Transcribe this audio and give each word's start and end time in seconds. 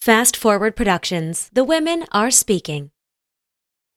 Fast 0.00 0.34
Forward 0.34 0.76
Productions. 0.76 1.50
The 1.52 1.62
women 1.62 2.06
are 2.10 2.30
speaking. 2.30 2.90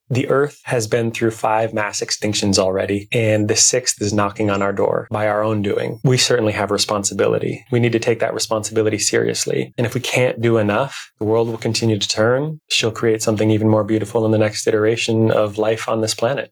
The 0.10 0.28
Earth 0.28 0.60
has 0.66 0.86
been 0.86 1.12
through 1.12 1.32
five 1.32 1.74
mass 1.74 2.02
extinctions 2.02 2.60
already, 2.60 3.08
and 3.14 3.48
the 3.48 3.56
sixth 3.56 4.02
is 4.02 4.12
knocking 4.12 4.50
on 4.50 4.62
our 4.62 4.74
door 4.74 5.08
by 5.10 5.30
our 5.30 5.42
own 5.42 5.62
doing. 5.62 6.02
We 6.04 6.18
certainly 6.18 6.52
have 6.52 6.72
responsibility. 6.72 7.64
We 7.72 7.80
need 7.80 7.94
to 7.94 8.00
take 8.00 8.20
that 8.20 8.34
responsibility 8.34 9.00
seriously. 9.00 9.74
And 9.78 9.88
if 9.88 9.94
we 9.94 10.02
can't 10.02 10.42
do 10.42 10.58
enough, 10.58 11.10
the 11.20 11.26
world 11.26 11.48
will 11.48 11.58
continue 11.58 11.98
to 11.98 12.08
turn. 12.08 12.60
She'll 12.70 12.92
create 12.92 13.22
something 13.22 13.50
even 13.50 13.70
more 13.70 13.86
beautiful 13.86 14.26
in 14.26 14.32
the 14.32 14.38
next 14.38 14.68
iteration 14.68 15.32
of 15.32 15.58
life 15.58 15.88
on 15.88 16.02
this 16.02 16.14
planet. 16.14 16.52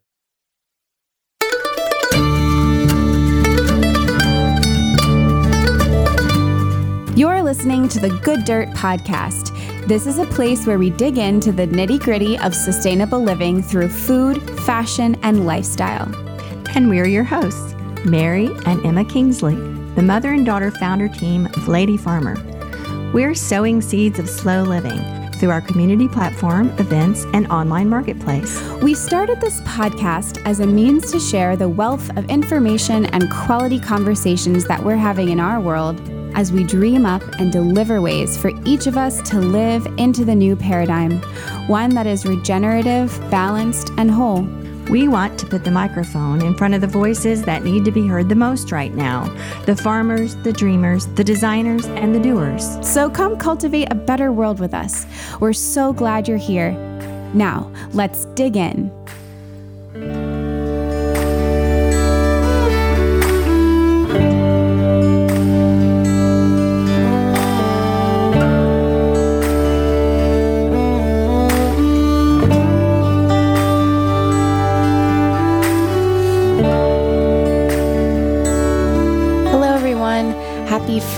Listening 7.52 7.90
to 7.90 8.00
the 8.00 8.18
Good 8.24 8.46
Dirt 8.46 8.70
Podcast. 8.70 9.52
This 9.86 10.08
is 10.08 10.20
a 10.20 10.26
place 10.28 10.66
where 10.66 10.80
we 10.80 10.90
dig 10.90 11.18
into 11.18 11.52
the 11.52 11.68
nitty 11.68 12.00
gritty 12.00 12.38
of 12.38 12.56
sustainable 12.56 13.22
living 13.22 13.62
through 13.62 13.90
food, 13.90 14.42
fashion, 14.62 15.18
and 15.22 15.46
lifestyle. 15.46 16.08
And 16.76 16.90
we're 16.90 17.10
your 17.10 17.26
hosts, 17.26 17.76
Mary 18.06 18.46
and 18.66 18.86
Emma 18.86 19.04
Kingsley, 19.04 19.56
the 19.96 20.02
mother 20.02 20.32
and 20.32 20.46
daughter 20.46 20.72
founder 20.72 21.10
team 21.10 21.46
of 21.48 21.68
Lady 21.68 21.98
Farmer. 21.98 22.38
We're 23.14 23.36
sowing 23.36 23.82
seeds 23.82 24.18
of 24.18 24.30
slow 24.30 24.64
living 24.64 25.30
through 25.34 25.50
our 25.50 25.60
community 25.60 26.08
platform, 26.08 26.70
events, 26.80 27.26
and 27.34 27.48
online 27.48 27.90
marketplace. 27.90 28.62
We 28.82 28.94
started 28.94 29.42
this 29.42 29.60
podcast 29.64 30.42
as 30.46 30.62
a 30.62 30.66
means 30.66 31.12
to 31.12 31.20
share 31.20 31.58
the 31.58 31.68
wealth 31.68 32.18
of 32.18 32.30
information 32.30 33.08
and 33.08 33.30
quality 33.30 33.78
conversations 33.78 34.68
that 34.68 34.82
we're 34.82 34.96
having 34.96 35.28
in 35.28 35.42
our 35.42 35.60
world 35.60 36.00
as 36.36 36.52
we 36.52 36.64
dream 36.64 37.06
up 37.06 37.22
and 37.40 37.52
deliver 37.52 38.02
ways 38.02 38.38
for 38.38 38.52
each 38.66 38.88
of 38.88 38.98
us 38.98 39.22
to 39.30 39.40
live 39.40 39.86
into 39.98 40.26
the 40.26 40.36
new 40.36 40.56
paradigm, 40.56 41.22
one 41.68 41.90
that 41.96 42.08
is 42.08 42.26
regenerative, 42.26 43.18
balanced, 43.30 43.92
and 43.98 44.10
whole. 44.10 44.42
We 44.90 45.08
want 45.08 45.40
to 45.40 45.46
put 45.46 45.64
the 45.64 45.72
microphone 45.72 46.44
in 46.44 46.56
front 46.56 46.74
of 46.74 46.82
the 46.82 46.88
voices 46.88 47.44
that 47.44 47.64
need 47.64 47.86
to 47.86 47.92
be 47.92 48.08
heard 48.08 48.28
the 48.28 48.36
most 48.36 48.72
right 48.72 48.94
now 48.94 49.34
the 49.66 49.76
farmers, 49.76 50.36
the 50.38 50.52
dreamers, 50.52 51.08
the 51.08 51.24
designers, 51.24 51.86
and 51.86 52.14
the 52.14 52.20
doers. 52.20 52.78
So 52.86 53.10
come 53.10 53.38
cultivate 53.38 53.88
a 53.92 53.96
better 53.96 54.32
world 54.32 54.60
with 54.60 54.74
us. 54.74 55.06
We're 55.40 55.54
so 55.54 55.94
glad 55.94 56.28
you're 56.28 56.38
here. 56.38 56.72
Now, 57.34 57.72
let's 57.94 58.26
dig 58.36 58.58
in. 58.58 58.92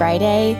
Friday. 0.03 0.51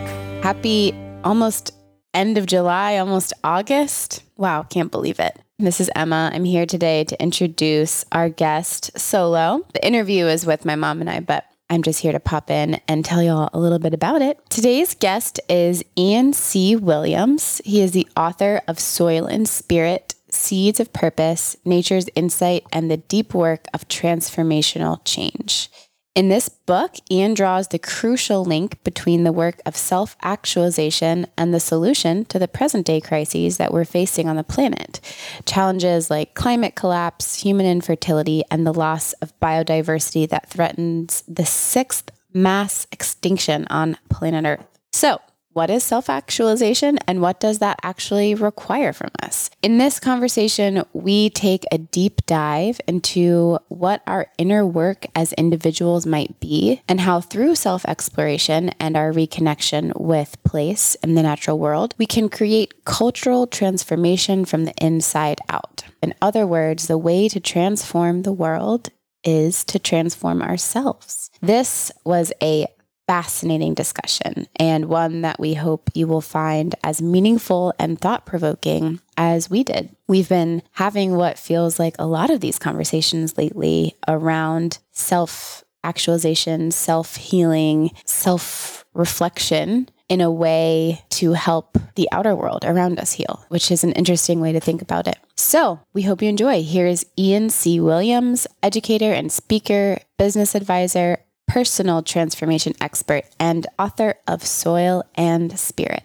Happy 0.42 0.94
almost 1.22 1.72
end 2.14 2.38
of 2.38 2.46
July, 2.46 2.96
almost 2.96 3.34
August. 3.44 4.22
Wow, 4.38 4.62
can't 4.62 4.90
believe 4.90 5.20
it. 5.20 5.38
This 5.58 5.80
is 5.80 5.90
Emma. 5.94 6.30
I'm 6.32 6.44
here 6.44 6.64
today 6.64 7.04
to 7.04 7.22
introduce 7.22 8.06
our 8.10 8.30
guest 8.30 8.98
solo. 8.98 9.66
The 9.74 9.86
interview 9.86 10.24
is 10.24 10.46
with 10.46 10.64
my 10.64 10.76
mom 10.76 11.02
and 11.02 11.10
I, 11.10 11.20
but 11.20 11.44
I'm 11.68 11.82
just 11.82 12.00
here 12.00 12.12
to 12.12 12.20
pop 12.20 12.50
in 12.50 12.80
and 12.88 13.04
tell 13.04 13.22
y'all 13.22 13.50
a 13.52 13.60
little 13.60 13.78
bit 13.78 13.92
about 13.92 14.22
it. 14.22 14.40
Today's 14.48 14.94
guest 14.94 15.38
is 15.50 15.84
Ian 15.94 16.32
C. 16.32 16.74
Williams. 16.74 17.60
He 17.66 17.82
is 17.82 17.92
the 17.92 18.08
author 18.16 18.62
of 18.66 18.80
Soil 18.80 19.26
and 19.26 19.46
Spirit 19.46 20.14
Seeds 20.30 20.80
of 20.80 20.90
Purpose, 20.94 21.54
Nature's 21.66 22.08
Insight, 22.14 22.64
and 22.72 22.90
the 22.90 22.96
Deep 22.96 23.34
Work 23.34 23.66
of 23.74 23.88
Transformational 23.88 25.02
Change. 25.04 25.68
In 26.14 26.28
this 26.28 26.48
book, 26.48 26.94
Ian 27.10 27.34
draws 27.34 27.66
the 27.68 27.78
crucial 27.78 28.44
link 28.44 28.82
between 28.84 29.24
the 29.24 29.32
work 29.32 29.60
of 29.66 29.76
self 29.76 30.16
actualization 30.22 31.26
and 31.36 31.52
the 31.52 31.58
solution 31.58 32.24
to 32.26 32.38
the 32.38 32.46
present 32.46 32.86
day 32.86 33.00
crises 33.00 33.56
that 33.56 33.72
we're 33.72 33.84
facing 33.84 34.28
on 34.28 34.36
the 34.36 34.44
planet. 34.44 35.00
Challenges 35.44 36.10
like 36.10 36.34
climate 36.34 36.76
collapse, 36.76 37.42
human 37.42 37.66
infertility, 37.66 38.44
and 38.48 38.64
the 38.64 38.72
loss 38.72 39.12
of 39.14 39.38
biodiversity 39.40 40.28
that 40.28 40.48
threatens 40.48 41.24
the 41.26 41.44
sixth 41.44 42.12
mass 42.32 42.86
extinction 42.92 43.66
on 43.68 43.98
planet 44.08 44.44
Earth. 44.46 44.78
So, 44.92 45.20
what 45.54 45.70
is 45.70 45.82
self 45.82 46.10
actualization 46.10 46.98
and 47.06 47.22
what 47.22 47.40
does 47.40 47.60
that 47.60 47.78
actually 47.82 48.34
require 48.34 48.92
from 48.92 49.10
us? 49.22 49.50
In 49.62 49.78
this 49.78 49.98
conversation, 49.98 50.84
we 50.92 51.30
take 51.30 51.64
a 51.72 51.78
deep 51.78 52.26
dive 52.26 52.80
into 52.86 53.58
what 53.68 54.02
our 54.06 54.26
inner 54.36 54.66
work 54.66 55.06
as 55.14 55.32
individuals 55.34 56.06
might 56.06 56.38
be 56.40 56.82
and 56.88 57.00
how, 57.00 57.20
through 57.20 57.54
self 57.54 57.84
exploration 57.86 58.70
and 58.80 58.96
our 58.96 59.12
reconnection 59.12 59.98
with 59.98 60.42
place 60.44 60.96
and 61.02 61.16
the 61.16 61.22
natural 61.22 61.58
world, 61.58 61.94
we 61.98 62.06
can 62.06 62.28
create 62.28 62.84
cultural 62.84 63.46
transformation 63.46 64.44
from 64.44 64.64
the 64.64 64.74
inside 64.80 65.40
out. 65.48 65.84
In 66.02 66.14
other 66.20 66.46
words, 66.46 66.88
the 66.88 66.98
way 66.98 67.28
to 67.28 67.40
transform 67.40 68.22
the 68.22 68.32
world 68.32 68.90
is 69.22 69.64
to 69.64 69.78
transform 69.78 70.42
ourselves. 70.42 71.30
This 71.40 71.90
was 72.04 72.32
a 72.42 72.66
fascinating 73.06 73.74
discussion 73.74 74.46
and 74.56 74.86
one 74.86 75.22
that 75.22 75.38
we 75.38 75.54
hope 75.54 75.90
you 75.94 76.06
will 76.06 76.20
find 76.20 76.74
as 76.82 77.02
meaningful 77.02 77.74
and 77.78 78.00
thought 78.00 78.26
provoking 78.26 79.00
as 79.16 79.50
we 79.50 79.62
did. 79.62 79.94
We've 80.08 80.28
been 80.28 80.62
having 80.72 81.16
what 81.16 81.38
feels 81.38 81.78
like 81.78 81.96
a 81.98 82.06
lot 82.06 82.30
of 82.30 82.40
these 82.40 82.58
conversations 82.58 83.36
lately 83.36 83.94
around 84.08 84.78
self 84.92 85.64
actualization, 85.82 86.70
self 86.70 87.16
healing, 87.16 87.90
self 88.04 88.84
reflection 88.94 89.88
in 90.08 90.20
a 90.20 90.30
way 90.30 91.02
to 91.08 91.32
help 91.32 91.78
the 91.94 92.08
outer 92.12 92.34
world 92.34 92.64
around 92.64 92.98
us 92.98 93.12
heal, 93.12 93.44
which 93.48 93.70
is 93.70 93.84
an 93.84 93.92
interesting 93.92 94.40
way 94.40 94.52
to 94.52 94.60
think 94.60 94.82
about 94.82 95.08
it. 95.08 95.16
So, 95.36 95.80
we 95.92 96.02
hope 96.02 96.22
you 96.22 96.28
enjoy. 96.28 96.62
Here 96.62 96.86
is 96.86 97.06
Ian 97.18 97.50
C. 97.50 97.80
Williams, 97.80 98.46
educator 98.62 99.12
and 99.12 99.32
speaker, 99.32 99.98
business 100.18 100.54
advisor, 100.54 101.18
personal 101.46 102.02
transformation 102.02 102.74
expert, 102.80 103.24
and 103.38 103.66
author 103.78 104.14
of 104.26 104.44
Soil 104.44 105.04
and 105.14 105.58
Spirit. 105.58 106.02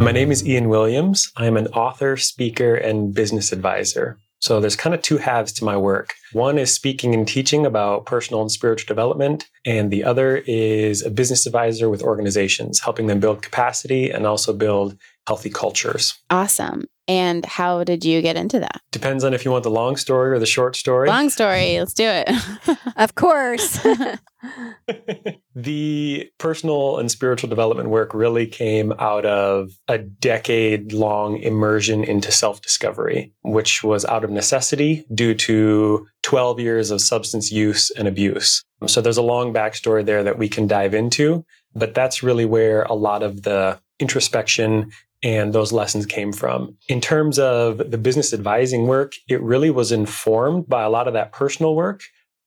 My 0.00 0.12
name 0.12 0.30
is 0.30 0.46
Ian 0.46 0.68
Williams. 0.68 1.32
I'm 1.36 1.56
an 1.56 1.66
author, 1.68 2.16
speaker, 2.16 2.74
and 2.74 3.14
business 3.14 3.52
advisor. 3.52 4.18
So 4.44 4.60
there's 4.60 4.76
kind 4.76 4.94
of 4.94 5.00
two 5.00 5.16
halves 5.16 5.52
to 5.52 5.64
my 5.64 5.74
work. 5.74 6.12
One 6.34 6.58
is 6.58 6.74
speaking 6.74 7.14
and 7.14 7.26
teaching 7.26 7.64
about 7.64 8.04
personal 8.04 8.42
and 8.42 8.52
spiritual 8.52 8.86
development, 8.86 9.48
and 9.64 9.90
the 9.90 10.04
other 10.04 10.42
is 10.46 11.00
a 11.00 11.08
business 11.08 11.46
advisor 11.46 11.88
with 11.88 12.02
organizations, 12.02 12.80
helping 12.80 13.06
them 13.06 13.20
build 13.20 13.40
capacity 13.40 14.10
and 14.10 14.26
also 14.26 14.52
build 14.52 14.98
healthy 15.26 15.50
cultures. 15.50 16.14
Awesome. 16.30 16.84
And 17.06 17.44
how 17.44 17.84
did 17.84 18.04
you 18.04 18.22
get 18.22 18.36
into 18.36 18.58
that? 18.60 18.80
Depends 18.90 19.24
on 19.24 19.34
if 19.34 19.44
you 19.44 19.50
want 19.50 19.64
the 19.64 19.70
long 19.70 19.96
story 19.96 20.30
or 20.30 20.38
the 20.38 20.46
short 20.46 20.74
story. 20.74 21.08
Long 21.08 21.28
story. 21.28 21.78
Let's 21.78 21.92
do 21.92 22.06
it. 22.06 22.30
of 22.96 23.14
course. 23.14 23.78
the 25.54 26.30
personal 26.38 26.98
and 26.98 27.10
spiritual 27.10 27.48
development 27.50 27.90
work 27.90 28.14
really 28.14 28.46
came 28.46 28.92
out 28.98 29.26
of 29.26 29.70
a 29.88 29.98
decade 29.98 30.92
long 30.92 31.38
immersion 31.38 32.04
into 32.04 32.32
self 32.32 32.62
discovery, 32.62 33.32
which 33.42 33.84
was 33.84 34.04
out 34.06 34.24
of 34.24 34.30
necessity 34.30 35.04
due 35.14 35.34
to 35.34 36.06
12 36.22 36.60
years 36.60 36.90
of 36.90 37.00
substance 37.00 37.52
use 37.52 37.90
and 37.90 38.08
abuse. 38.08 38.64
So 38.86 39.00
there's 39.00 39.18
a 39.18 39.22
long 39.22 39.52
backstory 39.52 40.04
there 40.04 40.22
that 40.22 40.38
we 40.38 40.48
can 40.48 40.66
dive 40.66 40.94
into, 40.94 41.44
but 41.74 41.94
that's 41.94 42.22
really 42.22 42.44
where 42.44 42.82
a 42.84 42.94
lot 42.94 43.22
of 43.22 43.42
the 43.42 43.78
introspection 43.98 44.90
and 45.24 45.52
those 45.52 45.72
lessons 45.72 46.06
came 46.06 46.32
from. 46.32 46.76
In 46.88 47.00
terms 47.00 47.38
of 47.40 47.78
the 47.78 47.98
business 47.98 48.32
advising 48.32 48.86
work, 48.86 49.14
it 49.28 49.42
really 49.42 49.70
was 49.70 49.90
informed 49.90 50.68
by 50.68 50.84
a 50.84 50.90
lot 50.90 51.08
of 51.08 51.14
that 51.14 51.32
personal 51.32 51.74
work 51.74 52.02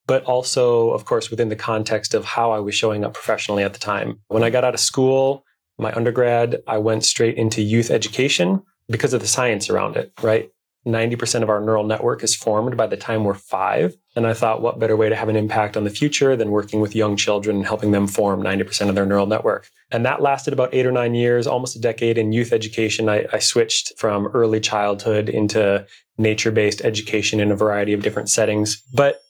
but 0.07 0.24
also, 0.24 0.91
of 0.91 1.06
course, 1.06 1.29
within 1.29 1.50
the 1.50 1.56
context 1.56 2.13
of 2.13 2.25
how 2.25 2.51
I 2.51 2.59
was 2.59 2.74
showing 2.74 3.03
up 3.03 3.13
professionally 3.13 3.63
at 3.63 3.74
the 3.74 3.79
time. 3.79 4.19
When 4.29 4.41
I 4.41 4.50
got 4.50 4.63
out 4.63 4.74
of 4.74 4.79
school, 4.79 5.44
my 5.77 5.94
undergrad, 5.94 6.62
I 6.65 6.77
went 6.77 7.03
straight 7.03 7.35
into 7.35 7.62
youth 7.62 7.91
education 7.91 8.63
because 8.89 9.13
of 9.13 9.21
the 9.21 9.27
science 9.27 9.69
around 9.69 9.97
it, 9.97 10.12
right? 10.24 10.50
90% 10.88 11.44
of 11.44 11.50
our 11.50 11.60
neural 11.60 11.84
network 11.84 12.24
is 12.24 12.36
formed 12.36 12.78
by 12.78 12.88
the 12.88 12.98
time 12.98 13.24
we're 13.24 13.34
five. 13.34 13.95
And 14.16 14.25
I 14.25 14.34
thought, 14.34 14.62
what 14.62 14.80
better 14.80 14.95
way 14.95 15.10
to 15.10 15.16
have 15.16 15.30
an 15.30 15.36
impact 15.36 15.78
on 15.78 15.84
the 15.84 15.89
future 15.89 16.36
than 16.36 16.50
working 16.50 16.80
with 16.80 16.95
young 16.95 17.16
children 17.16 17.57
and 17.57 17.66
helping 17.66 17.92
them 17.92 18.07
form 18.07 18.42
90% 18.42 18.89
of 18.89 18.95
their 18.95 19.06
neural 19.06 19.28
network? 19.28 19.69
And 19.92 20.06
that 20.06 20.22
lasted 20.22 20.54
about 20.54 20.74
eight 20.74 20.86
or 20.86 20.92
nine 20.92 21.13
years, 21.13 21.45
almost 21.45 21.75
a 21.75 21.80
decade 21.80 22.18
in 22.18 22.31
youth 22.31 22.51
education. 22.51 23.10
I, 23.10 23.25
I 23.31 23.39
switched 23.39 23.98
from 23.98 24.28
early 24.28 24.60
childhood 24.60 25.30
into 25.30 25.86
nature 26.18 26.51
based 26.51 26.81
education 26.81 27.39
in 27.39 27.51
a 27.51 27.56
variety 27.56 27.94
of 27.94 28.01
different 28.01 28.30
settings. 28.30 28.81
But 28.94 29.22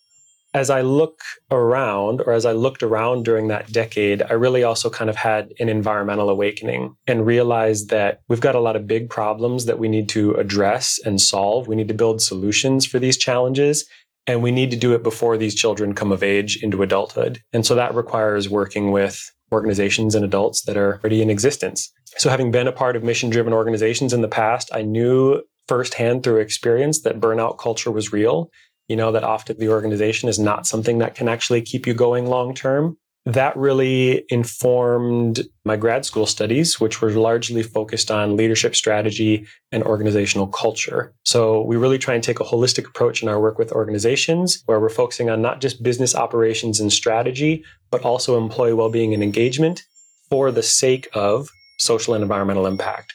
as 0.57 0.71
I 0.71 0.81
look 0.81 1.21
around, 1.51 2.21
or 2.21 2.33
as 2.33 2.45
I 2.45 2.51
looked 2.51 2.81
around 2.81 3.23
during 3.23 3.47
that 3.47 3.71
decade, 3.71 4.23
I 4.23 4.33
really 4.33 4.63
also 4.63 4.89
kind 4.89 5.09
of 5.09 5.15
had 5.15 5.53
an 5.59 5.69
environmental 5.69 6.29
awakening 6.29 6.95
and 7.05 7.25
realized 7.25 7.89
that 7.91 8.21
we've 8.27 8.41
got 8.41 8.55
a 8.55 8.59
lot 8.59 8.75
of 8.75 8.87
big 8.87 9.09
problems 9.09 9.65
that 9.65 9.77
we 9.77 9.87
need 9.87 10.09
to 10.09 10.33
address 10.33 10.99
and 11.05 11.21
solve. 11.21 11.67
We 11.67 11.75
need 11.75 11.87
to 11.89 11.93
build 11.93 12.21
solutions 12.21 12.87
for 12.87 12.97
these 12.97 13.17
challenges. 13.17 13.85
And 14.25 14.41
we 14.41 14.51
need 14.51 14.71
to 14.71 14.77
do 14.77 14.93
it 14.93 15.03
before 15.03 15.37
these 15.37 15.55
children 15.55 15.93
come 15.93 16.11
of 16.11 16.23
age 16.23 16.61
into 16.61 16.83
adulthood. 16.83 17.39
And 17.53 17.65
so 17.65 17.75
that 17.75 17.95
requires 17.95 18.49
working 18.49 18.91
with 18.91 19.31
organizations 19.53 20.15
and 20.15 20.25
adults 20.25 20.63
that 20.63 20.75
are 20.75 20.95
already 20.95 21.21
in 21.21 21.29
existence. 21.29 21.93
So 22.17 22.29
having 22.29 22.51
been 22.51 22.67
a 22.67 22.73
part 22.73 22.95
of 22.97 23.03
mission 23.03 23.29
driven 23.29 23.53
organizations 23.53 24.11
in 24.11 24.21
the 24.21 24.27
past, 24.27 24.69
I 24.73 24.81
knew 24.81 25.43
firsthand 25.67 26.23
through 26.23 26.39
experience 26.39 27.01
that 27.01 27.19
burnout 27.19 27.57
culture 27.57 27.91
was 27.91 28.11
real 28.11 28.49
you 28.87 28.95
know 28.95 29.11
that 29.11 29.23
often 29.23 29.57
the 29.57 29.69
organization 29.69 30.29
is 30.29 30.39
not 30.39 30.65
something 30.65 30.99
that 30.99 31.15
can 31.15 31.27
actually 31.27 31.61
keep 31.61 31.85
you 31.85 31.93
going 31.93 32.25
long 32.25 32.53
term. 32.53 32.97
That 33.25 33.57
really 33.57 34.23
informed 34.29 35.41
my 35.65 35.75
grad 35.75 36.05
school 36.05 36.25
studies, 36.25 36.79
which 36.79 37.01
were 37.01 37.11
largely 37.11 37.61
focused 37.61 38.09
on 38.09 38.37
leadership 38.37 38.73
strategy 38.73 39.45
and 39.73 39.83
organizational 39.83 40.47
culture. 40.47 41.13
So 41.25 41.61
we 41.63 41.75
really 41.75 41.97
try 41.97 42.13
and 42.13 42.23
take 42.23 42.39
a 42.39 42.45
holistic 42.45 42.87
approach 42.87 43.21
in 43.21 43.27
our 43.27 43.41
work 43.41 43.57
with 43.57 43.73
organizations 43.73 44.63
where 44.65 44.79
we're 44.79 44.87
focusing 44.87 45.29
on 45.29 45.41
not 45.41 45.59
just 45.59 45.83
business 45.83 46.15
operations 46.15 46.79
and 46.79 46.91
strategy, 46.91 47.65
but 47.91 48.03
also 48.03 48.37
employee 48.37 48.73
well-being 48.73 49.13
and 49.13 49.21
engagement 49.21 49.83
for 50.29 50.49
the 50.49 50.63
sake 50.63 51.09
of 51.13 51.49
social 51.79 52.13
and 52.13 52.21
environmental 52.21 52.65
impact. 52.65 53.13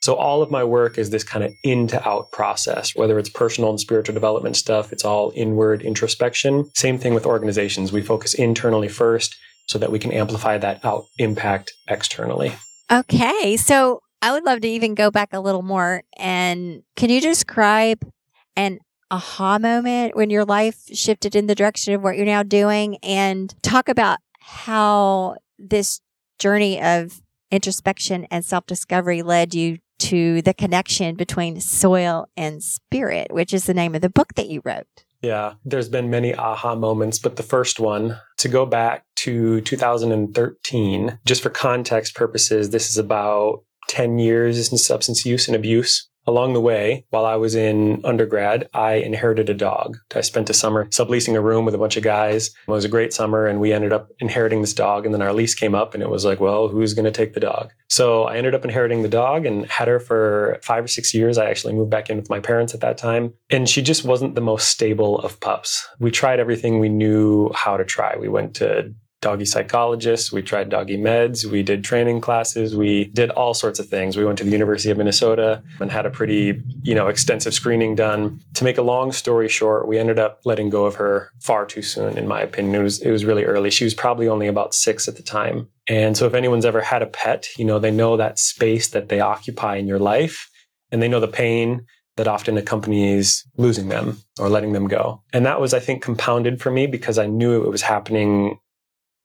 So 0.00 0.14
all 0.14 0.42
of 0.42 0.50
my 0.50 0.62
work 0.62 0.96
is 0.96 1.10
this 1.10 1.24
kind 1.24 1.44
of 1.44 1.52
in 1.64 1.88
to 1.88 2.08
out 2.08 2.30
process, 2.30 2.94
whether 2.94 3.18
it's 3.18 3.28
personal 3.28 3.70
and 3.70 3.80
spiritual 3.80 4.14
development 4.14 4.56
stuff, 4.56 4.92
it's 4.92 5.04
all 5.04 5.32
inward 5.34 5.82
introspection. 5.82 6.70
Same 6.74 6.98
thing 6.98 7.14
with 7.14 7.26
organizations. 7.26 7.92
We 7.92 8.02
focus 8.02 8.34
internally 8.34 8.88
first 8.88 9.36
so 9.66 9.78
that 9.78 9.92
we 9.92 9.98
can 9.98 10.12
amplify 10.12 10.58
that 10.58 10.84
out 10.84 11.06
impact 11.18 11.72
externally. 11.88 12.52
Okay. 12.90 13.56
So 13.56 14.00
I 14.22 14.32
would 14.32 14.44
love 14.44 14.60
to 14.60 14.68
even 14.68 14.94
go 14.94 15.10
back 15.10 15.30
a 15.32 15.40
little 15.40 15.62
more. 15.62 16.02
And 16.16 16.82
can 16.96 17.10
you 17.10 17.20
describe 17.20 18.10
an 18.56 18.78
aha 19.10 19.58
moment 19.58 20.16
when 20.16 20.30
your 20.30 20.44
life 20.44 20.84
shifted 20.92 21.34
in 21.34 21.46
the 21.46 21.54
direction 21.54 21.94
of 21.94 22.02
what 22.02 22.16
you're 22.16 22.26
now 22.26 22.42
doing 22.42 22.98
and 23.02 23.54
talk 23.62 23.88
about 23.88 24.18
how 24.40 25.36
this 25.58 26.00
journey 26.38 26.80
of 26.80 27.20
introspection 27.50 28.26
and 28.30 28.44
self 28.44 28.66
discovery 28.66 29.22
led 29.22 29.54
you 29.54 29.78
to 29.98 30.42
the 30.42 30.54
connection 30.54 31.14
between 31.14 31.60
soil 31.60 32.28
and 32.36 32.62
spirit, 32.62 33.32
which 33.32 33.52
is 33.52 33.64
the 33.64 33.74
name 33.74 33.94
of 33.94 34.00
the 34.00 34.10
book 34.10 34.34
that 34.34 34.48
you 34.48 34.62
wrote. 34.64 34.86
Yeah, 35.20 35.54
there's 35.64 35.88
been 35.88 36.10
many 36.10 36.34
aha 36.34 36.74
moments, 36.76 37.18
but 37.18 37.36
the 37.36 37.42
first 37.42 37.80
one 37.80 38.18
to 38.38 38.48
go 38.48 38.64
back 38.64 39.04
to 39.16 39.60
2013, 39.62 41.18
just 41.24 41.42
for 41.42 41.50
context 41.50 42.14
purposes, 42.14 42.70
this 42.70 42.88
is 42.88 42.98
about 42.98 43.64
10 43.88 44.18
years 44.18 44.70
in 44.70 44.78
substance 44.78 45.26
use 45.26 45.48
and 45.48 45.56
abuse 45.56 46.08
along 46.28 46.52
the 46.52 46.60
way, 46.60 47.06
while 47.08 47.24
I 47.24 47.36
was 47.36 47.54
in 47.54 48.02
undergrad, 48.04 48.68
I 48.74 48.94
inherited 48.94 49.48
a 49.48 49.54
dog. 49.54 49.96
I 50.14 50.20
spent 50.20 50.50
a 50.50 50.54
summer 50.54 50.84
subleasing 50.86 51.34
a 51.34 51.40
room 51.40 51.64
with 51.64 51.74
a 51.74 51.78
bunch 51.78 51.96
of 51.96 52.02
guys. 52.04 52.48
It 52.48 52.70
was 52.70 52.84
a 52.84 52.88
great 52.88 53.14
summer, 53.14 53.46
and 53.46 53.60
we 53.60 53.72
ended 53.72 53.94
up 53.94 54.10
inheriting 54.20 54.60
this 54.60 54.74
dog. 54.74 55.06
And 55.06 55.14
then 55.14 55.22
our 55.22 55.32
lease 55.32 55.54
came 55.54 55.74
up, 55.74 55.94
and 55.94 56.02
it 56.02 56.10
was 56.10 56.26
like, 56.26 56.38
well, 56.38 56.68
who's 56.68 56.92
going 56.92 57.06
to 57.06 57.10
take 57.10 57.32
the 57.32 57.40
dog? 57.40 57.72
So 57.88 58.24
I 58.24 58.36
ended 58.36 58.54
up 58.54 58.64
inheriting 58.64 59.02
the 59.02 59.08
dog 59.08 59.46
and 59.46 59.64
had 59.66 59.88
her 59.88 59.98
for 59.98 60.58
five 60.62 60.84
or 60.84 60.88
six 60.88 61.14
years. 61.14 61.38
I 61.38 61.48
actually 61.48 61.72
moved 61.72 61.90
back 61.90 62.10
in 62.10 62.18
with 62.18 62.28
my 62.28 62.40
parents 62.40 62.74
at 62.74 62.80
that 62.82 62.98
time. 62.98 63.32
And 63.48 63.66
she 63.66 63.80
just 63.80 64.04
wasn't 64.04 64.34
the 64.34 64.42
most 64.42 64.68
stable 64.68 65.18
of 65.20 65.40
pups. 65.40 65.88
We 65.98 66.10
tried 66.10 66.40
everything 66.40 66.78
we 66.78 66.90
knew 66.90 67.50
how 67.54 67.78
to 67.78 67.84
try. 67.86 68.16
We 68.16 68.28
went 68.28 68.54
to 68.56 68.92
doggy 69.20 69.44
psychologists. 69.44 70.30
We 70.30 70.42
tried 70.42 70.68
doggy 70.68 70.96
meds. 70.96 71.44
We 71.44 71.62
did 71.62 71.82
training 71.82 72.20
classes. 72.20 72.76
We 72.76 73.06
did 73.06 73.30
all 73.30 73.52
sorts 73.52 73.78
of 73.78 73.88
things. 73.88 74.16
We 74.16 74.24
went 74.24 74.38
to 74.38 74.44
the 74.44 74.50
University 74.50 74.90
of 74.90 74.98
Minnesota 74.98 75.62
and 75.80 75.90
had 75.90 76.06
a 76.06 76.10
pretty, 76.10 76.62
you 76.82 76.94
know, 76.94 77.08
extensive 77.08 77.52
screening 77.52 77.94
done. 77.94 78.40
To 78.54 78.64
make 78.64 78.78
a 78.78 78.82
long 78.82 79.10
story 79.10 79.48
short, 79.48 79.88
we 79.88 79.98
ended 79.98 80.18
up 80.18 80.40
letting 80.44 80.70
go 80.70 80.84
of 80.84 80.94
her 80.96 81.30
far 81.40 81.66
too 81.66 81.82
soon, 81.82 82.16
in 82.16 82.28
my 82.28 82.40
opinion. 82.40 82.74
It 82.76 82.82
was, 82.82 83.00
it 83.00 83.10
was 83.10 83.24
really 83.24 83.44
early. 83.44 83.70
She 83.70 83.84
was 83.84 83.94
probably 83.94 84.28
only 84.28 84.46
about 84.46 84.74
six 84.74 85.08
at 85.08 85.16
the 85.16 85.22
time. 85.22 85.68
And 85.88 86.16
so 86.16 86.26
if 86.26 86.34
anyone's 86.34 86.66
ever 86.66 86.80
had 86.80 87.02
a 87.02 87.06
pet, 87.06 87.48
you 87.56 87.64
know, 87.64 87.78
they 87.78 87.90
know 87.90 88.16
that 88.16 88.38
space 88.38 88.88
that 88.90 89.08
they 89.08 89.20
occupy 89.20 89.76
in 89.76 89.88
your 89.88 89.98
life 89.98 90.48
and 90.92 91.02
they 91.02 91.08
know 91.08 91.20
the 91.20 91.28
pain 91.28 91.86
that 92.16 92.28
often 92.28 92.58
accompanies 92.58 93.46
losing 93.56 93.88
them 93.88 94.18
or 94.38 94.48
letting 94.48 94.72
them 94.72 94.88
go. 94.88 95.22
And 95.32 95.46
that 95.46 95.60
was, 95.60 95.72
I 95.72 95.78
think, 95.78 96.02
compounded 96.02 96.60
for 96.60 96.70
me 96.70 96.86
because 96.86 97.16
I 97.16 97.26
knew 97.26 97.64
it 97.64 97.70
was 97.70 97.82
happening 97.82 98.58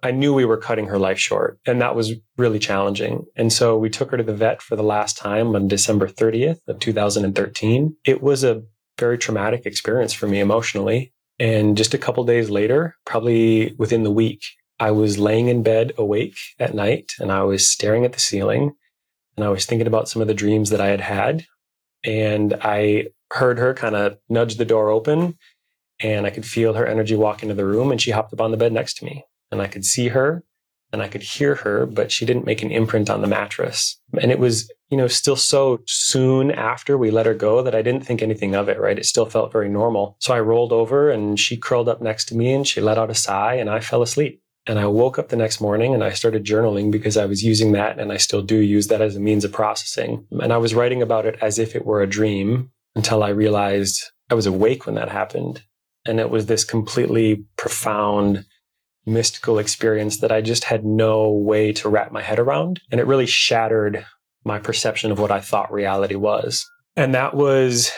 I 0.04 0.12
knew 0.12 0.34
we 0.34 0.44
were 0.44 0.58
cutting 0.58 0.88
her 0.88 1.00
life 1.00 1.18
short, 1.18 1.60
and 1.66 1.82
that 1.82 1.96
was 1.96 2.12
really 2.38 2.60
challenging. 2.60 3.24
And 3.38 3.54
so 3.54 3.78
we 3.78 3.90
took 3.90 4.12
her 4.12 4.18
to 4.18 4.24
the 4.24 4.36
vet 4.36 4.62
for 4.62 4.76
the 4.76 4.84
last 4.84 5.18
time 5.18 5.56
on 5.56 5.70
December 5.70 6.10
30th 6.10 6.60
of 6.68 6.80
2013. 6.80 7.96
It 8.06 8.22
was 8.22 8.44
a 8.44 8.64
very 9.00 9.18
traumatic 9.18 9.66
experience 9.66 10.12
for 10.12 10.28
me 10.28 10.42
emotionally. 10.42 11.14
And 11.40 11.78
just 11.78 11.94
a 11.94 11.98
couple 11.98 12.26
days 12.26 12.50
later, 12.50 12.98
probably 13.06 13.76
within 13.78 14.04
the 14.04 14.12
week, 14.12 14.44
I 14.78 14.92
was 14.92 15.18
laying 15.18 15.48
in 15.48 15.64
bed 15.64 15.94
awake 15.98 16.36
at 16.60 16.76
night 16.76 17.14
and 17.20 17.32
I 17.32 17.44
was 17.44 17.72
staring 17.72 18.04
at 18.04 18.12
the 18.12 18.20
ceiling 18.20 18.74
and 19.38 19.46
I 19.46 19.50
was 19.50 19.66
thinking 19.66 19.88
about 19.88 20.10
some 20.10 20.22
of 20.22 20.28
the 20.28 20.34
dreams 20.34 20.70
that 20.70 20.82
I 20.82 20.88
had 20.88 21.02
had. 21.02 21.46
And 22.04 22.56
I 22.62 23.08
heard 23.32 23.58
her 23.58 23.74
kind 23.74 23.96
of 23.96 24.18
nudge 24.30 24.58
the 24.58 24.66
door 24.66 24.90
open 24.90 25.38
and 26.02 26.28
I 26.28 26.30
could 26.30 26.46
feel 26.46 26.74
her 26.74 26.86
energy 26.86 27.16
walk 27.16 27.42
into 27.42 27.56
the 27.56 27.66
room 27.66 27.92
and 27.92 28.02
she 28.02 28.12
hopped 28.12 28.34
up 28.34 28.42
on 28.42 28.52
the 28.52 28.58
bed 28.58 28.74
next 28.74 28.96
to 28.96 29.06
me 29.06 29.24
and 29.54 29.62
I 29.62 29.68
could 29.68 29.86
see 29.86 30.10
her 30.10 30.44
and 30.92 31.02
I 31.02 31.08
could 31.08 31.24
hear 31.24 31.56
her, 31.56 31.88
but 31.88 32.12
she 32.12 32.26
didn't 32.26 32.46
make 32.46 32.62
an 32.62 32.72
imprint 32.72 33.10
on 33.10 33.22
the 33.22 33.28
mattress. 33.28 34.00
And 34.22 34.32
it 34.32 34.38
was, 34.38 34.72
you 34.90 34.98
know, 34.98 35.08
still 35.08 35.36
so 35.36 35.82
soon 35.88 36.52
after 36.52 36.98
we 37.00 37.10
let 37.10 37.26
her 37.26 37.34
go 37.34 37.64
that 37.64 37.74
I 37.74 37.82
didn't 37.82 38.06
think 38.06 38.22
anything 38.22 38.54
of 38.54 38.70
it, 38.70 38.80
right? 38.80 39.00
It 39.00 39.06
still 39.06 39.26
felt 39.26 39.52
very 39.52 39.70
normal. 39.70 40.16
So 40.20 40.36
I 40.36 40.40
rolled 40.40 40.72
over 40.72 41.10
and 41.10 41.40
she 41.40 41.58
curled 41.58 41.90
up 41.90 42.02
next 42.02 42.26
to 42.26 42.36
me 42.36 42.54
and 42.54 42.68
she 42.68 42.80
let 42.80 43.00
out 43.00 43.10
a 43.10 43.16
sigh 43.16 43.56
and 43.56 43.72
I 43.72 43.80
fell 43.80 44.04
asleep. 44.04 44.40
And 44.68 44.80
I 44.80 44.86
woke 44.86 45.18
up 45.18 45.30
the 45.30 45.36
next 45.36 45.60
morning 45.60 45.96
and 45.96 46.04
I 46.04 46.12
started 46.12 46.46
journaling 46.46 46.92
because 46.92 47.18
I 47.18 47.26
was 47.26 47.44
using 47.44 47.72
that 47.72 48.00
and 48.00 48.12
I 48.12 48.18
still 48.18 48.44
do 48.44 48.58
use 48.58 48.88
that 48.88 49.02
as 49.02 49.16
a 49.16 49.20
means 49.20 49.44
of 49.44 49.52
processing. 49.52 50.26
And 50.32 50.54
I 50.54 50.58
was 50.58 50.76
writing 50.76 51.02
about 51.02 51.26
it 51.26 51.38
as 51.42 51.58
if 51.58 51.76
it 51.76 51.86
were 51.86 52.02
a 52.02 52.08
dream 52.08 52.72
until 52.96 53.24
I 53.24 53.30
realized 53.30 54.12
I 54.30 54.36
was 54.36 54.46
awake 54.46 54.86
when 54.86 54.96
that 54.96 55.10
happened. 55.10 55.64
And 56.06 56.20
it 56.20 56.30
was 56.30 56.46
this 56.46 56.64
completely 56.64 57.46
profound 57.58 58.46
mystical 59.06 59.60
experience 59.60 60.20
that 60.20 60.32
I 60.32 60.42
just 60.42 60.64
had 60.64 60.86
no 60.86 61.32
way 61.32 61.74
to 61.74 61.90
wrap 61.90 62.12
my 62.12 62.22
head 62.22 62.40
around. 62.40 62.82
And 62.92 63.00
it 63.00 63.08
really 63.08 63.26
shattered 63.26 64.06
my 64.46 64.60
perception 64.60 65.12
of 65.12 65.20
what 65.20 65.32
I 65.32 65.40
thought 65.40 65.72
reality 65.72 66.16
was. 66.16 66.70
And 66.96 67.14
that 67.14 67.34
was 67.34 67.92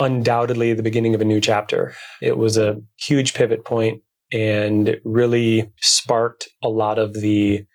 undoubtedly 0.00 0.74
the 0.74 0.82
beginning 0.82 1.14
of 1.14 1.20
a 1.20 1.26
new 1.26 1.40
chapter. 1.40 1.94
It 2.20 2.36
was 2.36 2.56
a 2.56 2.80
huge 2.96 3.34
pivot 3.34 3.64
point 3.64 4.02
and 4.32 4.88
it 4.88 5.02
really 5.04 5.70
sparked 5.80 6.48
a 6.62 6.68
lot 6.68 6.98
of 6.98 7.14
the 7.14 7.66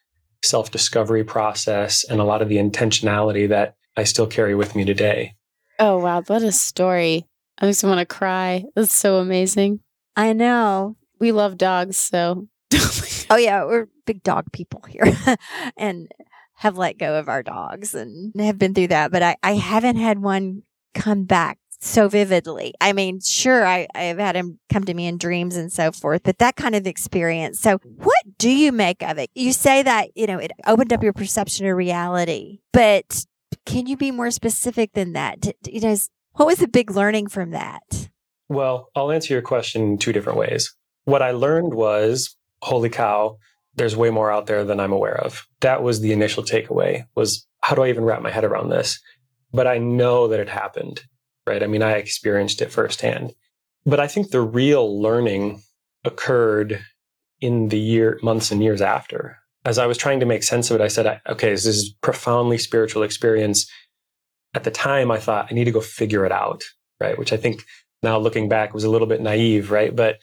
self 0.44 0.72
discovery 0.72 1.24
process 1.24 2.04
and 2.04 2.20
a 2.20 2.24
lot 2.24 2.42
of 2.42 2.50
the 2.50 2.58
intentionality 2.58 3.48
that 3.50 3.76
I 3.96 4.04
still 4.04 4.28
carry 4.28 4.56
with 4.56 4.76
me 4.76 4.86
today. 4.86 5.36
Oh, 5.80 6.00
wow. 6.00 6.22
What 6.22 6.42
a 6.44 6.52
story. 6.52 7.26
I 7.60 7.68
just 7.68 7.84
want 7.84 8.00
to 8.00 8.06
cry. 8.06 8.66
That's 8.76 8.94
so 8.94 9.18
amazing. 9.18 9.80
I 10.16 10.34
know 10.34 10.96
we 11.20 11.32
love 11.32 11.58
dogs, 11.58 11.98
so. 11.98 12.48
oh 13.30 13.38
yeah, 13.38 13.64
we're 13.64 13.88
big 14.06 14.24
dog 14.24 14.52
people 14.52 14.84
here, 14.88 15.18
and 15.78 16.12
have 16.56 16.78
let 16.78 16.98
go 16.98 17.20
of 17.20 17.30
our 17.30 17.44
dogs 17.44 17.94
and 17.94 18.34
have 18.40 18.58
been 18.58 18.74
through 18.74 18.88
that. 18.88 19.12
But 19.12 19.24
I, 19.24 19.38
I 19.44 19.54
haven't 19.54 19.98
had 19.98 20.20
one 20.20 20.64
come 20.94 21.26
back 21.26 21.60
so 21.80 22.10
vividly. 22.10 22.74
I 22.82 22.94
mean, 22.94 23.20
sure, 23.20 23.66
I, 23.66 23.88
I've 23.94 24.18
had 24.18 24.36
him 24.36 24.60
come 24.72 24.84
to 24.86 24.94
me 24.94 25.08
in 25.08 25.18
dreams 25.18 25.56
and 25.56 25.72
so 25.72 25.92
forth, 25.92 26.24
but 26.24 26.40
that 26.40 26.56
kind 26.56 26.76
of 26.76 26.88
experience. 26.88 27.60
So, 27.60 27.80
what 27.98 28.38
do 28.38 28.50
you 28.50 28.72
make 28.72 29.04
of 29.04 29.18
it? 29.18 29.30
You 29.36 29.54
say 29.54 29.84
that, 29.84 30.10
you 30.16 30.28
know, 30.28 30.40
it 30.40 30.52
opened 30.66 30.92
up 30.94 31.04
your 31.04 31.14
perception 31.14 31.68
of 31.68 31.78
reality, 31.78 32.60
but 32.74 33.26
can 33.66 33.86
you 33.86 33.98
be 33.98 34.12
more 34.12 34.32
specific 34.32 34.94
than 34.94 35.14
that? 35.14 35.46
You 35.68 35.82
know, 35.82 35.96
what 36.34 36.48
was 36.48 36.60
the 36.60 36.68
big 36.68 36.92
learning 36.92 37.28
from 37.28 37.52
that? 37.52 38.10
Well, 38.50 38.90
I'll 38.96 39.12
answer 39.12 39.34
your 39.34 39.44
question 39.44 39.84
in 39.84 39.98
two 39.98 40.14
different 40.14 40.40
ways 40.40 40.74
what 41.08 41.22
I 41.22 41.32
learned 41.32 41.74
was, 41.74 42.36
holy 42.62 42.90
cow, 42.90 43.38
there's 43.76 43.96
way 43.96 44.10
more 44.10 44.30
out 44.30 44.48
there 44.48 44.66
than 44.66 44.82
I'm 44.82 44.92
aware 44.92 45.18
of. 45.18 45.48
That 45.62 45.82
was 45.82 46.02
the 46.02 46.12
initial 46.12 46.44
takeaway 46.44 47.06
was 47.16 47.48
how 47.62 47.76
do 47.76 47.84
I 47.84 47.88
even 47.88 48.04
wrap 48.04 48.22
my 48.22 48.30
head 48.30 48.44
around 48.44 48.70
this? 48.70 49.00
But 49.54 49.68
I 49.68 49.78
know 49.78 50.28
that 50.28 50.42
it 50.42 50.50
happened. 50.50 51.00
right? 51.46 51.64
I 51.64 51.68
mean, 51.68 51.82
I 51.82 51.94
experienced 51.94 52.62
it 52.62 52.74
firsthand. 52.74 53.34
But 53.86 54.02
I 54.02 54.08
think 54.08 54.32
the 54.32 54.42
real 54.42 55.02
learning 55.02 55.62
occurred 56.04 56.84
in 57.40 57.70
the 57.70 57.80
year, 57.80 58.20
months 58.22 58.52
and 58.52 58.62
years 58.62 58.82
after. 58.82 59.38
As 59.64 59.78
I 59.78 59.86
was 59.86 59.98
trying 59.98 60.20
to 60.20 60.26
make 60.26 60.44
sense 60.44 60.70
of 60.70 60.76
it, 60.76 60.84
I 60.84 60.90
said, 60.90 61.22
okay, 61.30 61.52
this 61.52 61.66
is 61.66 61.96
profoundly 62.02 62.58
spiritual 62.58 63.04
experience. 63.04 63.66
At 64.54 64.66
the 64.66 64.72
time, 64.72 65.10
I 65.10 65.20
thought 65.20 65.48
I 65.50 65.54
need 65.54 65.66
to 65.66 65.72
go 65.72 65.80
figure 65.80 66.26
it 66.26 66.34
out, 66.34 66.66
right? 67.00 67.18
Which 67.18 67.32
I 67.32 67.38
think 67.38 67.64
now 68.04 68.18
looking 68.18 68.50
back 68.50 68.74
was 68.74 68.84
a 68.84 68.90
little 68.90 69.08
bit 69.08 69.22
naive, 69.22 69.72
right? 69.72 69.96
But 69.96 70.18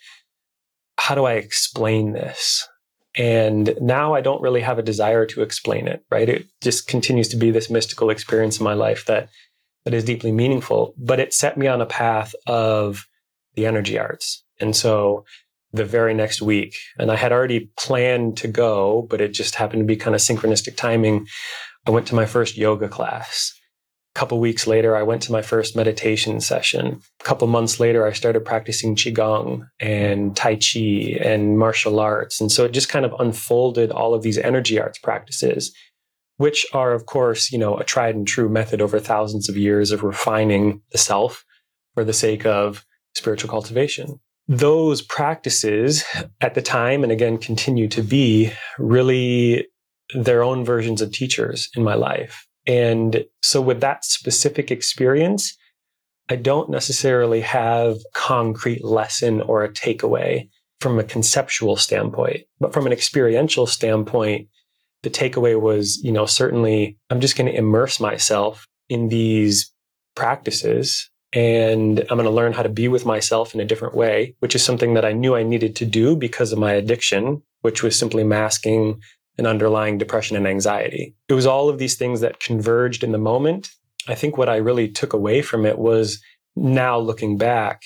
how 0.98 1.14
do 1.14 1.24
I 1.24 1.34
explain 1.34 2.12
this? 2.12 2.68
And 3.16 3.76
now 3.80 4.14
I 4.14 4.20
don't 4.20 4.42
really 4.42 4.60
have 4.60 4.78
a 4.78 4.82
desire 4.82 5.24
to 5.26 5.42
explain 5.42 5.86
it, 5.86 6.04
right? 6.10 6.28
It 6.28 6.46
just 6.60 6.88
continues 6.88 7.28
to 7.28 7.36
be 7.36 7.50
this 7.50 7.70
mystical 7.70 8.10
experience 8.10 8.58
in 8.58 8.64
my 8.64 8.74
life 8.74 9.04
that 9.06 9.28
that 9.84 9.94
is 9.94 10.04
deeply 10.04 10.32
meaningful, 10.32 10.94
but 10.96 11.20
it 11.20 11.34
set 11.34 11.56
me 11.56 11.66
on 11.66 11.80
a 11.80 11.86
path 11.86 12.34
of 12.46 13.06
the 13.54 13.66
energy 13.66 13.98
arts. 13.98 14.42
And 14.58 14.74
so 14.74 15.24
the 15.72 15.84
very 15.84 16.14
next 16.14 16.40
week, 16.40 16.74
and 16.98 17.10
I 17.10 17.16
had 17.16 17.32
already 17.32 17.70
planned 17.78 18.36
to 18.38 18.48
go, 18.48 19.06
but 19.10 19.20
it 19.20 19.28
just 19.32 19.56
happened 19.56 19.80
to 19.80 19.86
be 19.86 19.96
kind 19.96 20.14
of 20.14 20.20
synchronistic 20.20 20.76
timing. 20.76 21.26
I 21.86 21.90
went 21.90 22.06
to 22.08 22.14
my 22.14 22.26
first 22.26 22.56
yoga 22.56 22.88
class. 22.88 23.52
A 24.14 24.18
couple 24.21 24.38
weeks 24.38 24.68
later, 24.68 24.97
I 24.97 25.02
went 25.02 25.23
to 25.23 25.33
my 25.33 25.42
first 25.42 25.75
meditation 25.75 26.40
session. 26.40 27.00
A 27.21 27.25
couple 27.25 27.49
months 27.49 27.80
later, 27.80 28.06
I 28.06 28.12
started 28.12 28.44
practicing 28.44 28.94
Qigong 28.94 29.66
and 29.80 30.37
Tai 30.37 30.56
Chi 30.56 31.18
and 31.21 31.59
martial 31.59 31.99
arts. 31.99 32.40
And 32.40 32.52
so 32.52 32.64
it 32.64 32.73
just 32.73 32.88
kind 32.88 33.04
of 33.04 33.12
unfolded 33.18 33.90
all 33.90 34.14
of 34.14 34.23
these 34.23 34.38
energy 34.38 34.78
arts 34.78 35.00
practices, 35.00 35.75
which 36.37 36.64
are, 36.73 36.92
of 36.92 37.06
course, 37.06 37.50
you 37.50 37.59
know, 37.59 37.76
a 37.76 37.83
tried 37.83 38.14
and 38.14 38.26
true 38.26 38.49
method 38.49 38.80
over 38.80 39.00
thousands 39.00 39.49
of 39.49 39.56
years 39.56 39.90
of 39.90 40.04
refining 40.04 40.80
the 40.92 40.99
self 40.99 41.44
for 41.94 42.04
the 42.04 42.12
sake 42.12 42.47
of 42.47 42.87
spiritual 43.16 43.50
cultivation. 43.50 44.21
Those 44.47 45.02
practices 45.02 46.04
at 46.40 46.54
the 46.54 46.62
time, 46.62 47.02
and 47.02 47.11
again, 47.11 47.38
continue 47.38 47.88
to 47.88 48.02
be 48.02 48.52
really 48.78 49.66
their 50.14 50.44
own 50.44 50.64
versions 50.64 51.00
of 51.00 51.11
teachers 51.11 51.68
in 51.75 51.83
my 51.83 51.94
life. 51.94 52.47
And 52.66 53.25
so 53.42 53.61
with 53.61 53.80
that 53.80 54.04
specific 54.04 54.71
experience, 54.71 55.56
I 56.28 56.37
don't 56.37 56.71
necessarily 56.71 57.42
have 57.42 57.99
concrete 58.14 58.85
lesson 58.85 59.42
or 59.42 59.62
a 59.62 59.68
takeaway 59.68 60.49
from 60.80 60.99
a 60.99 61.04
conceptual 61.04 61.76
standpoint, 61.76 62.42
but 62.61 62.73
from 62.73 62.87
an 62.87 62.92
experiential 62.92 63.66
standpoint, 63.66 64.49
the 65.02 65.11
takeaway 65.11 65.61
was, 65.61 66.02
you 66.02 66.12
know, 66.12 66.26
certainly 66.26 66.97
I'm 67.11 67.21
just 67.21 67.37
going 67.37 67.50
to 67.50 67.56
immerse 67.56 68.00
myself 68.00 68.66
in 68.88 69.09
these 69.09 69.71
practices 70.14 71.11
and 71.35 72.00
I'm 72.00 72.16
going 72.16 72.25
to 72.25 72.30
learn 72.30 72.52
how 72.52 72.62
to 72.62 72.68
be 72.68 72.88
with 72.88 73.04
myself 73.04 73.54
in 73.54 73.61
a 73.61 73.64
different 73.64 73.94
way, 73.94 74.35
which 74.38 74.54
is 74.54 74.62
something 74.62 74.94
that 74.94 75.04
I 75.04 75.12
knew 75.12 75.35
I 75.35 75.42
needed 75.42 75.76
to 75.76 75.85
do 75.85 76.16
because 76.16 76.52
of 76.52 76.59
my 76.59 76.73
addiction, 76.73 77.42
which 77.62 77.83
was 77.83 77.99
simply 77.99 78.25
masking 78.25 79.00
an 79.38 79.46
underlying 79.46 79.98
depression 79.98 80.36
and 80.36 80.46
anxiety. 80.46 81.14
It 81.28 81.34
was 81.34 81.46
all 81.46 81.68
of 81.68 81.78
these 81.78 81.96
things 81.96 82.20
that 82.20 82.40
converged 82.40 83.02
in 83.02 83.12
the 83.12 83.18
moment. 83.18 83.70
I 84.06 84.14
think 84.14 84.36
what 84.36 84.48
I 84.48 84.56
really 84.56 84.88
took 84.88 85.12
away 85.12 85.42
from 85.42 85.66
it 85.66 85.78
was 85.78 86.22
now 86.56 86.98
looking 86.98 87.36
back, 87.36 87.82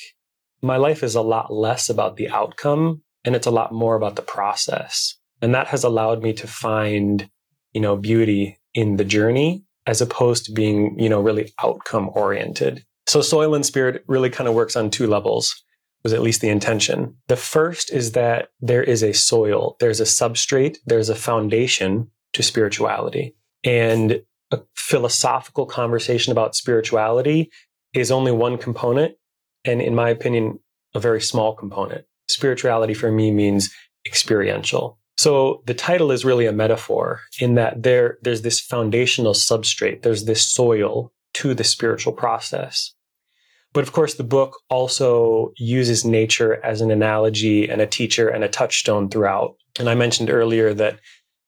my 0.63 0.77
life 0.77 1.03
is 1.03 1.15
a 1.15 1.23
lot 1.23 1.53
less 1.53 1.89
about 1.89 2.17
the 2.17 2.29
outcome 2.29 3.03
and 3.25 3.35
it's 3.35 3.47
a 3.47 3.53
lot 3.53 3.73
more 3.73 3.95
about 3.95 4.17
the 4.17 4.23
process. 4.23 5.17
And 5.41 5.55
that 5.55 5.69
has 5.69 5.85
allowed 5.85 6.23
me 6.23 6.33
to 6.35 6.47
find, 6.47 7.31
you 7.73 7.81
know, 7.81 7.97
beauty 7.97 8.59
in 8.75 8.97
the 8.97 9.05
journey 9.05 9.65
as 9.87 10.01
opposed 10.01 10.45
to 10.47 10.53
being, 10.53 10.99
you 10.99 11.09
know, 11.09 11.21
really 11.21 11.53
outcome 11.63 12.11
oriented. 12.13 12.85
So 13.07 13.23
soil 13.23 13.55
and 13.55 13.65
spirit 13.65 14.05
really 14.07 14.29
kind 14.29 14.49
of 14.49 14.55
works 14.55 14.77
on 14.77 14.91
two 14.91 15.07
levels 15.07 15.65
was 16.03 16.13
at 16.13 16.23
least 16.23 16.41
the 16.41 16.49
intention. 16.49 17.15
The 17.27 17.37
first 17.37 17.93
is 17.93 18.13
that 18.13 18.49
there 18.61 18.83
is 18.83 19.03
a 19.03 19.13
soil, 19.13 19.77
there's 19.81 20.01
a 20.01 20.05
substrate, 20.05 20.79
there's 20.87 21.09
a 21.09 21.15
foundation 21.15 22.11
to 22.35 22.43
spirituality. 22.43 23.35
And 23.65 24.23
a 24.51 24.61
philosophical 24.77 25.67
conversation 25.67 26.33
about 26.33 26.55
spirituality 26.55 27.51
is 27.95 28.11
only 28.11 28.33
one 28.33 28.59
component. 28.59 29.17
And 29.65 29.83
in 29.83 29.95
my 29.95 30.09
opinion, 30.09 30.61
a 30.95 31.01
very 31.01 31.21
small 31.21 31.55
component. 31.55 32.05
Spirituality 32.29 32.95
for 32.95 33.11
me 33.11 33.31
means 33.31 33.71
experiential. 34.07 34.99
So 35.17 35.63
the 35.67 35.75
title 35.75 36.13
is 36.13 36.25
really 36.25 36.47
a 36.47 36.53
metaphor 36.53 37.23
in 37.41 37.55
that 37.55 37.83
there, 37.83 38.19
there's 38.23 38.43
this 38.43 38.61
foundational 38.61 39.35
substrate, 39.35 40.03
there's 40.03 40.25
this 40.25 40.47
soil 40.47 41.13
to 41.35 41.55
the 41.55 41.65
spiritual 41.65 42.13
process. 42.13 42.95
But 43.79 43.87
of 43.87 43.93
course, 43.93 44.15
the 44.15 44.25
book 44.25 44.59
also 44.71 45.53
uses 45.57 46.05
nature 46.05 46.59
as 46.65 46.81
an 46.81 46.91
analogy 46.91 47.69
and 47.69 47.81
a 47.81 47.87
teacher 47.87 48.29
and 48.29 48.43
a 48.43 48.49
touchstone 48.49 49.09
throughout. 49.09 49.55
And 49.79 49.89
I 49.89 49.95
mentioned 49.95 50.31
earlier 50.31 50.75
that, 50.75 50.99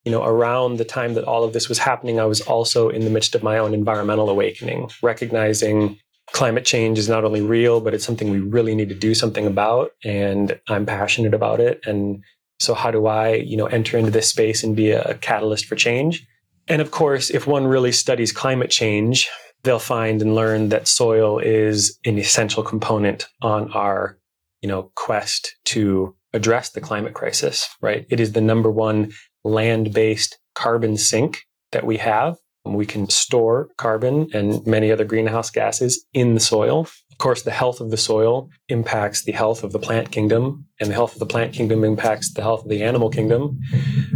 you 0.05 0.13
know, 0.13 0.23
around 0.23 0.77
the 0.77 0.85
time 0.85 1.15
that 1.15 1.25
all 1.25 1.43
of 1.43 1.55
this 1.55 1.69
was 1.69 1.79
happening, 1.79 2.21
I 2.21 2.27
was 2.27 2.41
also 2.43 2.89
in 2.89 3.03
the 3.03 3.11
midst 3.11 3.35
of 3.35 3.43
my 3.43 3.59
own 3.59 3.75
environmental 3.75 4.31
awakening, 4.31 4.93
recognizing 5.03 5.99
climate 6.31 6.65
change 6.65 7.01
is 7.01 7.09
not 7.09 7.25
only 7.25 7.41
real, 7.41 7.81
but 7.81 7.95
it's 7.95 8.07
something 8.07 8.31
we 8.31 8.39
really 8.39 8.77
need 8.77 8.91
to 8.91 8.95
do 8.95 9.13
something 9.13 9.49
about. 9.49 9.91
And 10.05 10.57
I'm 10.69 10.87
passionate 10.87 11.35
about 11.35 11.59
it. 11.59 11.81
And 11.85 12.23
so 12.61 12.75
how 12.75 12.93
do 12.93 13.09
I, 13.09 13.33
you 13.35 13.57
know, 13.57 13.67
enter 13.67 13.99
into 13.99 14.13
this 14.13 14.29
space 14.29 14.63
and 14.63 14.77
be 14.77 14.93
a 14.93 15.15
catalyst 15.15 15.65
for 15.65 15.75
change? 15.75 16.25
And 16.69 16.81
of 16.81 16.93
course, 16.93 17.31
if 17.31 17.49
one 17.49 17.67
really 17.67 17.91
studies 17.91 18.31
climate 18.31 18.71
change, 18.71 19.29
they'll 19.63 19.79
find 19.79 20.23
and 20.23 20.35
learn 20.35 20.69
that 20.71 20.89
soil 20.89 21.39
is 21.39 21.99
an 22.05 22.19
essential 22.19 22.63
component 22.63 23.27
on 23.43 23.71
our, 23.73 24.19
you 24.63 24.69
know, 24.69 24.91
quest 24.95 25.57
to 25.67 26.15
address 26.33 26.71
the 26.71 26.81
climate 26.81 27.15
crisis, 27.15 27.69
right? 27.81 28.07
It 28.11 28.21
is 28.21 28.33
the 28.33 28.41
number 28.41 28.71
one 28.71 29.13
land-based 29.45 30.39
carbon 30.55 30.97
sink 30.97 31.41
that 31.73 31.85
we 31.85 31.97
have. 31.99 32.37
We 32.65 32.87
can 32.87 33.09
store 33.09 33.69
carbon 33.79 34.29
and 34.35 34.65
many 34.67 34.93
other 34.93 35.05
greenhouse 35.05 35.51
gases 35.51 36.05
in 36.13 36.35
the 36.35 36.41
soil. 36.41 36.87
Course, 37.21 37.43
the 37.43 37.51
health 37.51 37.83
of 37.83 37.91
the 37.91 37.99
soil 37.99 38.49
impacts 38.71 39.25
the 39.25 39.33
health 39.33 39.63
of 39.63 39.73
the 39.73 39.79
plant 39.79 40.11
kingdom, 40.11 40.65
and 40.81 40.89
the 40.89 40.95
health 40.95 41.13
of 41.13 41.19
the 41.19 41.27
plant 41.27 41.53
kingdom 41.53 41.85
impacts 41.85 42.33
the 42.33 42.41
health 42.41 42.63
of 42.63 42.71
the 42.71 42.83
animal 42.83 43.11
kingdom, 43.11 43.61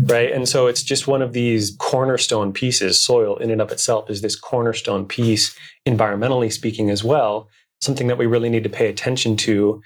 right? 0.04 0.32
And 0.32 0.48
so 0.48 0.68
it's 0.68 0.82
just 0.82 1.06
one 1.06 1.20
of 1.20 1.34
these 1.34 1.76
cornerstone 1.78 2.54
pieces. 2.54 2.98
Soil, 2.98 3.36
in 3.36 3.50
and 3.50 3.60
of 3.60 3.70
itself, 3.70 4.08
is 4.08 4.22
this 4.22 4.34
cornerstone 4.34 5.04
piece, 5.04 5.54
environmentally 5.86 6.50
speaking, 6.50 6.88
as 6.88 7.04
well, 7.04 7.46
something 7.82 8.06
that 8.06 8.16
we 8.16 8.24
really 8.24 8.48
need 8.48 8.62
to 8.64 8.70
pay 8.70 8.88
attention 8.88 9.36
to 9.36 9.82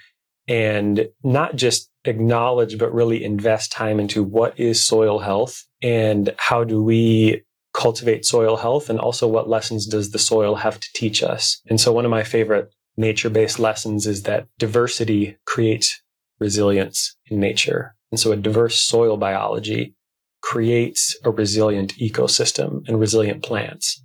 and 0.47 1.09
not 1.21 1.57
just 1.57 1.91
acknowledge, 2.05 2.77
but 2.77 2.93
really 2.93 3.21
invest 3.21 3.69
time 3.71 3.99
into 3.99 4.23
what 4.23 4.57
is 4.57 4.81
soil 4.81 5.19
health 5.19 5.65
and 5.81 6.33
how 6.37 6.63
do 6.63 6.81
we 6.81 7.43
cultivate 7.73 8.25
soil 8.25 8.55
health 8.55 8.89
and 8.89 8.97
also 8.97 9.27
what 9.27 9.49
lessons 9.49 9.85
does 9.85 10.11
the 10.11 10.19
soil 10.19 10.55
have 10.55 10.79
to 10.79 10.87
teach 10.95 11.21
us. 11.21 11.61
And 11.69 11.79
so 11.81 11.91
one 11.91 12.05
of 12.05 12.11
my 12.11 12.23
favorite 12.23 12.71
nature 12.99 13.29
based 13.29 13.59
lessons 13.59 14.05
is 14.05 14.23
that 14.23 14.47
diversity 14.59 15.37
creates 15.45 16.01
resilience 16.39 17.15
in 17.27 17.39
nature. 17.39 17.95
And 18.11 18.19
so 18.19 18.31
a 18.31 18.35
diverse 18.35 18.77
soil 18.77 19.17
biology 19.17 19.95
creates 20.41 21.17
a 21.23 21.31
resilient 21.31 21.95
ecosystem 21.95 22.87
and 22.87 22.99
resilient 22.99 23.41
plants. 23.41 24.03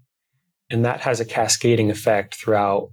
And 0.71 0.85
that 0.85 1.01
has 1.01 1.21
a 1.21 1.25
cascading 1.25 1.91
effect 1.91 2.37
throughout 2.37 2.91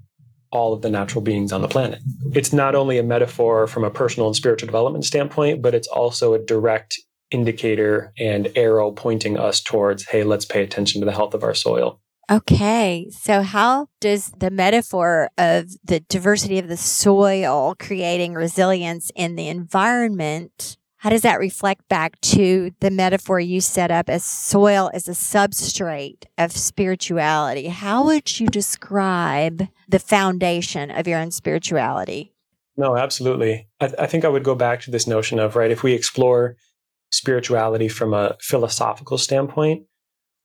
all 0.51 0.73
of 0.73 0.81
the 0.81 0.89
natural 0.89 1.21
beings 1.21 1.53
on 1.53 1.61
the 1.61 1.67
planet. 1.67 2.01
It's 2.33 2.51
not 2.51 2.75
only 2.75 2.97
a 2.97 3.03
metaphor 3.03 3.67
from 3.67 3.83
a 3.83 3.91
personal 3.91 4.27
and 4.27 4.35
spiritual 4.35 4.67
development 4.67 5.05
standpoint, 5.05 5.61
but 5.61 5.73
it's 5.73 5.87
also 5.87 6.33
a 6.33 6.39
direct 6.39 6.99
indicator 7.29 8.11
and 8.17 8.51
arrow 8.55 8.91
pointing 8.91 9.37
us 9.37 9.61
towards, 9.61 10.05
hey, 10.07 10.23
let's 10.23 10.45
pay 10.45 10.63
attention 10.63 10.99
to 10.99 11.05
the 11.05 11.13
health 11.13 11.33
of 11.33 11.43
our 11.43 11.53
soil. 11.53 12.01
Okay. 12.29 13.09
So, 13.11 13.41
how 13.41 13.87
does 13.99 14.31
the 14.37 14.51
metaphor 14.51 15.29
of 15.37 15.71
the 15.83 16.01
diversity 16.01 16.59
of 16.59 16.67
the 16.67 16.77
soil 16.77 17.75
creating 17.79 18.33
resilience 18.33 19.11
in 19.15 19.35
the 19.35 19.47
environment? 19.47 20.77
How 20.97 21.09
does 21.09 21.23
that 21.23 21.39
reflect 21.39 21.89
back 21.89 22.21
to 22.21 22.71
the 22.79 22.91
metaphor 22.91 23.39
you 23.39 23.59
set 23.59 23.89
up 23.89 24.07
as 24.07 24.23
soil 24.23 24.91
as 24.93 25.07
a 25.07 25.13
substrate 25.13 26.25
of 26.37 26.51
spirituality? 26.51 27.69
How 27.69 28.05
would 28.05 28.39
you 28.39 28.45
describe 28.47 29.67
the 29.89 29.97
foundation 29.97 30.91
of 30.91 31.07
your 31.07 31.17
own 31.17 31.31
spirituality? 31.31 32.35
No, 32.77 32.95
absolutely. 32.95 33.67
I, 33.79 33.91
I 33.97 34.05
think 34.05 34.25
I 34.25 34.27
would 34.27 34.43
go 34.43 34.53
back 34.53 34.81
to 34.81 34.91
this 34.91 35.07
notion 35.07 35.39
of, 35.39 35.55
right, 35.55 35.71
if 35.71 35.81
we 35.81 35.93
explore 35.93 36.55
spirituality 37.11 37.87
from 37.87 38.13
a 38.13 38.37
philosophical 38.39 39.17
standpoint, 39.17 39.85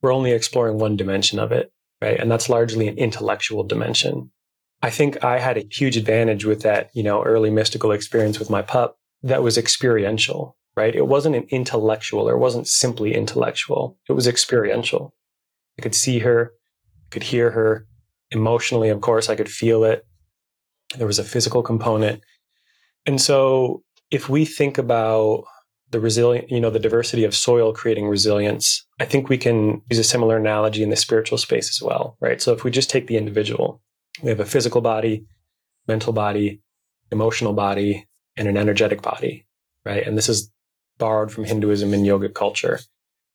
we're 0.01 0.13
only 0.13 0.31
exploring 0.31 0.77
one 0.77 0.95
dimension 0.95 1.39
of 1.39 1.51
it, 1.51 1.71
right? 2.01 2.19
And 2.19 2.31
that's 2.31 2.49
largely 2.49 2.87
an 2.87 2.97
intellectual 2.97 3.63
dimension. 3.63 4.31
I 4.81 4.89
think 4.89 5.23
I 5.23 5.39
had 5.39 5.57
a 5.57 5.67
huge 5.71 5.97
advantage 5.97 6.45
with 6.45 6.61
that, 6.61 6.91
you 6.93 7.03
know, 7.03 7.23
early 7.23 7.49
mystical 7.49 7.91
experience 7.91 8.37
with 8.37 8.49
my 8.49 8.61
pup 8.61 8.97
that 9.23 9.41
was 9.41 9.57
experiential, 9.57 10.55
right? 10.75 10.95
It 10.95 11.07
wasn't 11.07 11.35
an 11.35 11.47
intellectual 11.49 12.29
or 12.29 12.33
it 12.33 12.39
wasn't 12.39 12.67
simply 12.67 13.15
intellectual. 13.15 13.97
It 14.07 14.13
was 14.13 14.27
experiential. 14.27 15.15
I 15.79 15.81
could 15.81 15.95
see 15.95 16.19
her, 16.19 16.51
I 16.53 17.09
could 17.09 17.23
hear 17.23 17.51
her 17.51 17.87
emotionally, 18.29 18.89
of 18.89 19.01
course, 19.01 19.29
I 19.29 19.35
could 19.35 19.49
feel 19.49 19.83
it. 19.83 20.05
there 20.97 21.07
was 21.07 21.19
a 21.19 21.23
physical 21.23 21.63
component. 21.63 22.21
And 23.05 23.19
so 23.19 23.83
if 24.11 24.29
we 24.29 24.45
think 24.45 24.77
about 24.77 25.45
the 25.91 25.99
resilient, 25.99 26.51
you 26.51 26.59
know, 26.59 26.69
the 26.69 26.79
diversity 26.79 27.23
of 27.23 27.35
soil 27.35 27.73
creating 27.73 28.07
resilience, 28.07 28.85
I 28.99 29.05
think 29.05 29.29
we 29.29 29.37
can 29.37 29.81
use 29.89 29.99
a 29.99 30.03
similar 30.03 30.37
analogy 30.37 30.83
in 30.83 30.89
the 30.89 30.95
spiritual 30.95 31.37
space 31.37 31.69
as 31.69 31.81
well, 31.81 32.17
right? 32.19 32.41
So 32.41 32.53
if 32.53 32.63
we 32.63 32.71
just 32.71 32.89
take 32.89 33.07
the 33.07 33.17
individual, 33.17 33.81
we 34.21 34.29
have 34.29 34.39
a 34.39 34.45
physical 34.45 34.81
body, 34.81 35.25
mental 35.87 36.13
body, 36.13 36.61
emotional 37.11 37.53
body, 37.53 38.07
and 38.35 38.47
an 38.47 38.57
energetic 38.57 39.01
body, 39.01 39.45
right? 39.85 40.05
And 40.05 40.17
this 40.17 40.29
is 40.29 40.51
borrowed 40.97 41.31
from 41.31 41.45
Hinduism 41.45 41.93
and 41.93 42.05
yogic 42.05 42.33
culture. 42.33 42.79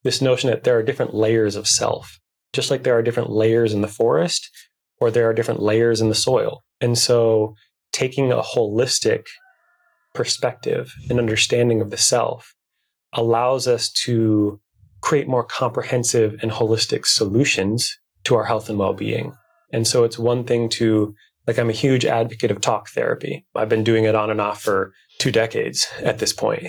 This 0.03 0.21
notion 0.21 0.51
that 0.51 0.65
there 0.65 0.77
are 0.77 0.83
different 0.83 1.15
layers 1.15 1.57
of 1.57 1.69
self, 1.69 2.19
just 2.53 2.71
like 2.71 2.83
there 2.83 2.97
are 2.97 3.03
different 3.03 3.31
layers 3.31 3.73
in 3.73 3.81
the 3.81 3.89
forest 3.89 4.51
or 5.01 5.11
there 5.11 5.29
are 5.29 5.35
different 5.35 5.63
layers 5.63 6.01
in 6.01 6.09
the 6.09 6.15
soil. 6.15 6.63
And 6.81 6.99
so 6.99 7.55
taking 7.93 8.33
a 8.33 8.43
holistic 8.43 9.27
perspective 10.15 10.93
and 11.09 11.19
understanding 11.19 11.81
of 11.81 11.91
the 11.91 11.97
self 11.97 12.55
allows 13.13 13.67
us 13.67 13.91
to 13.91 14.61
create 15.01 15.29
more 15.29 15.45
comprehensive 15.45 16.39
and 16.43 16.53
holistic 16.53 17.07
solutions 17.07 17.99
to 18.25 18.35
our 18.35 18.45
health 18.45 18.69
and 18.69 18.79
well-being. 18.79 19.35
And 19.73 19.87
so 19.87 20.05
it's 20.05 20.19
one 20.19 20.45
thing 20.45 20.69
to 20.71 21.15
like 21.47 21.59
I'm 21.59 21.71
a 21.71 21.73
huge 21.73 22.05
advocate 22.05 22.51
of 22.51 22.61
talk 22.61 22.89
therapy. 22.91 23.45
I've 23.57 23.69
been 23.69 23.85
doing 23.85 24.05
it 24.05 24.15
on 24.15 24.31
and 24.31 24.41
off 24.41 24.63
for 24.63 24.93
two 25.19 25.33
decades 25.33 25.89
at 26.01 26.19
this 26.19 26.33
point. 26.33 26.69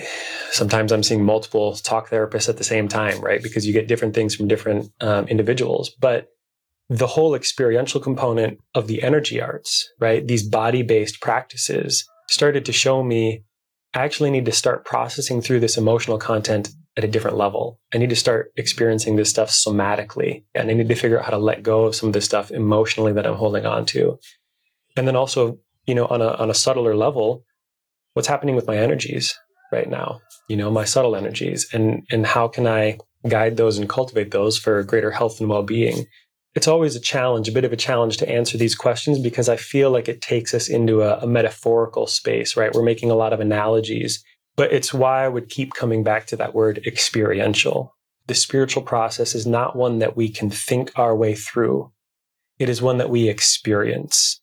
Sometimes 0.50 0.90
I'm 0.90 1.02
seeing 1.02 1.24
multiple 1.24 1.76
talk 1.76 2.10
therapists 2.10 2.48
at 2.48 2.56
the 2.56 2.64
same 2.64 2.88
time, 2.88 3.20
right? 3.20 3.42
Because 3.42 3.66
you 3.66 3.72
get 3.72 3.88
different 3.88 4.14
things 4.14 4.34
from 4.34 4.48
different 4.48 4.90
um, 5.00 5.28
individuals. 5.28 5.92
But 6.00 6.26
the 6.88 7.06
whole 7.06 7.34
experiential 7.34 8.00
component 8.00 8.58
of 8.74 8.88
the 8.88 9.02
energy 9.02 9.40
arts, 9.40 9.88
right? 10.00 10.26
These 10.26 10.48
body 10.48 10.82
based 10.82 11.20
practices 11.20 12.04
started 12.28 12.64
to 12.64 12.72
show 12.72 13.02
me 13.02 13.44
I 13.94 14.02
actually 14.02 14.30
need 14.30 14.44
to 14.46 14.52
start 14.52 14.84
processing 14.84 15.40
through 15.40 15.60
this 15.60 15.76
emotional 15.76 16.18
content 16.18 16.70
at 16.96 17.04
a 17.04 17.08
different 17.08 17.36
level. 17.36 17.80
I 17.92 17.98
need 17.98 18.10
to 18.10 18.16
start 18.16 18.52
experiencing 18.56 19.14
this 19.14 19.30
stuff 19.30 19.50
somatically. 19.50 20.44
And 20.54 20.68
I 20.68 20.74
need 20.74 20.88
to 20.88 20.94
figure 20.96 21.18
out 21.18 21.24
how 21.24 21.30
to 21.30 21.38
let 21.38 21.62
go 21.62 21.84
of 21.84 21.94
some 21.94 22.08
of 22.08 22.12
this 22.12 22.24
stuff 22.24 22.50
emotionally 22.50 23.12
that 23.12 23.26
I'm 23.26 23.36
holding 23.36 23.66
on 23.66 23.86
to. 23.86 24.18
And 24.96 25.06
then 25.06 25.16
also, 25.16 25.58
you 25.86 25.94
know, 25.94 26.06
on 26.06 26.20
a, 26.22 26.28
on 26.28 26.50
a 26.50 26.54
subtler 26.54 26.96
level, 26.96 27.44
what's 28.14 28.28
happening 28.28 28.56
with 28.56 28.66
my 28.66 28.76
energies 28.76 29.38
right 29.70 29.88
now, 29.88 30.20
you 30.48 30.56
know, 30.56 30.70
my 30.70 30.84
subtle 30.84 31.14
energies 31.14 31.68
and, 31.72 32.04
and 32.10 32.26
how 32.26 32.48
can 32.48 32.66
I 32.66 32.98
guide 33.28 33.56
those 33.56 33.78
and 33.78 33.88
cultivate 33.88 34.32
those 34.32 34.58
for 34.58 34.82
greater 34.82 35.10
health 35.10 35.40
and 35.40 35.48
well-being 35.48 36.06
it's 36.54 36.68
always 36.68 36.94
a 36.94 37.00
challenge, 37.00 37.48
a 37.48 37.52
bit 37.52 37.64
of 37.64 37.72
a 37.72 37.76
challenge 37.76 38.16
to 38.18 38.28
answer 38.28 38.56
these 38.56 38.76
questions 38.76 39.18
because 39.18 39.48
I 39.48 39.56
feel 39.56 39.90
like 39.90 40.08
it 40.08 40.22
takes 40.22 40.54
us 40.54 40.68
into 40.68 41.02
a, 41.02 41.18
a, 41.18 41.26
metaphorical 41.26 42.06
space, 42.06 42.56
right? 42.56 42.72
We're 42.72 42.84
making 42.84 43.10
a 43.10 43.16
lot 43.16 43.32
of 43.32 43.40
analogies, 43.40 44.22
but 44.54 44.72
it's 44.72 44.94
why 44.94 45.24
I 45.24 45.28
would 45.28 45.48
keep 45.48 45.74
coming 45.74 46.04
back 46.04 46.26
to 46.26 46.36
that 46.36 46.54
word 46.54 46.80
experiential. 46.86 47.92
The 48.26 48.34
spiritual 48.34 48.82
process 48.82 49.34
is 49.34 49.46
not 49.46 49.74
one 49.74 49.98
that 49.98 50.16
we 50.16 50.28
can 50.28 50.48
think 50.48 50.92
our 50.96 51.14
way 51.16 51.34
through. 51.34 51.92
It 52.58 52.68
is 52.68 52.80
one 52.80 52.98
that 52.98 53.10
we 53.10 53.28
experience. 53.28 54.40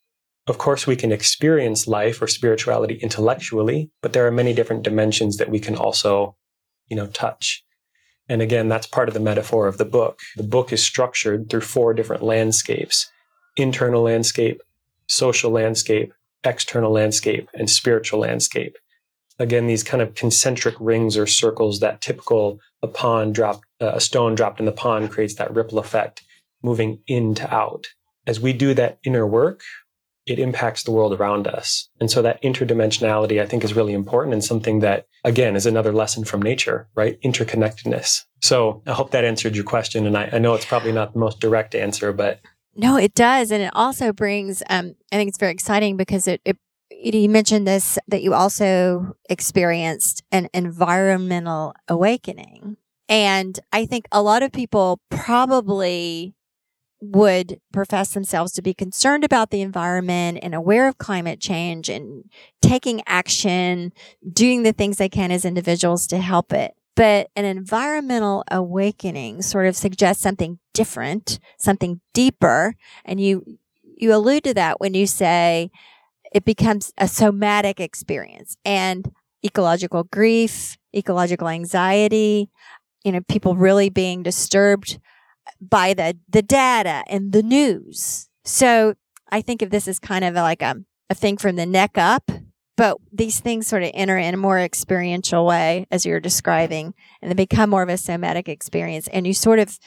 Of 0.47 0.57
course, 0.57 0.85
we 0.85 0.97
can 0.97 1.13
experience 1.13 1.87
life 1.87 2.21
or 2.21 2.27
spirituality 2.27 2.95
intellectually, 2.95 3.89
but 4.01 4.11
there 4.11 4.27
are 4.27 4.31
many 4.31 4.53
different 4.53 4.83
dimensions 4.83 5.37
that 5.37 5.49
we 5.49 5.59
can 5.59 5.77
also, 5.77 6.35
you 6.89 6.97
know, 6.97 7.07
touch. 7.07 7.63
And 8.31 8.41
again, 8.41 8.69
that's 8.69 8.87
part 8.87 9.09
of 9.09 9.13
the 9.13 9.19
metaphor 9.19 9.67
of 9.67 9.77
the 9.77 9.83
book. 9.83 10.21
The 10.37 10.43
book 10.43 10.71
is 10.71 10.81
structured 10.81 11.49
through 11.49 11.61
four 11.61 11.93
different 11.93 12.23
landscapes 12.23 13.11
internal 13.57 14.03
landscape, 14.03 14.61
social 15.07 15.51
landscape, 15.51 16.13
external 16.45 16.93
landscape, 16.93 17.49
and 17.53 17.69
spiritual 17.69 18.21
landscape. 18.21 18.77
Again, 19.37 19.67
these 19.67 19.83
kind 19.83 20.01
of 20.01 20.15
concentric 20.15 20.75
rings 20.79 21.17
or 21.17 21.27
circles 21.27 21.81
that 21.81 21.99
typical 21.99 22.61
a 22.81 22.87
pond 22.87 23.35
dropped, 23.35 23.65
uh, 23.81 23.91
a 23.95 23.99
stone 23.99 24.35
dropped 24.35 24.61
in 24.61 24.65
the 24.65 24.71
pond 24.71 25.11
creates 25.11 25.35
that 25.35 25.53
ripple 25.53 25.77
effect 25.77 26.23
moving 26.63 26.99
in 27.07 27.35
to 27.35 27.53
out. 27.53 27.87
As 28.25 28.39
we 28.39 28.53
do 28.53 28.73
that 28.75 28.99
inner 29.03 29.27
work, 29.27 29.59
it 30.31 30.39
impacts 30.39 30.83
the 30.83 30.91
world 30.91 31.13
around 31.13 31.47
us. 31.47 31.89
And 31.99 32.09
so 32.09 32.21
that 32.21 32.41
interdimensionality, 32.41 33.41
I 33.41 33.45
think, 33.45 33.63
is 33.63 33.75
really 33.75 33.93
important 33.93 34.33
and 34.33 34.43
something 34.43 34.79
that, 34.79 35.05
again, 35.23 35.55
is 35.55 35.65
another 35.65 35.91
lesson 35.91 36.23
from 36.25 36.41
nature, 36.41 36.89
right? 36.95 37.19
Interconnectedness. 37.21 38.25
So 38.41 38.81
I 38.87 38.93
hope 38.93 39.11
that 39.11 39.25
answered 39.25 39.55
your 39.55 39.65
question. 39.65 40.07
And 40.07 40.17
I, 40.17 40.29
I 40.33 40.39
know 40.39 40.53
it's 40.53 40.65
probably 40.65 40.91
not 40.91 41.13
the 41.13 41.19
most 41.19 41.39
direct 41.39 41.75
answer, 41.75 42.11
but. 42.13 42.39
No, 42.75 42.97
it 42.97 43.13
does. 43.13 43.51
And 43.51 43.61
it 43.61 43.71
also 43.73 44.13
brings, 44.13 44.63
um, 44.69 44.95
I 45.11 45.17
think 45.17 45.29
it's 45.29 45.37
very 45.37 45.51
exciting 45.51 45.97
because 45.97 46.27
it, 46.27 46.41
it 46.45 46.57
you 47.03 47.29
mentioned 47.29 47.67
this 47.67 47.97
that 48.07 48.21
you 48.21 48.33
also 48.33 49.15
experienced 49.29 50.23
an 50.31 50.47
environmental 50.53 51.73
awakening. 51.87 52.77
And 53.09 53.59
I 53.73 53.85
think 53.85 54.07
a 54.11 54.21
lot 54.21 54.43
of 54.43 54.51
people 54.51 55.01
probably 55.09 56.35
would 57.01 57.59
profess 57.73 58.13
themselves 58.13 58.51
to 58.53 58.61
be 58.61 58.73
concerned 58.73 59.23
about 59.23 59.49
the 59.49 59.61
environment 59.61 60.39
and 60.41 60.53
aware 60.53 60.87
of 60.87 60.99
climate 60.99 61.39
change 61.39 61.89
and 61.89 62.25
taking 62.61 63.01
action, 63.07 63.91
doing 64.31 64.63
the 64.63 64.71
things 64.71 64.97
they 64.97 65.09
can 65.09 65.31
as 65.31 65.43
individuals 65.43 66.05
to 66.07 66.19
help 66.19 66.53
it. 66.53 66.75
But 66.95 67.29
an 67.35 67.45
environmental 67.45 68.43
awakening 68.51 69.41
sort 69.41 69.65
of 69.65 69.75
suggests 69.75 70.21
something 70.21 70.59
different, 70.73 71.39
something 71.57 72.01
deeper. 72.13 72.75
And 73.03 73.19
you, 73.19 73.57
you 73.97 74.13
allude 74.13 74.43
to 74.43 74.53
that 74.53 74.79
when 74.79 74.93
you 74.93 75.07
say 75.07 75.71
it 76.31 76.45
becomes 76.45 76.93
a 76.97 77.07
somatic 77.07 77.79
experience 77.79 78.57
and 78.63 79.11
ecological 79.43 80.03
grief, 80.03 80.77
ecological 80.95 81.47
anxiety, 81.47 82.49
you 83.03 83.11
know, 83.11 83.21
people 83.21 83.55
really 83.55 83.89
being 83.89 84.21
disturbed 84.21 84.99
by 85.61 85.93
the, 85.93 86.17
the 86.27 86.41
data 86.41 87.03
and 87.07 87.31
the 87.31 87.43
news. 87.43 88.29
So 88.43 88.95
I 89.31 89.41
think 89.41 89.61
of 89.61 89.69
this 89.69 89.87
as 89.87 89.99
kind 89.99 90.25
of 90.25 90.33
like 90.33 90.61
a, 90.61 90.77
a 91.09 91.15
thing 91.15 91.37
from 91.37 91.55
the 91.55 91.65
neck 91.65 91.97
up, 91.97 92.31
but 92.75 92.97
these 93.13 93.39
things 93.39 93.67
sort 93.67 93.83
of 93.83 93.91
enter 93.93 94.17
in 94.17 94.33
a 94.33 94.37
more 94.37 94.59
experiential 94.59 95.45
way 95.45 95.85
as 95.91 96.05
you're 96.05 96.19
describing 96.19 96.93
and 97.21 97.29
they 97.29 97.35
become 97.35 97.69
more 97.69 97.83
of 97.83 97.89
a 97.89 97.97
somatic 97.97 98.49
experience. 98.49 99.07
And 99.09 99.27
you 99.27 99.33
sort 99.33 99.59
of 99.59 99.77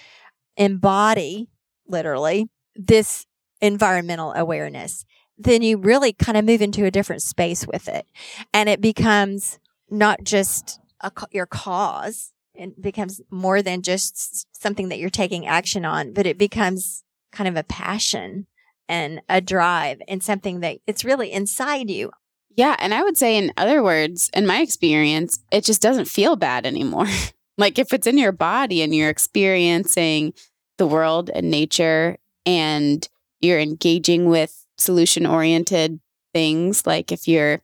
embody 0.56 1.48
literally 1.88 2.48
this 2.76 3.26
environmental 3.60 4.32
awareness. 4.34 5.04
Then 5.36 5.62
you 5.62 5.78
really 5.78 6.12
kind 6.12 6.38
of 6.38 6.44
move 6.44 6.62
into 6.62 6.84
a 6.84 6.90
different 6.90 7.22
space 7.22 7.66
with 7.66 7.88
it. 7.88 8.06
And 8.52 8.68
it 8.68 8.80
becomes 8.80 9.58
not 9.90 10.22
just 10.22 10.78
a, 11.00 11.10
your 11.32 11.46
cause 11.46 12.33
it 12.54 12.80
becomes 12.80 13.20
more 13.30 13.62
than 13.62 13.82
just 13.82 14.46
something 14.60 14.88
that 14.88 14.98
you're 14.98 15.10
taking 15.10 15.46
action 15.46 15.84
on, 15.84 16.12
but 16.12 16.26
it 16.26 16.38
becomes 16.38 17.02
kind 17.32 17.48
of 17.48 17.56
a 17.56 17.64
passion 17.64 18.46
and 18.88 19.20
a 19.28 19.40
drive 19.40 20.00
and 20.08 20.22
something 20.22 20.60
that 20.60 20.78
it's 20.86 21.04
really 21.04 21.32
inside 21.32 21.90
you. 21.90 22.10
Yeah. 22.56 22.76
And 22.78 22.94
I 22.94 23.02
would 23.02 23.16
say, 23.16 23.36
in 23.36 23.52
other 23.56 23.82
words, 23.82 24.30
in 24.32 24.46
my 24.46 24.60
experience, 24.60 25.40
it 25.50 25.64
just 25.64 25.82
doesn't 25.82 26.06
feel 26.06 26.36
bad 26.36 26.66
anymore. 26.66 27.08
like 27.58 27.78
if 27.78 27.92
it's 27.92 28.06
in 28.06 28.18
your 28.18 28.32
body 28.32 28.82
and 28.82 28.94
you're 28.94 29.10
experiencing 29.10 30.34
the 30.78 30.86
world 30.86 31.30
and 31.30 31.50
nature 31.50 32.16
and 32.46 33.08
you're 33.40 33.58
engaging 33.58 34.26
with 34.26 34.66
solution 34.78 35.26
oriented 35.26 36.00
things, 36.32 36.86
like 36.86 37.10
if 37.10 37.26
you're 37.26 37.60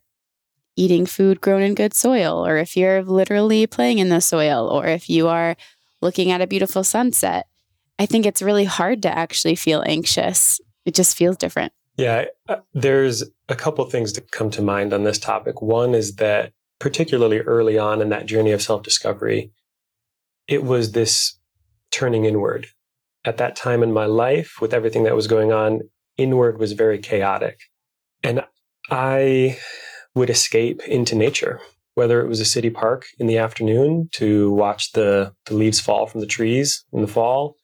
eating 0.81 1.05
food 1.05 1.41
grown 1.41 1.61
in 1.61 1.75
good 1.75 1.93
soil, 1.93 2.47
or 2.47 2.57
if 2.57 2.77
you're 2.77 3.03
literally 3.03 3.67
playing 3.67 3.99
in 3.99 4.09
the 4.09 4.21
soil, 4.21 4.67
or 4.67 4.87
if 4.87 5.11
you 5.11 5.29
are 5.29 5.57
looking 6.01 6.31
at 6.31 6.41
a 6.41 6.47
beautiful 6.47 6.83
sunset. 6.83 7.47
I 7.99 8.07
think 8.07 8.25
it's 8.25 8.41
really 8.41 8.65
hard 8.65 9.03
to 9.03 9.17
actually 9.17 9.57
feel 9.57 9.85
anxious. 9.87 10.59
It 10.87 10.95
just 10.95 11.17
feels 11.17 11.37
different. 11.37 11.75
Yeah, 11.99 12.25
uh, 12.49 12.57
there's 12.73 13.23
a 13.51 13.55
couple 13.55 13.85
things 13.85 14.13
to 14.13 14.23
come 14.23 14.51
to 14.53 14.63
mind 14.63 14.95
on 14.95 15.05
this 15.05 15.19
topic. 15.19 15.61
One 15.61 15.95
is 15.95 16.17
that, 16.17 16.53
particularly 16.79 17.41
early 17.41 17.79
on 17.79 18.01
in 18.01 18.09
that 18.09 18.25
journey 18.25 18.53
of 18.53 18.63
self 18.63 18.83
discovery, 18.83 19.53
it 20.49 20.65
was 20.65 20.93
this 20.93 21.39
turning 21.91 22.25
inward. 22.25 22.69
At 23.27 23.37
that 23.37 23.55
time 23.55 23.83
in 23.83 23.93
my 23.93 24.07
life, 24.07 24.63
with 24.63 24.73
everything 24.73 25.03
that 25.03 25.15
was 25.15 25.27
going 25.27 25.53
on, 25.53 25.81
inward 26.17 26.59
was 26.59 26.73
very 26.73 26.99
chaotic. 26.99 27.61
And 28.23 28.45
I 28.91 29.59
would 30.15 30.31
escape 30.31 30.83
into 30.87 31.15
nature, 31.15 31.61
whether 31.95 32.21
it 32.21 32.29
was 32.29 32.41
a 32.41 32.45
city 32.45 32.71
park 32.71 33.07
in 33.19 33.27
the 33.27 33.39
afternoon 33.39 34.09
to 34.13 34.53
watch 34.53 34.93
the, 34.93 35.33
the 35.47 35.55
leaves 35.55 35.81
fall 35.81 36.07
from 36.07 36.21
the 36.21 36.27
trees 36.27 36.85
in 36.93 37.01
the 37.01 37.09
fall, 37.09 37.57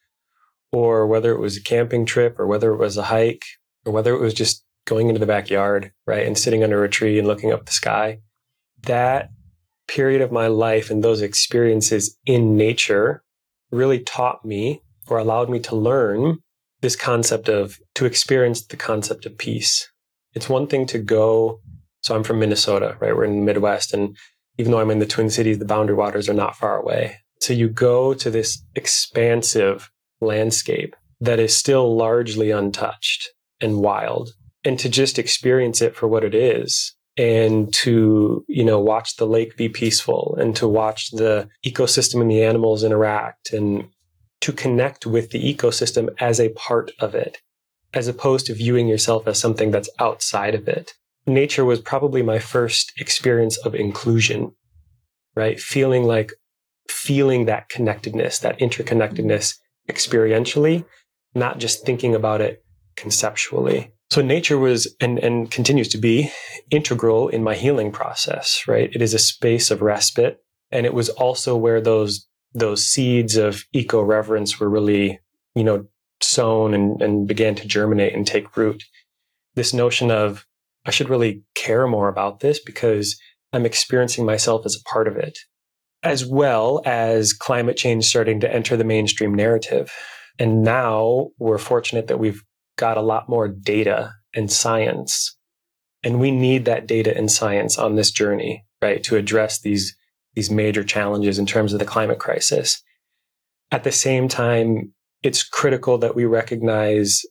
or 0.73 1.07
whether 1.07 1.33
it 1.33 1.41
was 1.41 1.57
a 1.57 1.63
camping 1.63 2.07
trip, 2.07 2.39
or 2.39 2.47
whether 2.47 2.73
it 2.73 2.79
was 2.79 2.97
a 2.97 3.05
hike, 3.05 3.45
or 3.85 3.93
whether 3.93 4.15
it 4.15 4.21
was 4.21 4.35
just 4.35 4.65
going 4.87 5.09
into 5.09 5.19
the 5.19 5.27
backyard, 5.27 5.93
right, 6.07 6.27
and 6.27 6.39
sitting 6.39 6.63
under 6.63 6.85
a 6.85 6.89
tree 6.89 7.19
and 7.19 7.27
looking 7.27 7.53
up 7.53 7.67
the 7.67 7.73
sky. 7.73 8.19
That 8.83 9.31
period 9.89 10.21
of 10.21 10.33
my 10.33 10.47
life 10.47 10.91
and 10.91 11.03
those 11.03 11.23
experiences 11.23 12.17
in 12.27 12.57
nature 12.57 13.23
really 13.71 14.01
taught 14.01 14.45
me 14.45 14.83
or 15.09 15.19
allowed 15.19 15.49
me 15.49 15.61
to 15.61 15.77
learn 15.77 16.39
this 16.81 16.97
concept 16.97 17.49
of 17.49 17.79
to 17.95 18.05
experience 18.05 18.65
the 18.67 18.77
concept 18.77 19.27
of 19.27 19.39
peace 19.39 19.89
It's 20.35 20.49
one 20.49 20.67
thing 20.67 20.87
to 20.89 20.99
go. 20.99 21.61
So 22.07 22.15
I'm 22.15 22.23
from 22.23 22.39
Minnesota, 22.39 22.97
right? 23.01 23.17
We're 23.17 23.25
in 23.25 23.41
the 23.41 23.45
Midwest. 23.45 23.93
And 23.93 24.17
even 24.59 24.71
though 24.71 24.79
I'm 24.79 24.93
in 24.93 25.01
the 25.01 25.07
Twin 25.07 25.29
Cities, 25.29 25.59
the 25.59 25.65
boundary 25.65 25.97
waters 25.97 26.29
are 26.29 26.35
not 26.35 26.55
far 26.55 26.79
away. 26.79 27.17
So 27.41 27.53
you 27.53 27.69
go 27.69 28.15
to 28.15 28.31
this 28.31 28.63
expansive 28.77 29.91
landscape 30.21 30.95
that 31.21 31.41
is 31.41 31.59
still 31.59 31.97
largely 31.97 32.53
untouched 32.53 33.31
and 33.61 33.81
wild. 33.81 34.31
And 34.65 34.79
to 34.79 34.89
just 34.89 35.19
experience 35.19 35.83
it 35.83 35.97
for 35.97 36.07
what 36.07 36.23
it 36.23 36.33
is 36.33 36.95
and 37.17 37.75
to, 37.75 38.45
you 38.47 38.65
know, 38.65 38.79
watch 38.79 39.17
the 39.17 39.27
lake 39.27 39.57
be 39.57 39.69
peaceful 39.69 40.37
and 40.39 40.55
to 40.55 40.69
watch 40.69 41.11
the 41.11 41.49
ecosystem 41.67 42.21
and 42.21 42.31
the 42.31 42.45
animals 42.45 42.85
interact 42.85 43.53
and 43.53 43.89
to 44.43 44.53
connect 44.53 45.07
with 45.07 45.33
the 45.33 45.43
ecosystem 45.43 46.15
as 46.21 46.39
a 46.39 46.51
part 46.51 46.93
of 47.01 47.17
it, 47.17 47.39
as 47.93 48.07
opposed 48.07 48.47
to 48.47 48.55
viewing 48.55 48.87
yourself 48.87 49.27
as 49.27 49.41
something 49.41 49.73
that's 49.73 49.91
outside 49.99 50.55
of 50.55 50.69
it. 50.69 50.93
Nature 51.27 51.65
was 51.65 51.81
probably 51.81 52.23
my 52.23 52.39
first 52.39 52.93
experience 52.99 53.57
of 53.59 53.75
inclusion, 53.75 54.53
right? 55.35 55.59
Feeling 55.61 56.05
like, 56.05 56.33
feeling 56.89 57.47
that 57.47 57.69
connectedness, 57.69 58.39
that 58.41 58.59
interconnectedness 58.61 59.57
experientially, 59.91 60.85
not 61.35 61.59
just 61.59 61.85
thinking 61.85 62.15
about 62.15 62.41
it 62.41 62.65
conceptually. 62.97 63.93
So 64.11 64.23
nature 64.23 64.59
was 64.59 64.95
and, 65.01 65.19
and 65.19 65.51
continues 65.51 65.89
to 65.89 65.99
be 65.99 66.31
integral 66.71 67.29
in 67.29 67.43
my 67.43 67.55
healing 67.55 67.91
process, 67.91 68.63
right? 68.69 68.91
It 68.95 69.03
is 69.03 69.15
a 69.15 69.19
space 69.19 69.71
of 69.71 69.83
respite. 69.83 70.39
And 70.71 70.87
it 70.87 70.95
was 70.95 71.09
also 71.11 71.57
where 71.57 71.81
those 71.81 72.27
those 72.55 72.87
seeds 72.87 73.37
of 73.37 73.65
eco 73.73 74.01
reverence 74.01 74.59
were 74.59 74.71
really, 74.71 75.21
you 75.55 75.63
know, 75.63 75.87
sown 76.23 76.73
and, 76.73 77.03
and 77.03 77.29
began 77.29 77.55
to 77.55 77.67
germinate 77.67 78.15
and 78.15 78.27
take 78.27 78.57
root. 78.57 78.83
This 79.55 79.75
notion 79.75 80.11
of 80.11 80.47
I 80.87 80.91
should 80.91 81.11
really 81.11 81.43
care 81.55 81.87
more 81.87 82.09
about 82.09 82.41
this 82.41 82.61
because 82.61 83.19
I'm 83.53 83.67
experiencing 83.67 84.25
myself 84.25 84.65
as 84.65 84.77
a 84.77 84.89
part 84.89 85.09
of 85.09 85.17
it, 85.17 85.37
as 86.03 86.25
well 86.25 86.81
as 86.87 87.33
climate 87.33 87.77
change 87.77 88.05
starting 88.05 88.41
to 88.41 88.53
enter 88.53 88.77
the 88.77 88.85
mainstream 88.85 89.35
narrative. 89.35 89.93
And 90.39 90.63
now 90.63 91.31
we're 91.39 91.59
fortunate 91.59 92.07
that 92.07 92.21
we've 92.21 92.43
got 92.79 92.97
a 92.97 93.03
lot 93.03 93.29
more 93.29 93.49
data 93.49 94.13
and 94.35 94.51
science. 94.51 95.37
And 96.05 96.21
we 96.21 96.31
need 96.31 96.67
that 96.67 96.87
data 96.87 97.17
and 97.17 97.31
science 97.31 97.79
on 97.79 97.97
this 97.97 98.13
journey, 98.13 98.65
right, 98.81 99.03
to 99.05 99.17
address 99.17 99.61
these, 99.61 99.97
these 100.35 100.51
major 100.51 100.85
challenges 100.85 101.39
in 101.39 101.47
terms 101.47 101.73
of 101.73 101.81
the 101.81 101.85
climate 101.85 102.21
crisis. 102.21 102.81
At 103.73 103.83
the 103.83 103.93
same 103.93 104.29
time, 104.29 104.93
it's 105.23 105.43
critical 105.43 105.99
that 105.99 106.15
we 106.15 106.27
recognize 106.27 107.23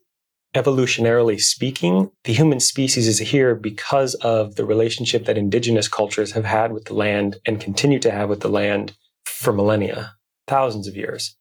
evolutionarily 0.55 1.39
speaking, 1.39 2.09
the 2.23 2.33
human 2.33 2.59
species 2.59 3.07
is 3.07 3.19
here 3.19 3.55
because 3.55 4.15
of 4.15 4.55
the 4.55 4.65
relationship 4.65 5.25
that 5.25 5.37
indigenous 5.37 5.87
cultures 5.87 6.31
have 6.31 6.45
had 6.45 6.71
with 6.71 6.85
the 6.85 6.93
land 6.93 7.35
and 7.45 7.59
continue 7.59 7.99
to 7.99 8.09
have 8.09 8.29
with 8.29 8.39
the 8.39 8.49
land 8.49 8.95
for 9.25 9.51
millennia, 9.51 10.15
thousands 10.47 10.87
of 10.87 10.95
years. 10.95 11.35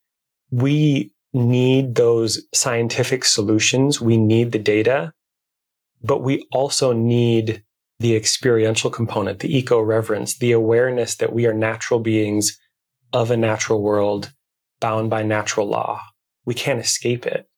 We 0.50 1.12
need 1.33 1.94
those 1.94 2.42
scientific 2.53 3.24
solutions. 3.24 4.00
We 4.00 4.16
need 4.16 4.53
the 4.53 4.59
data, 4.59 5.12
but 6.03 6.22
we 6.22 6.46
also 6.53 6.92
need 6.92 7.62
the 8.00 8.16
experiential 8.16 8.90
component, 8.90 9.38
the 9.38 9.57
eco 9.57 9.81
reverence, 9.81 10.38
the 10.38 10.53
awareness 10.53 11.14
that 11.16 11.33
we 11.33 11.46
are 11.46 11.55
natural 11.55 12.00
beings 12.00 12.59
of 13.12 13.31
a 13.31 13.37
natural 13.37 13.81
world 13.81 14.33
bound 14.81 15.09
by 15.09 15.22
natural 15.22 15.68
law. 15.68 16.00
We 16.44 16.55
can't 16.55 16.81
escape 16.81 17.27
it. 17.27 17.48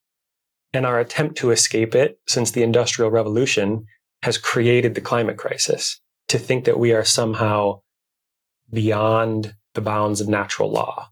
And 0.73 0.85
our 0.85 0.99
attempt 0.99 1.37
to 1.37 1.51
escape 1.51 1.95
it 1.95 2.19
since 2.27 2.51
the 2.51 2.63
Industrial 2.63 3.09
Revolution 3.09 3.85
has 4.23 4.37
created 4.37 4.95
the 4.95 5.01
climate 5.01 5.37
crisis 5.37 5.99
to 6.27 6.37
think 6.37 6.65
that 6.65 6.79
we 6.79 6.91
are 6.91 7.05
somehow 7.05 7.81
beyond 8.71 9.55
the 9.73 9.81
bounds 9.81 10.19
of 10.19 10.27
natural 10.27 10.69
law 10.69 11.09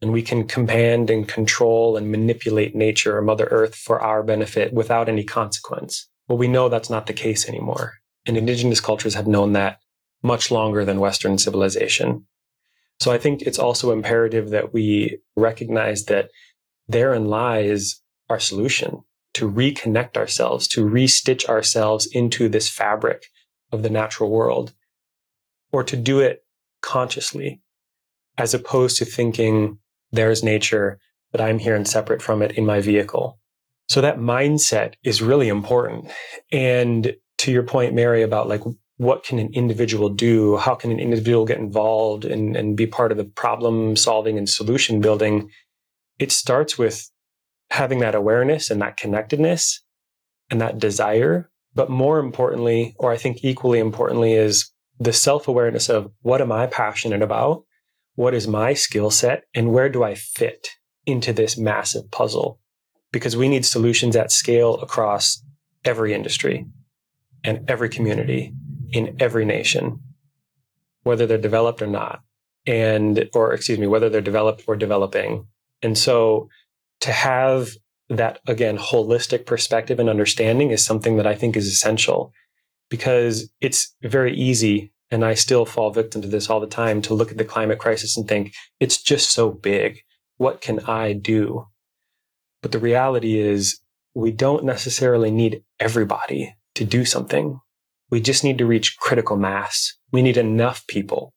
and 0.00 0.12
we 0.12 0.22
can 0.22 0.46
command 0.46 1.10
and 1.10 1.28
control 1.28 1.96
and 1.96 2.10
manipulate 2.10 2.74
nature 2.74 3.16
or 3.16 3.22
Mother 3.22 3.46
Earth 3.50 3.74
for 3.74 4.00
our 4.00 4.22
benefit 4.22 4.72
without 4.72 5.08
any 5.08 5.24
consequence. 5.24 6.08
Well, 6.28 6.38
we 6.38 6.48
know 6.48 6.68
that's 6.68 6.90
not 6.90 7.06
the 7.06 7.12
case 7.12 7.48
anymore. 7.48 7.94
And 8.26 8.36
indigenous 8.36 8.80
cultures 8.80 9.14
have 9.14 9.26
known 9.26 9.54
that 9.54 9.78
much 10.22 10.50
longer 10.50 10.84
than 10.84 11.00
Western 11.00 11.38
civilization. 11.38 12.26
So 13.00 13.12
I 13.12 13.18
think 13.18 13.42
it's 13.42 13.58
also 13.58 13.92
imperative 13.92 14.50
that 14.50 14.72
we 14.72 15.20
recognize 15.36 16.04
that 16.04 16.30
therein 16.88 17.26
lies 17.26 18.00
our 18.28 18.40
solution 18.40 19.02
to 19.34 19.50
reconnect 19.50 20.16
ourselves, 20.16 20.66
to 20.68 20.84
restitch 20.84 21.48
ourselves 21.48 22.06
into 22.06 22.48
this 22.48 22.68
fabric 22.68 23.26
of 23.70 23.82
the 23.82 23.90
natural 23.90 24.30
world, 24.30 24.72
or 25.70 25.84
to 25.84 25.96
do 25.96 26.20
it 26.20 26.44
consciously, 26.80 27.60
as 28.36 28.54
opposed 28.54 28.96
to 28.98 29.04
thinking 29.04 29.78
there's 30.12 30.42
nature, 30.42 30.98
but 31.30 31.40
I'm 31.40 31.58
here 31.58 31.76
and 31.76 31.86
separate 31.86 32.22
from 32.22 32.42
it 32.42 32.52
in 32.52 32.64
my 32.64 32.80
vehicle. 32.80 33.38
So 33.88 34.00
that 34.00 34.18
mindset 34.18 34.94
is 35.02 35.22
really 35.22 35.48
important. 35.48 36.10
And 36.50 37.14
to 37.38 37.52
your 37.52 37.62
point, 37.62 37.94
Mary, 37.94 38.22
about 38.22 38.48
like, 38.48 38.62
what 38.96 39.24
can 39.24 39.38
an 39.38 39.50
individual 39.52 40.08
do? 40.08 40.56
How 40.56 40.74
can 40.74 40.90
an 40.90 40.98
individual 40.98 41.44
get 41.44 41.58
involved 41.58 42.24
and, 42.24 42.56
and 42.56 42.76
be 42.76 42.86
part 42.86 43.12
of 43.12 43.18
the 43.18 43.24
problem 43.24 43.94
solving 43.96 44.36
and 44.36 44.48
solution 44.48 45.00
building? 45.00 45.50
It 46.18 46.32
starts 46.32 46.76
with 46.76 47.08
having 47.70 47.98
that 48.00 48.14
awareness 48.14 48.70
and 48.70 48.80
that 48.82 48.96
connectedness 48.96 49.82
and 50.50 50.60
that 50.60 50.78
desire. 50.78 51.50
But 51.74 51.90
more 51.90 52.18
importantly, 52.18 52.94
or 52.98 53.12
I 53.12 53.16
think 53.16 53.44
equally 53.44 53.78
importantly, 53.78 54.34
is 54.34 54.70
the 54.98 55.12
self 55.12 55.48
awareness 55.48 55.88
of 55.88 56.10
what 56.22 56.40
am 56.40 56.50
I 56.50 56.66
passionate 56.66 57.22
about? 57.22 57.64
what 58.18 58.34
is 58.34 58.48
my 58.48 58.74
skill 58.74 59.12
set 59.12 59.44
and 59.54 59.72
where 59.72 59.88
do 59.88 60.02
I 60.02 60.16
fit 60.16 60.70
into 61.06 61.32
this 61.32 61.56
massive 61.56 62.10
puzzle? 62.10 62.58
Because 63.12 63.36
we 63.36 63.48
need 63.48 63.64
solutions 63.64 64.16
at 64.16 64.32
scale 64.32 64.74
across 64.80 65.40
every 65.84 66.12
industry 66.12 66.66
and 67.44 67.70
every 67.70 67.88
community 67.88 68.52
in 68.90 69.16
every 69.20 69.44
nation, 69.44 70.00
whether 71.04 71.28
they're 71.28 71.38
developed 71.38 71.80
or 71.80 71.86
not. 71.86 72.22
And, 72.66 73.30
or 73.34 73.54
excuse 73.54 73.78
me, 73.78 73.86
whether 73.86 74.08
they're 74.08 74.20
developed 74.20 74.64
or 74.66 74.74
developing. 74.74 75.46
And 75.80 75.96
so 75.96 76.48
to 77.00 77.12
have 77.12 77.70
that, 78.08 78.40
again, 78.46 78.78
holistic 78.78 79.46
perspective 79.46 79.98
and 79.98 80.08
understanding 80.08 80.70
is 80.70 80.84
something 80.84 81.16
that 81.16 81.26
I 81.26 81.34
think 81.34 81.56
is 81.56 81.66
essential 81.66 82.32
because 82.90 83.50
it's 83.60 83.94
very 84.02 84.34
easy 84.34 84.92
and 85.10 85.24
I 85.24 85.34
still 85.34 85.64
fall 85.64 85.90
victim 85.90 86.22
to 86.22 86.28
this 86.28 86.50
all 86.50 86.60
the 86.60 86.66
time 86.66 87.02
to 87.02 87.14
look 87.14 87.30
at 87.30 87.38
the 87.38 87.44
climate 87.44 87.78
crisis 87.78 88.16
and 88.16 88.26
think, 88.26 88.52
it's 88.80 89.02
just 89.02 89.30
so 89.30 89.50
big. 89.50 90.00
What 90.36 90.60
can 90.60 90.80
I 90.80 91.12
do? 91.12 91.66
But 92.62 92.72
the 92.72 92.78
reality 92.78 93.38
is, 93.38 93.80
we 94.14 94.32
don't 94.32 94.64
necessarily 94.64 95.30
need 95.30 95.62
everybody 95.78 96.56
to 96.74 96.84
do 96.84 97.04
something. 97.04 97.60
We 98.10 98.20
just 98.20 98.42
need 98.42 98.58
to 98.58 98.66
reach 98.66 98.96
critical 98.98 99.36
mass. 99.36 99.94
We 100.12 100.22
need 100.22 100.36
enough 100.36 100.86
people 100.86 101.32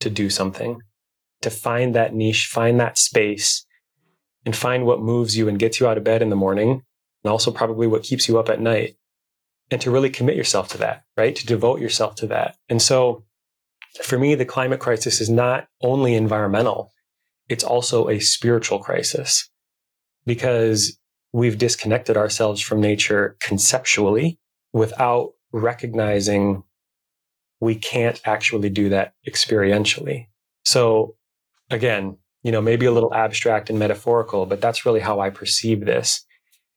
to 0.00 0.10
do 0.10 0.30
something, 0.30 0.78
to 1.42 1.50
find 1.50 1.94
that 1.94 2.14
niche, 2.14 2.48
find 2.50 2.80
that 2.80 2.98
space, 2.98 3.64
and 4.44 4.54
find 4.54 4.86
what 4.86 5.00
moves 5.00 5.36
you 5.36 5.48
and 5.48 5.58
gets 5.58 5.80
you 5.80 5.86
out 5.86 5.98
of 5.98 6.04
bed 6.04 6.22
in 6.22 6.30
the 6.30 6.36
morning, 6.36 6.82
and 7.22 7.30
also 7.30 7.50
probably 7.50 7.86
what 7.86 8.02
keeps 8.02 8.28
you 8.28 8.38
up 8.38 8.48
at 8.48 8.60
night 8.60 8.96
and 9.70 9.80
to 9.80 9.90
really 9.90 10.10
commit 10.10 10.36
yourself 10.36 10.68
to 10.68 10.78
that, 10.78 11.04
right? 11.16 11.34
To 11.36 11.46
devote 11.46 11.80
yourself 11.80 12.14
to 12.16 12.26
that. 12.26 12.56
And 12.68 12.82
so 12.82 13.24
for 14.02 14.18
me, 14.18 14.34
the 14.34 14.44
climate 14.44 14.80
crisis 14.80 15.20
is 15.20 15.30
not 15.30 15.68
only 15.82 16.14
environmental, 16.14 16.92
it's 17.48 17.64
also 17.64 18.08
a 18.08 18.20
spiritual 18.20 18.78
crisis 18.78 19.48
because 20.26 20.98
we've 21.32 21.58
disconnected 21.58 22.16
ourselves 22.16 22.60
from 22.60 22.80
nature 22.80 23.36
conceptually 23.40 24.38
without 24.72 25.32
recognizing 25.52 26.62
we 27.60 27.74
can't 27.74 28.20
actually 28.24 28.70
do 28.70 28.88
that 28.88 29.14
experientially. 29.28 30.26
So 30.64 31.16
again, 31.70 32.18
you 32.44 32.52
know, 32.52 32.62
maybe 32.62 32.86
a 32.86 32.92
little 32.92 33.12
abstract 33.12 33.68
and 33.68 33.78
metaphorical, 33.78 34.46
but 34.46 34.60
that's 34.60 34.86
really 34.86 35.00
how 35.00 35.18
I 35.18 35.30
perceive 35.30 35.84
this 35.84 36.24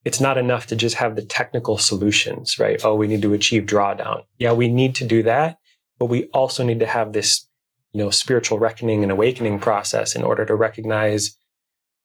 it's 0.07 0.21
not 0.21 0.37
enough 0.37 0.67
to 0.67 0.75
just 0.77 0.95
have 0.95 1.17
the 1.17 1.21
technical 1.25 1.77
solutions, 1.77 2.57
right? 2.57 2.79
Oh, 2.85 2.95
we 2.95 3.07
need 3.07 3.21
to 3.23 3.33
achieve 3.33 3.63
drawdown. 3.63 4.23
Yeah, 4.37 4.53
we 4.53 4.69
need 4.69 4.95
to 4.95 5.05
do 5.05 5.21
that, 5.23 5.57
but 5.99 6.05
we 6.05 6.27
also 6.33 6.63
need 6.63 6.79
to 6.79 6.85
have 6.85 7.11
this, 7.11 7.45
you 7.91 8.01
know, 8.01 8.09
spiritual 8.09 8.57
reckoning 8.57 9.03
and 9.03 9.11
awakening 9.11 9.59
process 9.59 10.15
in 10.15 10.23
order 10.23 10.45
to 10.45 10.55
recognize 10.55 11.35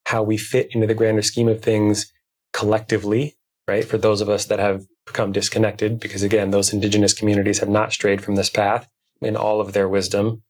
how 0.07 0.25
we 0.25 0.37
fit 0.37 0.75
into 0.75 0.89
the 0.89 0.95
grander 0.95 1.23
scheme 1.23 1.47
of 1.47 1.63
things 1.63 2.13
collectively, 2.53 3.37
right? 3.69 3.85
For 3.85 3.99
those 3.99 4.21
of 4.21 4.29
us 4.29 4.47
that 4.47 4.59
have 4.59 4.83
become 5.07 5.31
disconnected, 5.31 6.01
because 6.01 6.25
again, 6.25 6.51
those 6.51 6.73
indigenous 6.73 7.15
communities 7.15 7.61
have 7.61 7.69
not 7.69 7.93
strayed 7.93 8.21
from 8.21 8.35
this 8.35 8.51
path 8.51 8.89
in 9.21 9.37
all 9.37 9.61
of 9.61 9.75
their 9.75 9.89
wisdom, 9.89 10.43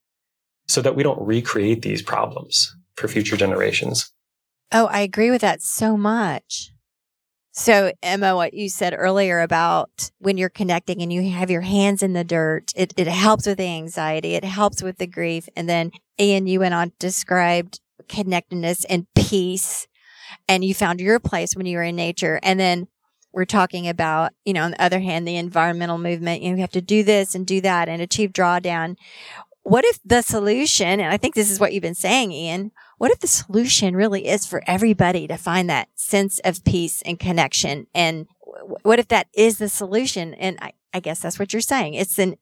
so 0.68 0.80
that 0.80 0.96
we 0.96 1.02
don't 1.02 1.20
recreate 1.20 1.82
these 1.82 2.00
problems 2.00 2.74
for 3.02 3.08
future 3.08 3.36
generations. 3.36 4.10
Oh, 4.72 4.86
I 4.86 5.00
agree 5.00 5.30
with 5.30 5.42
that 5.42 5.60
so 5.60 5.98
much. 5.98 6.70
So, 7.54 7.92
Emma, 8.02 8.34
what 8.34 8.54
you 8.54 8.70
said 8.70 8.94
earlier 8.96 9.40
about 9.40 10.10
when 10.18 10.38
you're 10.38 10.48
connecting 10.48 11.02
and 11.02 11.12
you 11.12 11.30
have 11.30 11.50
your 11.50 11.60
hands 11.60 12.02
in 12.02 12.14
the 12.14 12.24
dirt, 12.24 12.72
it, 12.74 12.94
it 12.96 13.06
helps 13.06 13.46
with 13.46 13.58
the 13.58 13.66
anxiety, 13.66 14.34
it 14.34 14.44
helps 14.44 14.82
with 14.82 14.96
the 14.96 15.06
grief. 15.06 15.50
And 15.54 15.68
then 15.68 15.90
Ian, 16.18 16.46
you 16.46 16.60
went 16.60 16.72
on 16.72 16.92
described 16.98 17.80
connectedness 18.08 18.86
and 18.86 19.06
peace, 19.14 19.86
and 20.48 20.64
you 20.64 20.72
found 20.72 21.00
your 21.00 21.20
place 21.20 21.54
when 21.54 21.66
you 21.66 21.76
were 21.76 21.82
in 21.82 21.96
nature. 21.96 22.40
And 22.42 22.58
then 22.58 22.88
we're 23.32 23.44
talking 23.44 23.86
about, 23.86 24.32
you 24.46 24.54
know, 24.54 24.62
on 24.62 24.70
the 24.70 24.82
other 24.82 25.00
hand, 25.00 25.28
the 25.28 25.36
environmental 25.36 25.98
movement, 25.98 26.42
you 26.42 26.56
have 26.56 26.72
to 26.72 26.80
do 26.80 27.02
this 27.02 27.34
and 27.34 27.46
do 27.46 27.60
that 27.60 27.88
and 27.88 28.00
achieve 28.00 28.32
drawdown. 28.32 28.96
What 29.62 29.84
if 29.84 29.98
the 30.04 30.22
solution, 30.22 31.00
and 31.00 31.12
I 31.12 31.18
think 31.18 31.34
this 31.34 31.50
is 31.50 31.60
what 31.60 31.72
you've 31.72 31.82
been 31.82 31.94
saying, 31.94 32.32
Ian, 32.32 32.72
what 33.02 33.10
if 33.10 33.18
the 33.18 33.26
solution 33.26 33.96
really 33.96 34.28
is 34.28 34.46
for 34.46 34.62
everybody 34.64 35.26
to 35.26 35.36
find 35.36 35.68
that 35.68 35.88
sense 35.96 36.38
of 36.44 36.62
peace 36.62 37.02
and 37.02 37.18
connection? 37.18 37.88
And 37.92 38.28
what 38.84 39.00
if 39.00 39.08
that 39.08 39.26
is 39.34 39.58
the 39.58 39.68
solution? 39.68 40.34
And 40.34 40.56
I, 40.62 40.74
I 40.94 41.00
guess 41.00 41.18
that's 41.18 41.36
what 41.36 41.52
you're 41.52 41.62
saying. 41.62 41.94
It's 41.94 42.16
an 42.20 42.36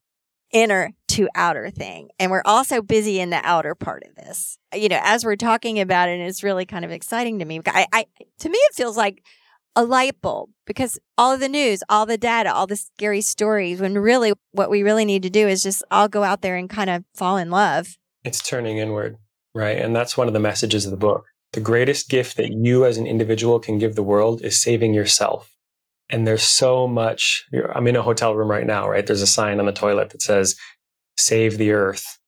inner 0.52 0.92
to 1.08 1.30
outer 1.34 1.70
thing. 1.70 2.10
And 2.18 2.30
we're 2.30 2.42
also 2.44 2.82
busy 2.82 3.20
in 3.20 3.30
the 3.30 3.40
outer 3.42 3.74
part 3.74 4.02
of 4.06 4.14
this. 4.16 4.58
You 4.74 4.90
know, 4.90 5.00
as 5.02 5.24
we're 5.24 5.36
talking 5.36 5.80
about 5.80 6.10
it, 6.10 6.20
it's 6.20 6.42
really 6.42 6.66
kind 6.66 6.84
of 6.84 6.90
exciting 6.90 7.38
to 7.38 7.46
me. 7.46 7.62
I, 7.66 7.86
I 7.90 8.06
to 8.40 8.50
me, 8.50 8.58
it 8.58 8.74
feels 8.74 8.98
like 8.98 9.24
a 9.74 9.82
light 9.82 10.20
bulb 10.20 10.50
because 10.66 10.98
all 11.16 11.32
of 11.32 11.40
the 11.40 11.48
news, 11.48 11.82
all 11.88 12.04
the 12.04 12.18
data, 12.18 12.52
all 12.52 12.66
the 12.66 12.76
scary 12.76 13.22
stories, 13.22 13.80
when 13.80 13.96
really 13.96 14.34
what 14.52 14.68
we 14.68 14.82
really 14.82 15.06
need 15.06 15.22
to 15.22 15.30
do 15.30 15.48
is 15.48 15.62
just 15.62 15.82
all 15.90 16.06
go 16.06 16.22
out 16.22 16.42
there 16.42 16.56
and 16.56 16.68
kind 16.68 16.90
of 16.90 17.02
fall 17.14 17.38
in 17.38 17.48
love. 17.48 17.96
It's 18.24 18.42
turning 18.42 18.76
inward 18.76 19.16
right? 19.54 19.78
And 19.78 19.94
that's 19.94 20.16
one 20.16 20.26
of 20.26 20.34
the 20.34 20.40
messages 20.40 20.84
of 20.84 20.90
the 20.90 20.96
book. 20.96 21.24
The 21.52 21.60
greatest 21.60 22.08
gift 22.08 22.36
that 22.36 22.52
you 22.52 22.84
as 22.84 22.96
an 22.96 23.06
individual 23.06 23.58
can 23.58 23.78
give 23.78 23.94
the 23.94 24.02
world 24.02 24.42
is 24.42 24.62
saving 24.62 24.94
yourself. 24.94 25.52
And 26.08 26.26
there's 26.26 26.42
so 26.42 26.86
much. 26.86 27.44
I'm 27.74 27.86
in 27.86 27.96
a 27.96 28.02
hotel 28.02 28.34
room 28.34 28.50
right 28.50 28.66
now, 28.66 28.88
right? 28.88 29.06
There's 29.06 29.22
a 29.22 29.26
sign 29.26 29.60
on 29.60 29.66
the 29.66 29.72
toilet 29.72 30.10
that 30.10 30.22
says, 30.22 30.56
save 31.16 31.58
the 31.58 31.72
earth. 31.72 32.18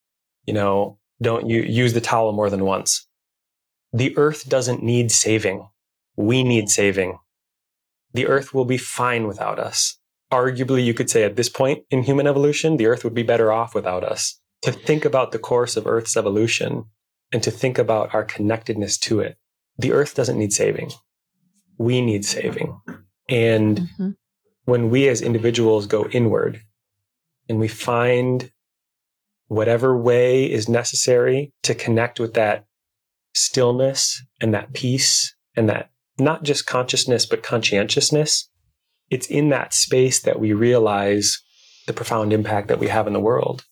You 0.44 0.54
know, 0.54 0.98
don't 1.20 1.48
you 1.48 1.62
use 1.62 1.92
the 1.92 2.00
towel 2.00 2.32
more 2.32 2.50
than 2.50 2.64
once. 2.64 3.06
The 3.92 4.16
earth 4.16 4.48
doesn't 4.48 4.82
need 4.82 5.12
saving. 5.12 5.68
We 6.16 6.42
need 6.42 6.68
saving. 6.68 7.18
The 8.12 8.26
earth 8.26 8.52
will 8.52 8.64
be 8.64 8.76
fine 8.76 9.26
without 9.26 9.58
us. 9.58 9.98
Arguably, 10.32 10.84
you 10.84 10.94
could 10.94 11.10
say 11.10 11.24
at 11.24 11.36
this 11.36 11.48
point 11.48 11.84
in 11.90 12.02
human 12.02 12.26
evolution, 12.26 12.76
the 12.76 12.86
earth 12.86 13.04
would 13.04 13.14
be 13.14 13.22
better 13.22 13.52
off 13.52 13.74
without 13.74 14.02
us. 14.02 14.40
To 14.62 14.72
think 14.72 15.04
about 15.04 15.32
the 15.32 15.38
course 15.38 15.76
of 15.76 15.86
earth's 15.86 16.16
evolution 16.16 16.84
and 17.32 17.42
to 17.42 17.50
think 17.50 17.78
about 17.78 18.14
our 18.14 18.24
connectedness 18.24 18.98
to 18.98 19.20
it. 19.20 19.36
The 19.78 19.92
earth 19.92 20.14
doesn't 20.14 20.38
need 20.38 20.52
saving. 20.52 20.90
We 21.78 22.00
need 22.00 22.24
saving. 22.24 22.80
And 23.28 23.78
mm-hmm. 23.78 24.10
when 24.64 24.90
we 24.90 25.08
as 25.08 25.22
individuals 25.22 25.86
go 25.86 26.06
inward 26.06 26.60
and 27.48 27.58
we 27.58 27.68
find 27.68 28.50
whatever 29.48 29.96
way 29.96 30.50
is 30.50 30.68
necessary 30.68 31.52
to 31.62 31.74
connect 31.74 32.20
with 32.20 32.34
that 32.34 32.66
stillness 33.34 34.22
and 34.40 34.52
that 34.54 34.72
peace 34.72 35.34
and 35.56 35.68
that 35.68 35.90
not 36.18 36.42
just 36.42 36.66
consciousness, 36.66 37.26
but 37.26 37.42
conscientiousness, 37.42 38.48
it's 39.10 39.26
in 39.26 39.48
that 39.48 39.74
space 39.74 40.20
that 40.22 40.38
we 40.38 40.52
realize 40.52 41.42
the 41.86 41.92
profound 41.92 42.32
impact 42.32 42.68
that 42.68 42.78
we 42.78 42.88
have 42.88 43.06
in 43.06 43.12
the 43.12 43.20
world. 43.20 43.64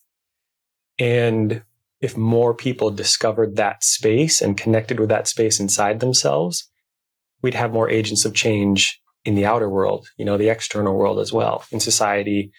And 0.99 1.63
if 2.01 2.17
more 2.17 2.53
people 2.53 2.89
discovered 2.89 3.55
that 3.55 3.83
space 3.83 4.41
and 4.41 4.57
connected 4.57 4.99
with 4.99 5.09
that 5.09 5.27
space 5.27 5.59
inside 5.59 5.99
themselves, 5.99 6.69
we'd 7.41 7.53
have 7.53 7.71
more 7.71 7.89
agents 7.89 8.25
of 8.25 8.33
change 8.33 8.99
in 9.23 9.35
the 9.35 9.45
outer 9.45 9.69
world, 9.69 10.07
you 10.17 10.25
know, 10.25 10.37
the 10.37 10.49
external 10.49 10.97
world 10.97 11.19
as 11.19 11.31
well, 11.31 11.63
in 11.71 11.79
society, 11.79 12.51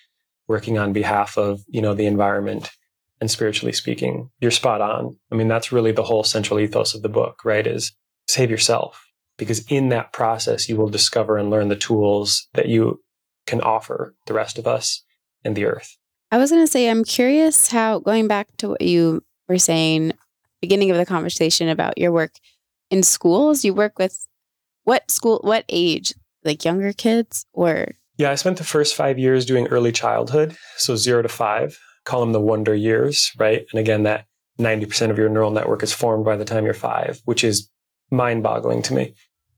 working 0.47 0.79
on 0.79 0.93
behalf 0.93 1.37
of, 1.37 1.61
you 1.69 1.83
know, 1.83 1.93
the 1.93 2.07
environment 2.07 2.71
and 3.21 3.31
spiritually 3.31 3.73
speaking. 3.73 4.31
You're 4.41 4.51
spot 4.53 4.81
on. 4.81 5.17
I 5.31 5.35
mean, 5.35 5.49
that's 5.49 5.73
really 5.73 5.93
the 5.93 6.05
whole 6.05 6.25
central 6.25 6.61
ethos 6.61 6.95
of 6.95 7.03
the 7.03 7.09
book, 7.09 7.45
right? 7.45 7.67
Is 7.67 7.93
save 8.29 8.51
yourself. 8.51 9.05
Because 9.39 9.67
in 9.67 9.89
that 9.89 10.13
process, 10.13 10.69
you 10.69 10.77
will 10.77 10.89
discover 10.89 11.37
and 11.37 11.51
learn 11.51 11.69
the 11.69 11.77
tools 11.77 12.49
that 12.55 12.69
you 12.69 13.01
can 13.47 13.61
offer 13.61 14.15
the 14.27 14.35
rest 14.35 14.59
of 14.59 14.67
us 14.67 15.03
and 15.43 15.57
the 15.57 15.65
earth. 15.65 15.97
I 16.31 16.39
was 16.39 16.51
going 16.51 16.63
to 16.63 16.71
say, 16.71 16.89
I'm 16.89 17.05
curious 17.05 17.71
how, 17.71 17.99
going 17.99 18.29
back 18.29 18.49
to 18.59 18.71
what 18.71 18.81
you 18.83 19.23
were 19.49 19.59
saying 19.59 20.13
beginning 20.63 20.91
of 20.91 20.97
the 20.97 21.05
conversation 21.05 21.69
about 21.69 21.99
your 21.99 22.13
work 22.13 22.33
in 22.91 23.03
schools. 23.03 23.65
You 23.65 23.75
work 23.75 23.99
with 23.99 24.27
what 24.85 25.11
school, 25.11 25.41
what 25.43 25.65
age? 25.69 26.15
Like 26.45 26.65
younger 26.65 26.93
kids 26.93 27.45
or? 27.53 27.89
Yeah, 28.17 28.31
I 28.31 28.37
spent 28.37 28.59
the 28.59 28.65
first 28.65 28.95
five 28.95 29.19
years 29.19 29.45
doing 29.45 29.67
early 29.69 29.93
childhood. 29.93 30.57
So 30.77 30.97
zero 30.97 31.23
to 31.23 31.29
five, 31.29 31.79
call 32.05 32.21
them 32.21 32.33
the 32.33 32.41
wonder 32.41 32.75
years, 32.75 33.31
right? 33.39 33.67
And 33.73 33.81
again, 33.81 34.05
that 34.05 34.27
90% 34.59 35.11
of 35.11 35.19
your 35.19 35.29
neural 35.29 35.51
network 35.51 35.83
is 35.83 35.93
formed 35.93 36.25
by 36.25 36.37
the 36.37 36.45
time 36.45 36.65
you're 36.65 36.75
five, 36.75 37.21
which 37.25 37.43
is 37.43 37.69
mind 38.11 38.43
boggling 38.43 38.83
to 38.83 38.95
me. 38.95 39.15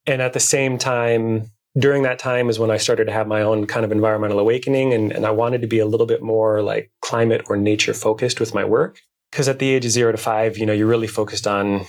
And 0.07 0.23
at 0.23 0.35
the 0.35 0.41
same 0.41 0.79
time, 0.79 1.51
during 1.77 2.03
that 2.05 2.19
time 2.19 2.49
is 2.49 2.59
when 2.59 2.71
I 2.71 2.77
started 2.77 3.07
to 3.07 3.13
have 3.13 3.27
my 3.27 3.43
own 3.43 3.67
kind 3.67 3.85
of 3.85 3.91
environmental 3.91 4.39
awakening. 4.39 4.93
And, 4.93 5.11
and 5.11 5.27
I 5.27 5.31
wanted 5.31 5.63
to 5.63 5.67
be 5.67 5.81
a 5.81 5.87
little 5.87 6.07
bit 6.07 6.23
more 6.23 6.63
like 6.63 6.91
climate 7.01 7.43
or 7.49 7.57
nature 7.57 7.95
focused 7.95 8.39
with 8.39 8.55
my 8.55 8.65
work 8.65 9.01
because 9.35 9.49
at 9.49 9.59
the 9.59 9.69
age 9.69 9.85
of 9.85 9.91
zero 9.91 10.13
to 10.13 10.17
five, 10.17 10.57
you 10.57 10.65
know, 10.65 10.73
you're 10.73 10.87
really 10.87 11.09
focused 11.09 11.49
on 11.49 11.87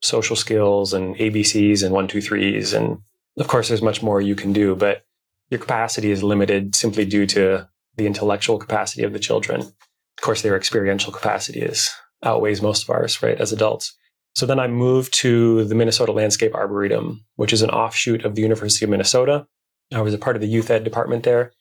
social 0.00 0.36
skills 0.36 0.92
and 0.94 1.16
ABCs 1.16 1.82
and 1.82 1.92
one, 1.92 2.06
two, 2.06 2.20
threes. 2.20 2.72
And 2.72 2.98
of 3.36 3.48
course, 3.48 3.66
there's 3.66 3.82
much 3.82 4.00
more 4.00 4.20
you 4.20 4.36
can 4.36 4.52
do, 4.52 4.76
but 4.76 5.04
your 5.50 5.58
capacity 5.58 6.12
is 6.12 6.22
limited 6.22 6.76
simply 6.76 7.04
due 7.04 7.26
to 7.26 7.68
the 7.96 8.06
intellectual 8.06 8.58
capacity 8.58 9.02
of 9.02 9.12
the 9.12 9.18
children. 9.18 9.62
Of 9.62 10.22
course, 10.22 10.42
their 10.42 10.56
experiential 10.56 11.12
capacity 11.12 11.62
is 11.62 11.90
outweighs 12.22 12.62
most 12.62 12.84
of 12.84 12.90
ours, 12.90 13.20
right, 13.24 13.40
as 13.40 13.50
adults. 13.50 13.92
So 14.36 14.46
then 14.46 14.60
I 14.60 14.68
moved 14.68 15.14
to 15.14 15.64
the 15.64 15.74
Minnesota 15.74 16.12
Landscape 16.12 16.54
Arboretum, 16.54 17.24
which 17.34 17.52
is 17.52 17.62
an 17.62 17.70
offshoot 17.70 18.24
of 18.24 18.36
the 18.36 18.42
University 18.42 18.84
of 18.84 18.90
Minnesota. 18.92 19.48
I 19.92 20.00
was 20.00 20.14
a 20.14 20.18
part 20.18 20.36
of 20.36 20.42
the 20.42 20.48
youth 20.48 20.70
ed 20.70 20.84
department 20.84 21.24
there, 21.24 21.54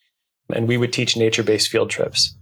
and 0.54 0.68
we 0.68 0.78
would 0.78 0.94
teach 0.94 1.18
nature 1.18 1.42
based 1.42 1.70
field 1.70 1.90
trips. 1.90 2.38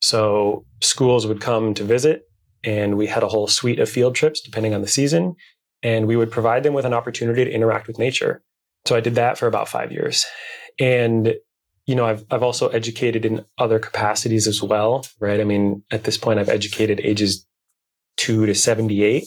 So 0.00 0.64
schools 0.82 1.26
would 1.26 1.40
come 1.40 1.74
to 1.74 1.84
visit, 1.84 2.22
and 2.64 2.96
we 2.96 3.06
had 3.06 3.22
a 3.22 3.28
whole 3.28 3.46
suite 3.46 3.78
of 3.78 3.88
field 3.88 4.14
trips 4.14 4.40
depending 4.40 4.74
on 4.74 4.82
the 4.82 4.88
season. 4.88 5.36
And 5.82 6.06
we 6.08 6.16
would 6.16 6.30
provide 6.30 6.62
them 6.62 6.74
with 6.74 6.84
an 6.84 6.94
opportunity 6.94 7.44
to 7.44 7.50
interact 7.50 7.86
with 7.86 7.98
nature. 7.98 8.42
So 8.86 8.96
I 8.96 9.00
did 9.00 9.14
that 9.16 9.38
for 9.38 9.46
about 9.46 9.68
five 9.68 9.92
years. 9.92 10.24
And, 10.78 11.34
you 11.86 11.94
know, 11.94 12.06
I've, 12.06 12.24
I've 12.30 12.42
also 12.42 12.68
educated 12.68 13.24
in 13.24 13.44
other 13.58 13.78
capacities 13.78 14.46
as 14.46 14.62
well, 14.62 15.04
right? 15.20 15.40
I 15.40 15.44
mean, 15.44 15.82
at 15.90 16.04
this 16.04 16.16
point, 16.16 16.38
I've 16.38 16.48
educated 16.48 17.00
ages 17.00 17.46
two 18.16 18.46
to 18.46 18.54
78. 18.54 19.24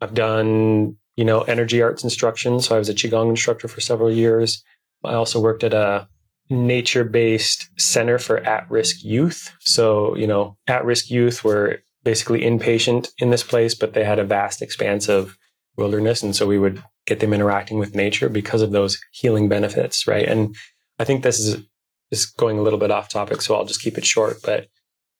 I've 0.00 0.14
done, 0.14 0.96
you 1.16 1.24
know, 1.24 1.42
energy 1.42 1.80
arts 1.80 2.04
instruction. 2.04 2.60
So 2.60 2.74
I 2.74 2.78
was 2.78 2.88
a 2.88 2.94
Qigong 2.94 3.30
instructor 3.30 3.68
for 3.68 3.80
several 3.80 4.12
years. 4.12 4.62
I 5.04 5.14
also 5.14 5.40
worked 5.40 5.64
at 5.64 5.72
a 5.72 6.08
nature 6.48 7.04
based 7.04 7.68
center 7.78 8.18
for 8.18 8.38
at 8.38 8.70
risk 8.70 9.04
youth. 9.04 9.52
So, 9.60 10.16
you 10.16 10.26
know, 10.26 10.56
at 10.66 10.84
risk 10.84 11.10
youth 11.10 11.44
were 11.44 11.80
basically 12.04 12.42
inpatient 12.42 13.08
in 13.18 13.30
this 13.30 13.42
place, 13.42 13.74
but 13.74 13.94
they 13.94 14.04
had 14.04 14.18
a 14.18 14.24
vast 14.24 14.62
expanse 14.62 15.08
of 15.08 15.36
wilderness. 15.76 16.22
And 16.22 16.34
so 16.36 16.46
we 16.46 16.58
would 16.58 16.82
get 17.06 17.20
them 17.20 17.32
interacting 17.32 17.78
with 17.78 17.94
nature 17.94 18.28
because 18.28 18.62
of 18.62 18.72
those 18.72 18.98
healing 19.12 19.48
benefits, 19.48 20.06
right? 20.06 20.26
And 20.26 20.54
I 20.98 21.04
think 21.04 21.22
this 21.22 21.38
is 21.38 21.62
is 22.12 22.26
going 22.26 22.56
a 22.56 22.62
little 22.62 22.78
bit 22.78 22.92
off 22.92 23.08
topic, 23.08 23.42
so 23.42 23.56
I'll 23.56 23.64
just 23.64 23.82
keep 23.82 23.98
it 23.98 24.06
short. 24.06 24.36
But 24.44 24.68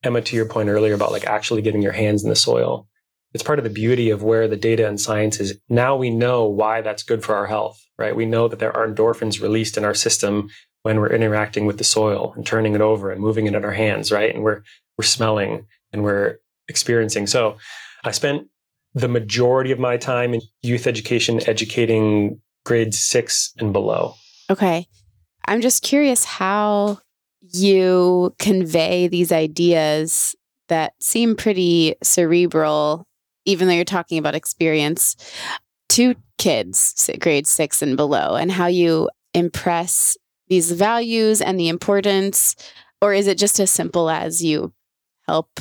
Emma, 0.05 0.21
to 0.21 0.37
your 0.37 0.47
point 0.47 0.69
earlier 0.69 0.95
about 0.95 1.11
like 1.11 1.27
actually 1.27 1.63
getting 1.63 1.83
your 1.83 1.93
hands 1.93 2.23
in 2.23 2.31
the 2.31 2.37
soil, 2.37 2.87
it's 3.35 3.43
part 3.43 3.59
of 3.59 3.65
the 3.65 3.71
beauty 3.71 4.11
of 4.11 4.23
where 4.23 4.47
the 4.47 4.57
data 4.57 4.87
and 4.87 5.01
science 5.01 5.41
is. 5.41 5.59
Now 5.69 5.97
we 5.97 6.11
know 6.11 6.45
why 6.45 6.81
that's 6.81 7.03
good 7.03 7.25
for 7.25 7.35
our 7.35 7.47
health, 7.47 7.79
right? 7.99 8.15
We 8.15 8.25
know 8.25 8.47
that 8.47 8.61
there 8.61 8.75
are 8.77 8.87
endorphins 8.87 9.43
released 9.43 9.77
in 9.77 9.85
our 9.85 9.95
system 9.95 10.49
when 10.87 11.01
we're 11.01 11.09
interacting 11.09 11.67
with 11.67 11.79
the 11.79 11.85
soil 11.85 12.33
and 12.37 12.47
turning 12.47 12.77
it 12.77 12.81
over 12.81 13.11
and 13.11 13.21
moving 13.21 13.49
it 13.49 13.57
in 13.57 13.65
our 13.65 13.73
hands, 13.73 14.13
right? 14.13 14.33
And 14.33 14.45
we're 14.45 14.63
we're 14.97 15.03
smelling 15.03 15.67
and 15.93 16.05
we're 16.05 16.39
experiencing. 16.69 17.27
So 17.27 17.57
I 18.05 18.13
spent 18.13 18.47
the 18.95 19.09
majority 19.09 19.73
of 19.73 19.81
my 19.81 19.97
time 19.97 20.33
in 20.33 20.43
youth 20.63 20.87
education 20.87 21.41
educating 21.49 22.41
grades 22.65 23.01
6 23.01 23.55
and 23.59 23.73
below. 23.73 24.15
Okay. 24.49 24.87
I'm 25.49 25.61
just 25.61 25.83
curious 25.83 26.25
how 26.25 27.01
you 27.41 28.33
convey 28.39 29.09
these 29.09 29.33
ideas 29.33 30.37
that 30.69 30.93
seem 31.01 31.35
pretty 31.35 31.97
cerebral 32.01 33.09
even 33.45 33.67
though 33.67 33.75
you're 33.75 33.85
talking 33.85 34.19
about 34.19 34.37
experience 34.37 35.17
to 35.89 36.15
kids 36.39 37.11
grade 37.19 37.49
6 37.49 37.83
and 37.83 37.97
below 37.97 38.37
and 38.37 38.53
how 38.53 38.67
you 38.67 39.11
impress 39.35 40.17
these 40.49 40.73
values 40.73 41.41
and 41.41 41.59
the 41.59 41.69
importance? 41.69 42.57
Or 43.01 43.13
is 43.13 43.27
it 43.27 43.39
just 43.39 43.61
as 43.61 43.71
simple 43.71 44.09
as 44.09 44.43
you 44.43 44.73
help 45.27 45.61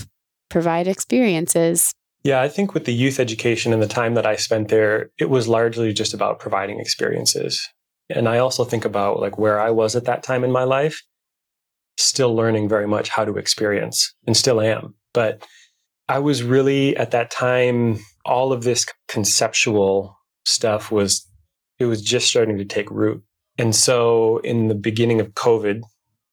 provide 0.49 0.87
experiences? 0.87 1.93
Yeah, 2.23 2.41
I 2.41 2.49
think 2.49 2.73
with 2.73 2.85
the 2.85 2.93
youth 2.93 3.19
education 3.19 3.71
and 3.71 3.83
the 3.83 3.87
time 3.87 4.15
that 4.15 4.25
I 4.25 4.35
spent 4.35 4.69
there, 4.69 5.11
it 5.19 5.29
was 5.29 5.47
largely 5.47 5.93
just 5.93 6.13
about 6.13 6.39
providing 6.39 6.79
experiences. 6.79 7.69
And 8.09 8.27
I 8.27 8.39
also 8.39 8.63
think 8.63 8.85
about 8.85 9.19
like 9.19 9.37
where 9.37 9.59
I 9.59 9.69
was 9.69 9.95
at 9.95 10.05
that 10.05 10.23
time 10.23 10.43
in 10.43 10.51
my 10.51 10.63
life, 10.63 11.03
still 11.97 12.35
learning 12.35 12.69
very 12.69 12.87
much 12.87 13.09
how 13.09 13.25
to 13.25 13.37
experience 13.37 14.13
and 14.25 14.35
still 14.35 14.59
am. 14.61 14.95
But 15.13 15.45
I 16.07 16.19
was 16.19 16.43
really 16.43 16.95
at 16.97 17.11
that 17.11 17.31
time, 17.31 17.99
all 18.25 18.51
of 18.51 18.63
this 18.63 18.85
conceptual 19.07 20.17
stuff 20.45 20.91
was, 20.91 21.27
it 21.79 21.85
was 21.85 22.01
just 22.01 22.27
starting 22.27 22.57
to 22.57 22.65
take 22.65 22.89
root. 22.89 23.23
And 23.57 23.75
so 23.75 24.39
in 24.39 24.67
the 24.67 24.75
beginning 24.75 25.19
of 25.19 25.33
COVID, 25.33 25.81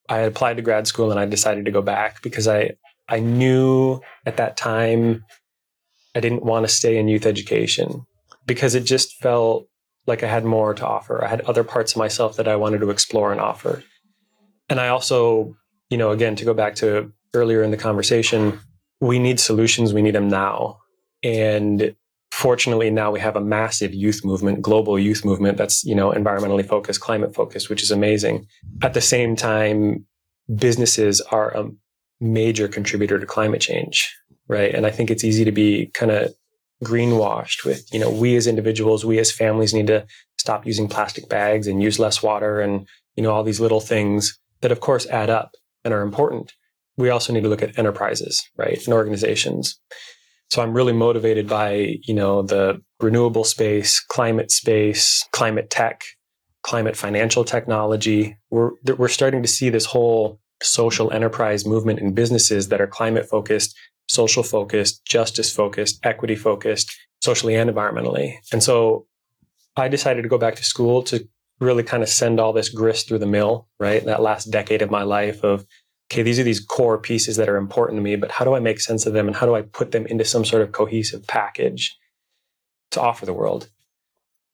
I 0.09 0.19
had 0.19 0.29
applied 0.29 0.57
to 0.57 0.63
grad 0.63 0.87
school 0.87 1.11
and 1.11 1.21
I 1.21 1.27
decided 1.27 1.65
to 1.65 1.71
go 1.71 1.83
back 1.83 2.23
because 2.23 2.49
I, 2.49 2.73
I 3.09 3.21
knew 3.21 4.01
at 4.27 4.37
that 4.37 4.57
time 4.57 5.25
I 6.15 6.21
didn't 6.21 6.45
want 6.45 6.67
to 6.67 6.73
stay 6.73 6.99
in 6.99 7.09
youth 7.09 7.27
education 7.27 8.05
because 8.47 8.75
it 8.75 8.85
just 8.85 9.17
felt 9.23 9.67
like 10.07 10.23
I 10.23 10.27
had 10.27 10.45
more 10.45 10.75
to 10.75 10.87
offer. 10.87 11.25
I 11.25 11.29
had 11.29 11.43
other 11.43 11.65
parts 11.65 11.93
of 11.93 11.99
myself 11.99 12.37
that 12.37 12.49
I 12.49 12.57
wanted 12.57 12.81
to 12.81 12.91
explore 12.91 13.31
and 13.31 13.41
offer. 13.41 13.83
And 14.69 14.81
I 14.81 14.89
also, 14.89 15.55
you 15.91 15.97
know, 15.97 16.11
again, 16.11 16.35
to 16.37 16.45
go 16.45 16.55
back 16.55 16.75
to 16.77 17.13
earlier 17.35 17.63
in 17.63 17.71
the 17.71 17.77
conversation, 17.77 18.59
we 19.01 19.19
need 19.19 19.39
solutions. 19.39 19.95
We 19.95 20.03
need 20.03 20.15
them 20.15 20.29
now. 20.29 20.79
And 21.23 21.95
fortunately, 22.43 22.91
now 22.91 23.13
we 23.13 23.21
have 23.21 23.37
a 23.37 23.41
massive 23.41 23.95
youth 23.95 24.25
movement, 24.25 24.61
global 24.61 24.99
youth 24.99 25.25
movement 25.25 25.57
that's, 25.57 25.85
you 25.85 25.95
know, 25.95 26.11
environmentally 26.11 26.67
focused, 26.67 27.01
climate 27.01 27.33
focused, 27.33 27.71
which 27.71 27.85
is 27.85 27.93
amazing. 27.93 28.45
At 28.83 28.95
the 28.95 29.01
same 29.01 29.37
time, 29.37 30.05
businesses 30.57 31.21
are 31.21 31.57
a 31.57 31.71
major 32.21 32.67
contributor 32.67 33.21
to 33.21 33.27
climate 33.27 33.61
change, 33.61 34.13
right? 34.49 34.75
And 34.75 34.85
I 34.87 34.91
think 34.91 35.09
it's 35.09 35.23
easy 35.23 35.45
to 35.45 35.53
be 35.53 35.93
kind 35.95 36.11
of 36.11 36.35
greenwashed 36.83 37.65
with, 37.65 37.87
you 37.95 38.01
know, 38.01 38.11
we 38.11 38.35
as 38.35 38.49
individuals, 38.49 39.05
we 39.05 39.21
as 39.21 39.31
families 39.31 39.73
need 39.73 39.87
to 39.87 40.05
stop 40.37 40.67
using 40.67 40.89
plastic 40.89 41.29
bags 41.29 41.69
and 41.69 41.81
use 41.81 42.01
less 42.01 42.25
water 42.25 42.61
and, 42.61 42.89
you 43.15 43.23
know, 43.23 43.31
all 43.31 43.45
these 43.45 43.61
little 43.61 43.81
things 43.81 44.37
that 44.63 44.73
of 44.73 44.81
course 44.81 45.07
add 45.07 45.31
up 45.31 45.53
and 45.85 45.95
are 45.95 46.03
important. 46.03 46.55
We 46.97 47.09
also 47.09 47.33
need 47.33 47.45
to 47.45 47.49
look 47.49 47.63
at 47.63 47.79
enterprises, 47.79 48.43
right? 48.57 48.85
And 48.85 48.93
organizations. 48.93 49.79
So 50.53 50.61
I'm 50.61 50.75
really 50.75 50.93
motivated 50.93 51.49
by, 51.49 51.97
you 52.03 52.13
know, 52.13 52.43
the 52.43 52.79
renewable 53.01 53.43
space, 53.43 54.01
climate 54.01 54.51
space, 54.51 55.27
climate 55.33 55.71
tech, 55.71 56.05
climate 56.63 56.95
financial 56.95 57.43
technology. 57.43 58.37
We're, 58.51 58.73
we're 58.99 59.09
starting 59.09 59.41
to 59.41 59.49
see 59.49 59.71
this 59.71 59.87
whole 59.87 60.41
social 60.63 61.11
enterprise 61.11 61.65
movement 61.65 62.01
in 62.01 62.13
businesses 62.13 62.69
that 62.69 62.83
are 62.83 62.87
climate 62.87 63.27
focused 63.31 63.75
social 64.09 64.43
focused, 64.43 65.03
justice 65.07 65.51
focused, 65.51 65.99
equity 66.05 66.37
focused, 66.37 66.93
socially 67.23 67.55
and 67.55 67.71
environmentally. 67.71 68.35
And 68.53 68.63
so 68.63 69.07
I 69.79 69.89
decided 69.89 70.21
to 70.21 70.29
go 70.29 70.37
back 70.37 70.57
to 70.57 70.65
school 70.65 71.03
to 71.05 71.27
really 71.61 71.83
kind 71.83 72.03
of 72.03 72.11
send 72.11 72.39
all 72.39 72.53
this 72.53 72.69
grist 72.69 73.09
through 73.09 73.21
the 73.21 73.27
mill, 73.27 73.69
right? 73.81 74.05
That 74.05 74.21
last 74.21 74.51
decade 74.51 74.83
of 74.83 74.91
my 74.91 75.03
life 75.03 75.43
of, 75.45 75.65
okay, 76.13 76.23
these 76.23 76.39
are 76.39 76.45
these 76.45 76.61
core 76.61 76.99
pieces 76.99 77.37
that 77.37 77.49
are 77.49 77.57
important 77.57 77.97
to 77.97 78.03
me, 78.03 78.17
but 78.17 78.31
how 78.31 78.45
do 78.45 78.55
I 78.55 78.61
make 78.61 78.81
sense 78.81 79.07
of 79.07 79.15
them 79.15 79.27
and 79.27 79.35
how 79.35 79.47
do 79.47 79.55
I 79.55 79.63
put 79.63 79.93
them 79.93 80.05
into 80.07 80.27
some 80.27 80.45
sort 80.45 80.61
of 80.61 80.73
cohesive 80.73 81.27
package 81.27 81.97
to 82.91 83.01
offer 83.01 83.25
the 83.25 83.33
world? 83.33 83.71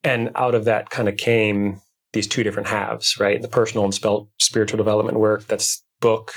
And 0.01 0.31
out 0.35 0.55
of 0.55 0.63
that 0.65 0.89
kind 0.89 1.09
of 1.09 1.17
came 1.17 1.81
these 2.13 2.27
two 2.27 2.43
different 2.43 2.69
halves, 2.69 3.19
right? 3.19 3.41
The 3.41 3.49
personal 3.49 3.83
and 3.83 3.93
spiritual 4.39 4.77
development 4.77 5.19
work 5.19 5.47
that's 5.47 5.83
book, 5.99 6.31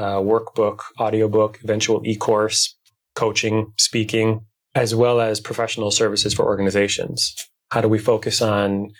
uh, 0.00 0.16
workbook, 0.16 0.80
audiobook, 0.98 1.60
eventual 1.62 2.02
e-course, 2.04 2.76
coaching, 3.14 3.72
speaking, 3.78 4.44
as 4.74 4.92
well 4.92 5.20
as 5.20 5.38
professional 5.38 5.92
services 5.92 6.34
for 6.34 6.44
organizations. 6.44 7.36
How 7.70 7.80
do 7.80 7.88
we 7.88 8.00
focus 8.00 8.42
on 8.42 8.90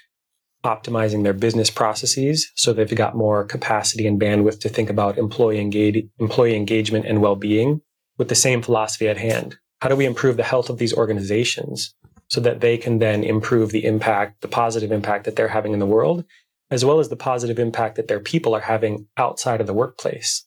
optimizing 0.64 1.22
their 1.22 1.33
business 1.33 1.70
processes 1.70 2.50
so 2.55 2.72
they've 2.72 2.94
got 2.94 3.16
more 3.16 3.44
capacity 3.44 4.07
and 4.07 4.20
bandwidth 4.20 4.61
to 4.61 4.68
think 4.68 4.90
about 4.90 5.18
employee, 5.18 5.61
engage- 5.61 6.09
employee 6.18 6.57
engagement 6.57 7.07
and 7.07 7.20
well-being 7.20 7.81
with 8.18 8.29
the 8.29 8.35
same 8.35 8.62
philosophy 8.62 9.09
at 9.09 9.18
hand? 9.18 9.57
How 9.81 9.88
do 9.88 9.96
we 9.96 10.07
improve 10.07 10.37
the 10.37 10.42
health 10.42 10.70
of 10.70 10.79
these 10.79 10.94
organizations 10.94 11.94
so 12.29 12.40
that 12.40 12.61
they 12.61 12.79
can 12.79 12.98
then 12.98 13.22
improve 13.22 13.70
the 13.70 13.85
impact, 13.85 14.40
the 14.40 14.48
positive 14.48 14.90
impact 14.90 15.24
that 15.24 15.37
they're 15.37 15.48
having 15.48 15.72
in 15.72 15.79
the 15.79 15.87
world, 15.87 16.24
as 16.70 16.85
well 16.85 16.98
as 16.98 17.11
the 17.11 17.16
positive 17.16 17.59
impact 17.59 17.96
that 17.96 18.09
their 18.09 18.20
people 18.20 18.55
are 18.55 18.61
having 18.61 19.07
outside 19.16 19.61
of 19.61 19.66
the 19.66 19.74
workplace? 19.74 20.46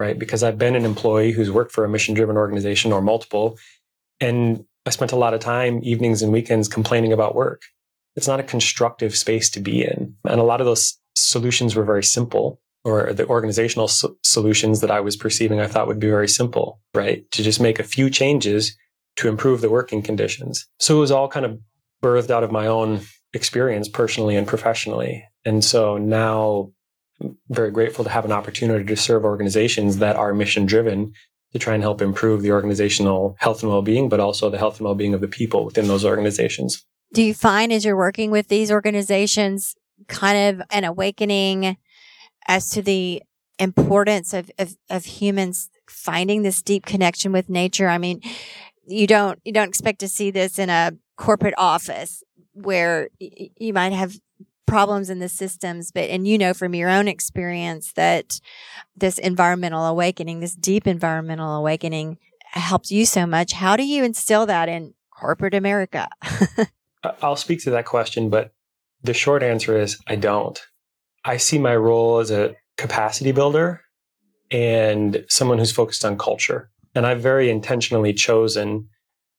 right? 0.00 0.18
Because 0.18 0.42
I've 0.42 0.58
been 0.58 0.74
an 0.74 0.86
employee 0.86 1.30
who's 1.30 1.50
worked 1.50 1.72
for 1.72 1.84
a 1.84 1.88
mission 1.88 2.14
driven 2.14 2.36
organization 2.36 2.90
or 2.90 3.02
multiple. 3.02 3.58
And 4.18 4.64
I 4.86 4.90
spent 4.90 5.12
a 5.12 5.16
lot 5.16 5.34
of 5.34 5.40
time, 5.40 5.80
evenings 5.84 6.22
and 6.22 6.32
weekends, 6.32 6.66
complaining 6.66 7.12
about 7.12 7.36
work. 7.36 7.62
It's 8.16 8.28
not 8.28 8.40
a 8.40 8.44
constructive 8.44 9.16
space 9.16 9.50
to 9.50 9.60
be 9.60 9.82
in. 9.82 10.14
And 10.24 10.40
a 10.40 10.44
lot 10.44 10.60
of 10.60 10.66
those 10.66 10.98
solutions 11.14 11.76
were 11.76 11.84
very 11.84 12.02
simple, 12.02 12.60
or 12.84 13.12
the 13.12 13.26
organizational 13.26 13.88
so- 13.88 14.16
solutions 14.22 14.80
that 14.80 14.90
I 14.90 15.00
was 15.00 15.16
perceiving, 15.16 15.60
I 15.60 15.66
thought 15.66 15.86
would 15.86 16.00
be 16.00 16.08
very 16.08 16.28
simple, 16.28 16.80
right? 16.94 17.30
To 17.32 17.42
just 17.42 17.60
make 17.60 17.78
a 17.78 17.84
few 17.84 18.10
changes 18.10 18.76
to 19.16 19.28
improve 19.28 19.60
the 19.60 19.70
working 19.70 20.02
conditions. 20.02 20.66
So 20.78 20.96
it 20.96 21.00
was 21.00 21.10
all 21.10 21.28
kind 21.28 21.46
of 21.46 21.58
birthed 22.02 22.30
out 22.30 22.44
of 22.44 22.52
my 22.52 22.66
own 22.66 23.00
experience 23.32 23.88
personally 23.88 24.36
and 24.36 24.46
professionally. 24.46 25.24
And 25.44 25.64
so 25.64 25.98
now 25.98 26.72
very 27.50 27.70
grateful 27.70 28.04
to 28.04 28.10
have 28.10 28.24
an 28.24 28.32
opportunity 28.32 28.84
to 28.84 28.96
serve 28.96 29.24
organizations 29.24 29.98
that 29.98 30.16
are 30.16 30.32
mission 30.32 30.66
driven 30.66 31.12
to 31.52 31.58
try 31.58 31.74
and 31.74 31.82
help 31.82 32.00
improve 32.00 32.42
the 32.42 32.52
organizational 32.52 33.36
health 33.38 33.62
and 33.62 33.70
well-being, 33.70 34.08
but 34.08 34.20
also 34.20 34.48
the 34.48 34.58
health 34.58 34.78
and 34.78 34.84
well-being 34.84 35.14
of 35.14 35.20
the 35.20 35.28
people 35.28 35.64
within 35.64 35.88
those 35.88 36.04
organizations. 36.04 36.84
Do 37.12 37.22
you 37.22 37.34
find 37.34 37.72
as 37.72 37.84
you're 37.84 37.96
working 37.96 38.30
with 38.30 38.48
these 38.48 38.70
organizations 38.70 39.74
kind 40.08 40.60
of 40.60 40.66
an 40.70 40.84
awakening 40.84 41.76
as 42.46 42.70
to 42.70 42.82
the 42.82 43.22
importance 43.58 44.32
of, 44.32 44.50
of, 44.58 44.76
of 44.88 45.04
humans 45.04 45.68
finding 45.88 46.42
this 46.42 46.62
deep 46.62 46.86
connection 46.86 47.32
with 47.32 47.48
nature? 47.48 47.88
I 47.88 47.98
mean, 47.98 48.22
you 48.86 49.06
don't 49.06 49.38
you 49.44 49.52
don't 49.52 49.68
expect 49.68 50.00
to 50.00 50.08
see 50.08 50.30
this 50.30 50.58
in 50.58 50.70
a 50.70 50.92
corporate 51.16 51.54
office 51.56 52.22
where 52.52 53.08
y- 53.20 53.50
you 53.56 53.72
might 53.72 53.92
have 53.92 54.18
problems 54.66 55.10
in 55.10 55.18
the 55.18 55.28
systems 55.28 55.90
but 55.90 56.08
and 56.10 56.28
you 56.28 56.38
know 56.38 56.54
from 56.54 56.74
your 56.74 56.88
own 56.88 57.08
experience 57.08 57.92
that 57.94 58.40
this 58.96 59.18
environmental 59.18 59.84
awakening 59.84 60.40
this 60.40 60.54
deep 60.54 60.86
environmental 60.86 61.56
awakening 61.56 62.18
helped 62.52 62.90
you 62.90 63.04
so 63.04 63.26
much 63.26 63.52
how 63.52 63.76
do 63.76 63.84
you 63.84 64.04
instill 64.04 64.46
that 64.46 64.68
in 64.68 64.94
corporate 65.10 65.54
america 65.54 66.08
i'll 67.22 67.36
speak 67.36 67.62
to 67.62 67.70
that 67.70 67.86
question 67.86 68.30
but 68.30 68.52
the 69.02 69.14
short 69.14 69.42
answer 69.42 69.78
is 69.78 69.98
i 70.06 70.16
don't. 70.16 70.60
I 71.24 71.36
see 71.36 71.58
my 71.58 71.76
role 71.76 72.18
as 72.18 72.30
a 72.30 72.56
capacity 72.78 73.32
builder 73.32 73.82
and 74.50 75.24
someone 75.28 75.58
who's 75.58 75.72
focused 75.72 76.04
on 76.04 76.18
culture. 76.18 76.70
And 76.94 77.06
i've 77.06 77.20
very 77.20 77.50
intentionally 77.50 78.12
chosen 78.12 78.88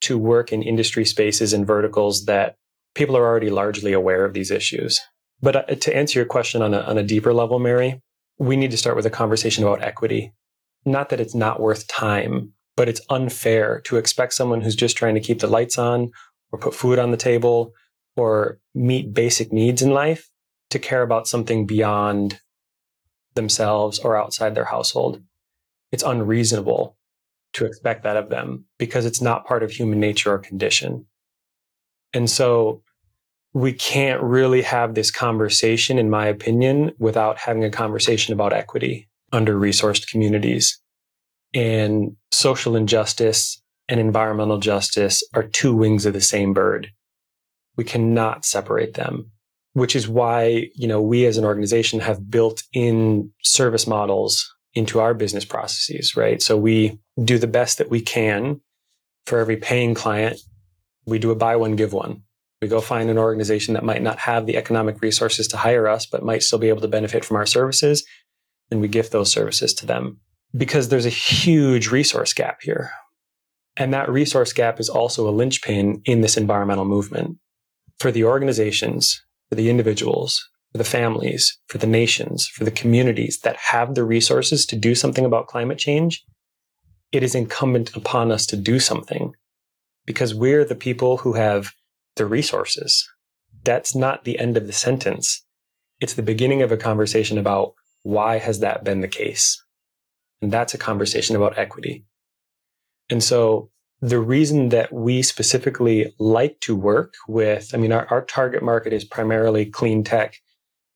to 0.02 0.18
work 0.18 0.52
in 0.52 0.64
industry 0.64 1.06
spaces 1.06 1.54
and 1.54 1.66
verticals 1.66 2.26
that 2.26 2.56
people 2.96 3.16
are 3.16 3.26
already 3.26 3.50
largely 3.50 3.94
aware 3.94 4.26
of 4.26 4.34
these 4.34 4.52
issues. 4.52 5.00
But 5.42 5.56
uh, 5.56 5.76
to 5.76 5.96
answer 5.96 6.20
your 6.20 6.26
question 6.26 6.62
on 6.62 6.74
a, 6.74 6.82
on 6.82 6.98
a 6.98 7.04
deeper 7.04 7.34
level, 7.34 7.60
Mary, 7.60 8.02
we 8.38 8.58
need 8.58 8.72
to 8.72 8.78
start 8.78 8.96
with 8.96 9.06
a 9.06 9.12
conversation 9.12 9.64
about 9.64 9.84
equity. 9.84 10.34
Not 10.86 11.10
that 11.10 11.20
it's 11.20 11.36
not 11.36 11.60
worth 11.60 11.88
time, 11.88 12.54
but 12.76 12.90
it's 12.90 13.02
unfair 13.10 13.82
to 13.82 13.98
expect 13.98 14.34
someone 14.34 14.62
who's 14.62 14.76
just 14.76 14.98
trying 14.98 15.16
to 15.16 15.22
keep 15.22 15.40
the 15.40 15.48
lights 15.48 15.78
on 15.78 16.12
or 16.52 16.60
put 16.60 16.76
food 16.76 17.00
on 17.00 17.12
the 17.12 17.18
table 17.18 17.74
or 18.16 18.60
meet 18.76 19.14
basic 19.14 19.52
needs 19.52 19.82
in 19.82 19.92
life 19.92 20.30
to 20.70 20.80
care 20.80 21.02
about 21.02 21.28
something 21.28 21.66
beyond 21.66 22.40
themselves 23.36 24.00
or 24.00 24.18
outside 24.18 24.56
their 24.56 24.66
household. 24.66 25.22
It's 25.92 26.04
unreasonable 26.04 26.98
to 27.54 27.66
expect 27.66 28.04
that 28.04 28.18
of 28.18 28.30
them 28.30 28.66
because 28.78 29.06
it's 29.06 29.22
not 29.22 29.46
part 29.46 29.64
of 29.64 29.72
human 29.72 30.00
nature 30.00 30.34
or 30.34 30.40
condition. 30.40 31.06
And 32.14 32.30
so 32.30 32.82
we 33.54 33.74
can't 33.74 34.22
really 34.22 34.62
have 34.62 34.96
this 34.96 35.12
conversation, 35.12 35.98
in 35.98 36.10
my 36.10 36.28
opinion, 36.28 36.94
without 37.00 37.38
having 37.38 37.64
a 37.66 37.70
conversation 37.70 38.34
about 38.34 38.54
equity 38.54 39.10
under 39.34 39.58
resourced 39.58 40.10
communities. 40.10 40.80
And 41.54 42.16
social 42.32 42.78
injustice 42.78 43.61
and 43.92 44.00
environmental 44.00 44.58
justice 44.58 45.22
are 45.36 45.44
two 45.44 45.76
wings 45.76 46.08
of 46.08 46.14
the 46.14 46.22
same 46.22 46.54
bird. 46.54 46.92
We 47.78 47.84
cannot 47.84 48.44
separate 48.44 48.96
them, 48.96 49.30
which 49.74 49.96
is 49.96 50.08
why, 50.08 50.70
you 50.74 50.88
know, 50.88 51.02
we 51.02 51.28
as 51.28 51.38
an 51.38 51.46
organization 51.46 52.00
have 52.00 52.32
built 52.32 52.64
in 52.74 53.32
service 53.44 53.86
models 53.86 54.52
into 54.74 55.00
our 55.00 55.14
business 55.14 55.46
processes, 55.46 56.16
right? 56.16 56.42
So 56.42 56.58
we 56.58 57.00
do 57.24 57.38
the 57.38 57.46
best 57.46 57.78
that 57.78 57.92
we 57.92 58.02
can 58.02 58.62
for 59.28 59.38
every 59.38 59.58
paying 59.58 59.94
client. 59.94 60.40
We 61.06 61.20
do 61.20 61.30
a 61.30 61.36
buy 61.36 61.56
one, 61.56 61.76
give 61.76 61.94
one 61.94 62.24
we 62.62 62.68
go 62.68 62.80
find 62.80 63.10
an 63.10 63.18
organization 63.18 63.74
that 63.74 63.84
might 63.84 64.04
not 64.04 64.20
have 64.20 64.46
the 64.46 64.56
economic 64.56 65.02
resources 65.02 65.48
to 65.50 65.58
hire 65.58 65.88
us, 65.88 66.06
but 66.06 66.24
might 66.24 66.44
still 66.44 66.60
be 66.60 66.70
able 66.70 66.82
to 66.82 66.88
benefit 66.88 67.26
from 67.26 67.38
our 67.38 67.46
services. 67.46 68.06
And 68.70 68.80
we 68.82 68.88
gift 68.88 69.12
those 69.12 69.32
services 69.32 69.74
to 69.76 69.86
them 69.86 70.20
because 70.56 70.90
there's 70.90 71.08
a 71.08 71.10
huge 71.10 71.90
resource 71.90 72.34
gap 72.34 72.60
here. 72.62 72.92
And 73.78 73.94
that 73.94 74.10
resource 74.10 74.54
gap 74.54 74.80
is 74.80 74.90
also 74.90 75.28
a 75.28 75.32
linchpin 75.32 76.02
in 76.06 76.22
this 76.22 76.38
environmental 76.38 76.86
movement 76.86 77.38
for 78.00 78.12
the 78.12 78.24
organizations, 78.24 79.24
for 79.50 79.56
the 79.56 79.70
individuals, 79.70 80.48
for 80.72 80.78
the 80.78 80.84
families, 80.84 81.60
for 81.68 81.78
the 81.78 81.88
nations, 81.88 82.48
for 82.48 82.64
the 82.64 82.72
communities 82.72 83.40
that 83.44 83.58
have 83.58 83.96
the 83.96 84.04
resources 84.04 84.66
to 84.66 84.76
do 84.76 84.96
something 84.96 85.26
about 85.26 85.48
climate 85.48 85.78
change, 85.78 86.24
it 87.12 87.24
is 87.24 87.36
incumbent 87.36 87.96
upon 87.96 88.32
us 88.32 88.46
to 88.48 88.58
do 88.58 88.80
something 88.80 89.34
because 90.06 90.34
we're 90.34 90.66
the 90.66 90.76
people 90.76 91.18
who 91.18 91.34
have 91.34 91.74
the 92.16 92.26
resources. 92.26 93.08
That's 93.64 93.94
not 93.94 94.24
the 94.24 94.40
end 94.40 94.58
of 94.58 94.66
the 94.66 94.74
sentence. 94.74 95.46
It's 96.00 96.14
the 96.14 96.24
beginning 96.24 96.62
of 96.62 96.72
a 96.72 96.78
conversation 96.78 97.38
about 97.38 97.74
why 98.04 98.40
has 98.40 98.60
that 98.60 98.84
been 98.84 99.02
the 99.02 99.08
case? 99.08 99.64
And 100.42 100.52
that's 100.52 100.74
a 100.74 100.80
conversation 100.80 101.36
about 101.36 101.58
equity. 101.58 102.06
And 103.12 103.24
so 103.24 103.70
the 104.02 104.20
reason 104.20 104.70
that 104.70 104.92
we 104.92 105.22
specifically 105.22 106.14
like 106.18 106.60
to 106.62 106.76
work 106.76 107.14
with, 107.28 107.70
I 107.74 107.78
mean, 107.78 107.92
our, 107.92 108.08
our 108.10 108.26
target 108.26 108.64
market 108.64 108.94
is 108.94 109.04
primarily 109.04 109.66
clean 109.66 110.04
tech, 110.04 110.38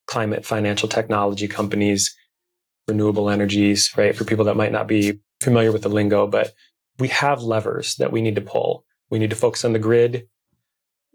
climate, 0.07 0.45
financial 0.45 0.89
technology 0.89 1.47
companies, 1.47 2.16
renewable 2.88 3.30
energies, 3.30 3.91
right? 3.95 4.16
For 4.16 4.24
people 4.24 4.45
that 4.45 4.57
might 4.57 4.72
not 4.72 4.88
be 4.88 5.20
familiar 5.41 5.72
with 5.72 5.84
the 5.84 5.89
lingo, 5.89 6.26
but 6.26 6.53
we 6.97 7.09
have 7.09 7.43
levers 7.43 7.95
that 7.95 8.11
we 8.11 8.22
need 8.22 8.36
to 8.36 8.41
pull. 8.41 8.86
We 9.11 9.20
need 9.20 9.30
to 9.30 9.36
focus 9.36 9.66
on 9.66 9.74
the 9.74 9.80
grid. 9.80 10.28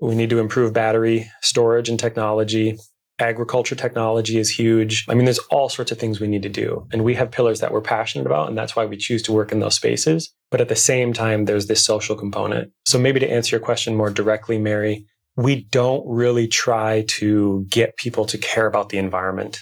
We 0.00 0.14
need 0.14 0.30
to 0.30 0.38
improve 0.38 0.72
battery 0.72 1.30
storage 1.42 1.88
and 1.88 1.98
technology. 1.98 2.78
Agriculture 3.20 3.74
technology 3.74 4.38
is 4.38 4.50
huge. 4.50 5.04
I 5.08 5.14
mean, 5.14 5.26
there's 5.26 5.38
all 5.50 5.68
sorts 5.68 5.92
of 5.92 5.98
things 5.98 6.20
we 6.20 6.26
need 6.26 6.42
to 6.42 6.48
do. 6.48 6.88
And 6.90 7.04
we 7.04 7.14
have 7.14 7.30
pillars 7.30 7.60
that 7.60 7.70
we're 7.70 7.82
passionate 7.82 8.26
about. 8.26 8.48
And 8.48 8.56
that's 8.56 8.74
why 8.74 8.86
we 8.86 8.96
choose 8.96 9.22
to 9.24 9.32
work 9.32 9.52
in 9.52 9.60
those 9.60 9.74
spaces. 9.74 10.32
But 10.50 10.60
at 10.60 10.68
the 10.68 10.76
same 10.76 11.12
time, 11.12 11.44
there's 11.44 11.66
this 11.66 11.84
social 11.84 12.16
component. 12.16 12.72
So 12.86 12.98
maybe 12.98 13.20
to 13.20 13.30
answer 13.30 13.56
your 13.56 13.64
question 13.64 13.94
more 13.94 14.10
directly, 14.10 14.58
Mary, 14.58 15.06
we 15.36 15.64
don't 15.64 16.02
really 16.08 16.48
try 16.48 17.04
to 17.08 17.66
get 17.68 17.96
people 17.96 18.24
to 18.24 18.38
care 18.38 18.66
about 18.66 18.88
the 18.88 18.98
environment. 18.98 19.60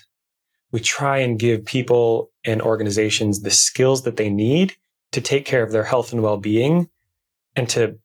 We 0.71 0.81
try 0.81 1.19
and 1.19 1.39
give 1.39 1.65
people 1.65 2.31
and 2.45 2.63
organizations 2.63 3.41
the 3.41 3.51
skills 3.51 4.03
that 4.03 4.17
they 4.17 4.31
need 4.31 4.77
to 5.13 5.21
take 5.21 5.45
care 5.45 5.63
of 5.63 5.73
their 5.73 5.85
health 5.85 6.13
and 6.13 6.23
well-being 6.23 6.89
and 7.57 7.69
to 7.71 7.99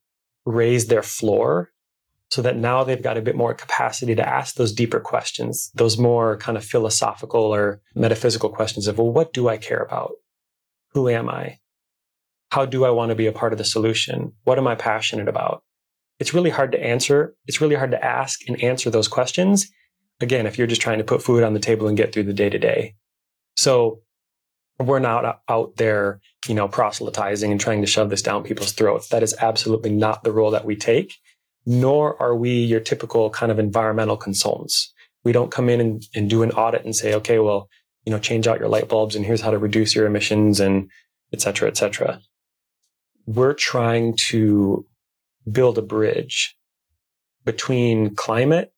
raise 0.46 0.88
their 0.88 1.04
floor 1.04 1.73
so 2.34 2.42
that 2.42 2.58
now 2.58 2.84
they've 2.84 3.04
got 3.04 3.16
a 3.16 3.22
bit 3.22 3.36
more 3.36 3.54
capacity 3.54 4.16
to 4.16 4.28
ask 4.28 4.56
those 4.56 4.74
deeper 4.74 5.00
questions, 5.00 5.70
those 5.76 6.00
more 6.00 6.36
kind 6.38 6.58
of 6.58 6.66
philosophical 6.66 7.44
or 7.54 7.80
metaphysical 7.94 8.50
questions 8.50 8.88
of, 8.88 8.98
well, 8.98 9.12
what 9.12 9.34
do 9.34 9.48
I 9.48 9.58
care 9.58 9.78
about? 9.78 10.14
Who 10.94 11.08
am 11.08 11.30
I? 11.30 11.60
How 12.50 12.66
do 12.66 12.86
I 12.86 12.90
want 12.90 13.10
to 13.10 13.16
be 13.16 13.28
a 13.28 13.32
part 13.32 13.54
of 13.54 13.60
the 13.60 13.64
solution? 13.64 14.32
What 14.46 14.58
am 14.58 14.66
I 14.66 14.74
passionate 14.74 15.28
about? 15.28 15.62
It's 16.18 16.34
really 16.34 16.50
hard 16.50 16.72
to 16.72 16.84
answer. 16.84 17.36
It's 17.46 17.62
really 17.62 17.76
hard 17.76 17.92
to 17.92 18.04
ask 18.04 18.40
and 18.48 18.60
answer 18.64 18.90
those 18.90 19.08
questions. 19.08 19.70
Again, 20.20 20.48
if 20.48 20.58
you're 20.58 20.66
just 20.66 20.82
trying 20.82 20.98
to 20.98 21.04
put 21.04 21.22
food 21.22 21.44
on 21.44 21.54
the 21.54 21.60
table 21.60 21.88
and 21.88 21.96
get 21.96 22.14
through 22.14 22.24
the 22.24 22.34
day 22.34 22.50
to 22.50 22.58
day. 22.58 22.96
So 23.58 24.00
we're 24.80 24.98
not 24.98 25.40
out 25.48 25.76
there, 25.76 26.20
you 26.48 26.56
know, 26.56 26.68
proselytizing 26.68 27.52
and 27.52 27.62
trying 27.62 27.82
to 27.82 27.88
shove 27.88 28.10
this 28.10 28.24
down 28.24 28.42
people's 28.42 28.72
throats. 28.72 29.10
That 29.10 29.22
is 29.22 29.36
absolutely 29.40 29.92
not 29.92 30.24
the 30.24 30.32
role 30.32 30.50
that 30.50 30.66
we 30.66 30.76
take, 30.76 31.14
nor 31.66 32.22
are 32.22 32.36
we 32.36 32.52
your 32.52 32.80
typical 32.80 33.30
kind 33.30 33.52
of 33.52 33.60
environmental 33.60 34.18
consultants. 34.18 34.94
We 35.24 35.32
don't 35.32 35.52
come 35.52 35.70
in 35.70 35.80
and, 35.80 36.04
and 36.14 36.30
do 36.30 36.44
an 36.44 36.52
audit 36.52 36.84
and 36.84 36.96
say, 36.96 37.14
okay, 37.16 37.40
well, 37.40 37.70
you 38.06 38.12
know, 38.12 38.20
change 38.20 38.48
out 38.48 38.60
your 38.60 38.68
light 38.68 38.90
bulbs 38.90 39.16
and 39.16 39.26
here's 39.26 39.42
how 39.42 39.52
to 39.52 39.58
reduce 39.58 39.96
your 39.96 40.06
emissions 40.06 40.60
and 40.60 40.90
et 41.32 41.42
cetera, 41.42 41.70
et 41.70 41.78
cetera. 41.78 42.20
We're 43.26 43.54
trying 43.54 44.18
to 44.30 44.86
build 45.50 45.78
a 45.78 45.82
bridge 45.82 46.56
between 47.46 48.16
climate 48.16 48.74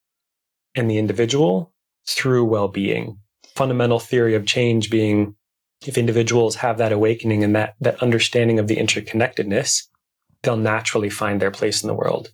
and 0.76 0.90
the 0.90 0.98
individual 0.98 1.74
through 2.08 2.46
well-being. 2.46 3.18
Fundamental 3.56 4.00
theory 4.00 4.36
of 4.36 4.46
change 4.46 4.90
being 4.90 5.36
if 5.86 5.98
individuals 5.98 6.56
have 6.56 6.78
that 6.78 6.92
awakening 6.92 7.44
and 7.44 7.56
that, 7.56 7.76
that 7.80 8.02
understanding 8.02 8.60
of 8.60 8.68
the 8.68 8.78
interconnectedness, 8.78 9.84
they'll 10.44 10.58
naturally 10.58 11.10
find 11.10 11.42
their 11.42 11.52
place 11.52 11.84
in 11.84 11.88
the 11.88 11.94
world. 11.94 12.30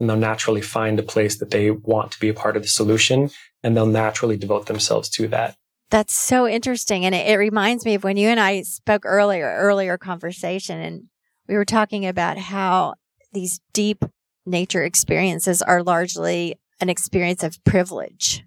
And 0.00 0.08
they'll 0.08 0.16
naturally 0.16 0.62
find 0.62 0.98
a 0.98 1.04
place 1.04 1.38
that 1.38 1.50
they 1.50 1.70
want 1.70 2.10
to 2.12 2.20
be 2.20 2.28
a 2.28 2.34
part 2.34 2.56
of 2.56 2.62
the 2.62 2.68
solution 2.68 3.30
and 3.62 3.76
they'll 3.76 3.86
naturally 3.86 4.36
devote 4.36 4.66
themselves 4.66 5.08
to 5.10 5.28
that. 5.28 5.56
That's 5.90 6.14
so 6.14 6.46
interesting. 6.46 7.04
And 7.04 7.14
it, 7.14 7.28
it 7.28 7.36
reminds 7.36 7.84
me 7.84 7.94
of 7.94 8.04
when 8.04 8.16
you 8.16 8.28
and 8.28 8.40
I 8.40 8.62
spoke 8.62 9.04
earlier, 9.04 9.54
earlier 9.58 9.98
conversation, 9.98 10.80
and 10.80 11.04
we 11.48 11.56
were 11.56 11.64
talking 11.64 12.06
about 12.06 12.38
how 12.38 12.94
these 13.32 13.60
deep 13.72 14.04
nature 14.46 14.84
experiences 14.84 15.62
are 15.62 15.82
largely 15.82 16.56
an 16.80 16.88
experience 16.88 17.42
of 17.42 17.62
privilege. 17.64 18.44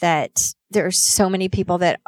That 0.00 0.54
there 0.70 0.86
are 0.86 0.92
so 0.92 1.28
many 1.28 1.48
people 1.48 1.78
that 1.78 2.00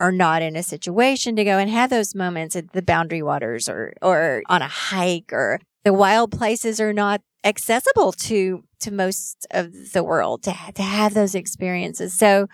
are 0.00 0.12
not 0.12 0.42
in 0.42 0.56
a 0.56 0.62
situation 0.62 1.36
to 1.36 1.44
go 1.44 1.58
and 1.58 1.70
have 1.70 1.90
those 1.90 2.14
moments 2.14 2.56
at 2.56 2.72
the 2.72 2.82
boundary 2.82 3.22
waters 3.22 3.68
or 3.68 3.94
or 4.02 4.42
on 4.48 4.62
a 4.62 4.68
hike 4.68 5.32
or 5.32 5.60
the 5.84 5.92
wild 5.92 6.32
places 6.32 6.80
are 6.80 6.92
not 6.92 7.20
accessible 7.44 8.12
to 8.12 8.64
to 8.80 8.90
most 8.90 9.46
of 9.50 9.92
the 9.92 10.02
world 10.02 10.42
to 10.42 10.54
to 10.74 10.82
have 10.82 11.14
those 11.14 11.34
experiences. 11.34 12.14
So 12.14 12.48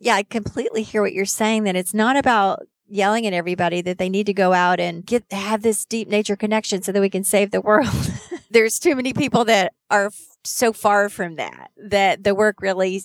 yeah, 0.00 0.14
I 0.16 0.22
completely 0.22 0.82
hear 0.82 1.02
what 1.02 1.12
you're 1.12 1.24
saying 1.24 1.64
that 1.64 1.76
it's 1.76 1.94
not 1.94 2.16
about 2.16 2.62
yelling 2.86 3.26
at 3.26 3.32
everybody 3.32 3.80
that 3.82 3.98
they 3.98 4.08
need 4.08 4.26
to 4.26 4.34
go 4.34 4.52
out 4.52 4.80
and 4.80 5.04
get 5.04 5.24
have 5.30 5.62
this 5.62 5.84
deep 5.84 6.08
nature 6.08 6.36
connection 6.36 6.82
so 6.82 6.92
that 6.92 7.00
we 7.00 7.10
can 7.10 7.24
save 7.24 7.50
the 7.50 7.60
world. 7.60 7.88
There's 8.50 8.78
too 8.78 8.94
many 8.94 9.12
people 9.12 9.44
that 9.46 9.72
are 9.90 10.06
f- 10.06 10.20
so 10.44 10.72
far 10.72 11.08
from 11.08 11.36
that 11.36 11.70
that 11.76 12.24
the 12.24 12.34
work 12.34 12.60
really 12.60 13.02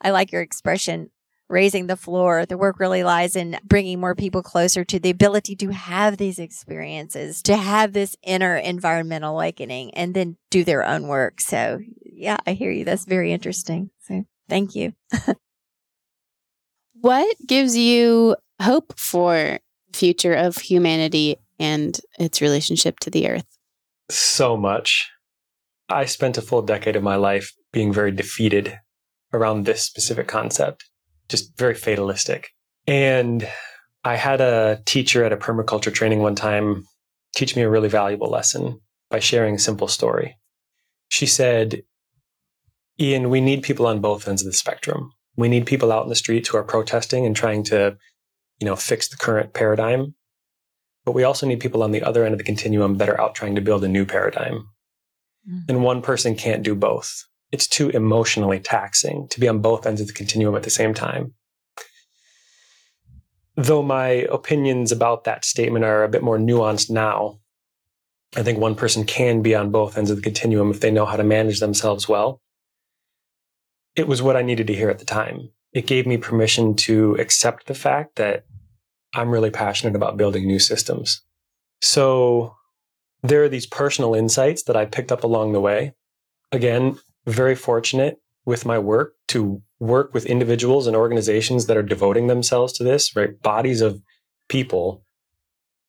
I 0.00 0.10
like 0.10 0.32
your 0.32 0.42
expression 0.42 1.10
raising 1.48 1.86
the 1.86 1.96
floor. 1.96 2.46
The 2.46 2.58
work 2.58 2.78
really 2.78 3.02
lies 3.02 3.34
in 3.36 3.58
bringing 3.64 4.00
more 4.00 4.14
people 4.14 4.42
closer 4.42 4.84
to 4.84 4.98
the 4.98 5.10
ability 5.10 5.56
to 5.56 5.70
have 5.70 6.16
these 6.16 6.38
experiences, 6.38 7.42
to 7.42 7.56
have 7.56 7.92
this 7.92 8.16
inner 8.22 8.56
environmental 8.56 9.34
awakening 9.34 9.94
and 9.94 10.14
then 10.14 10.36
do 10.50 10.64
their 10.64 10.84
own 10.84 11.08
work. 11.08 11.40
So 11.40 11.80
yeah, 12.04 12.36
I 12.46 12.52
hear 12.52 12.70
you. 12.70 12.84
That's 12.84 13.04
very 13.04 13.32
interesting. 13.32 13.90
So 14.00 14.24
thank 14.48 14.74
you. 14.74 14.92
what 17.00 17.36
gives 17.46 17.76
you 17.76 18.36
hope 18.60 18.98
for 18.98 19.58
future 19.92 20.34
of 20.34 20.56
humanity 20.56 21.36
and 21.58 21.98
its 22.18 22.40
relationship 22.40 22.98
to 23.00 23.10
the 23.10 23.28
earth? 23.28 23.46
So 24.10 24.56
much. 24.56 25.10
I 25.88 26.04
spent 26.04 26.36
a 26.36 26.42
full 26.42 26.62
decade 26.62 26.96
of 26.96 27.02
my 27.02 27.16
life 27.16 27.54
being 27.72 27.92
very 27.92 28.10
defeated 28.10 28.78
around 29.32 29.64
this 29.64 29.82
specific 29.82 30.26
concept 30.26 30.84
just 31.28 31.56
very 31.56 31.74
fatalistic. 31.74 32.50
And 32.86 33.48
I 34.04 34.16
had 34.16 34.40
a 34.40 34.82
teacher 34.86 35.24
at 35.24 35.32
a 35.32 35.36
permaculture 35.36 35.92
training 35.92 36.20
one 36.20 36.34
time 36.34 36.86
teach 37.34 37.54
me 37.54 37.62
a 37.62 37.70
really 37.70 37.88
valuable 37.88 38.30
lesson 38.30 38.80
by 39.10 39.18
sharing 39.18 39.56
a 39.56 39.58
simple 39.58 39.88
story. 39.88 40.36
She 41.08 41.26
said, 41.26 41.82
Ian, 43.00 43.30
we 43.30 43.40
need 43.40 43.62
people 43.62 43.86
on 43.86 44.00
both 44.00 44.26
ends 44.26 44.42
of 44.42 44.46
the 44.46 44.56
spectrum. 44.56 45.12
We 45.36 45.48
need 45.48 45.66
people 45.66 45.92
out 45.92 46.02
in 46.02 46.08
the 46.08 46.14
streets 46.14 46.48
who 46.48 46.56
are 46.56 46.64
protesting 46.64 47.24
and 47.24 47.36
trying 47.36 47.62
to, 47.64 47.96
you 48.58 48.64
know, 48.64 48.76
fix 48.76 49.08
the 49.08 49.16
current 49.16 49.54
paradigm. 49.54 50.14
But 51.04 51.12
we 51.12 51.22
also 51.22 51.46
need 51.46 51.60
people 51.60 51.82
on 51.82 51.92
the 51.92 52.02
other 52.02 52.24
end 52.24 52.32
of 52.32 52.38
the 52.38 52.44
continuum 52.44 52.98
that 52.98 53.08
are 53.08 53.20
out 53.20 53.34
trying 53.34 53.54
to 53.54 53.60
build 53.60 53.84
a 53.84 53.88
new 53.88 54.04
paradigm. 54.04 54.68
Mm-hmm. 55.48 55.58
And 55.68 55.84
one 55.84 56.02
person 56.02 56.34
can't 56.34 56.62
do 56.62 56.74
both 56.74 57.24
it's 57.50 57.66
too 57.66 57.88
emotionally 57.90 58.60
taxing 58.60 59.26
to 59.30 59.40
be 59.40 59.48
on 59.48 59.60
both 59.60 59.86
ends 59.86 60.00
of 60.00 60.06
the 60.06 60.12
continuum 60.12 60.54
at 60.54 60.62
the 60.62 60.70
same 60.70 60.94
time. 60.94 61.34
Though 63.56 63.82
my 63.82 64.08
opinions 64.30 64.92
about 64.92 65.24
that 65.24 65.44
statement 65.44 65.84
are 65.84 66.04
a 66.04 66.08
bit 66.08 66.22
more 66.22 66.38
nuanced 66.38 66.90
now, 66.90 67.40
I 68.36 68.42
think 68.42 68.58
one 68.58 68.74
person 68.74 69.04
can 69.04 69.42
be 69.42 69.54
on 69.54 69.70
both 69.70 69.96
ends 69.96 70.10
of 70.10 70.18
the 70.18 70.22
continuum 70.22 70.70
if 70.70 70.80
they 70.80 70.90
know 70.90 71.06
how 71.06 71.16
to 71.16 71.24
manage 71.24 71.60
themselves 71.60 72.08
well. 72.08 72.40
It 73.96 74.06
was 74.06 74.22
what 74.22 74.36
I 74.36 74.42
needed 74.42 74.66
to 74.68 74.74
hear 74.74 74.90
at 74.90 74.98
the 74.98 75.04
time. 75.04 75.50
It 75.72 75.86
gave 75.86 76.06
me 76.06 76.18
permission 76.18 76.76
to 76.76 77.16
accept 77.18 77.66
the 77.66 77.74
fact 77.74 78.16
that 78.16 78.44
I'm 79.14 79.30
really 79.30 79.50
passionate 79.50 79.96
about 79.96 80.16
building 80.16 80.46
new 80.46 80.58
systems. 80.58 81.22
So 81.80 82.54
there 83.22 83.42
are 83.42 83.48
these 83.48 83.66
personal 83.66 84.14
insights 84.14 84.62
that 84.64 84.76
I 84.76 84.84
picked 84.84 85.10
up 85.10 85.24
along 85.24 85.52
the 85.52 85.60
way. 85.60 85.94
Again, 86.52 86.98
very 87.28 87.54
fortunate 87.54 88.18
with 88.44 88.64
my 88.64 88.78
work 88.78 89.14
to 89.28 89.62
work 89.78 90.12
with 90.14 90.26
individuals 90.26 90.86
and 90.86 90.96
organizations 90.96 91.66
that 91.66 91.76
are 91.76 91.82
devoting 91.82 92.26
themselves 92.26 92.72
to 92.74 92.84
this, 92.84 93.14
right? 93.14 93.40
Bodies 93.42 93.80
of 93.80 94.00
people 94.48 95.04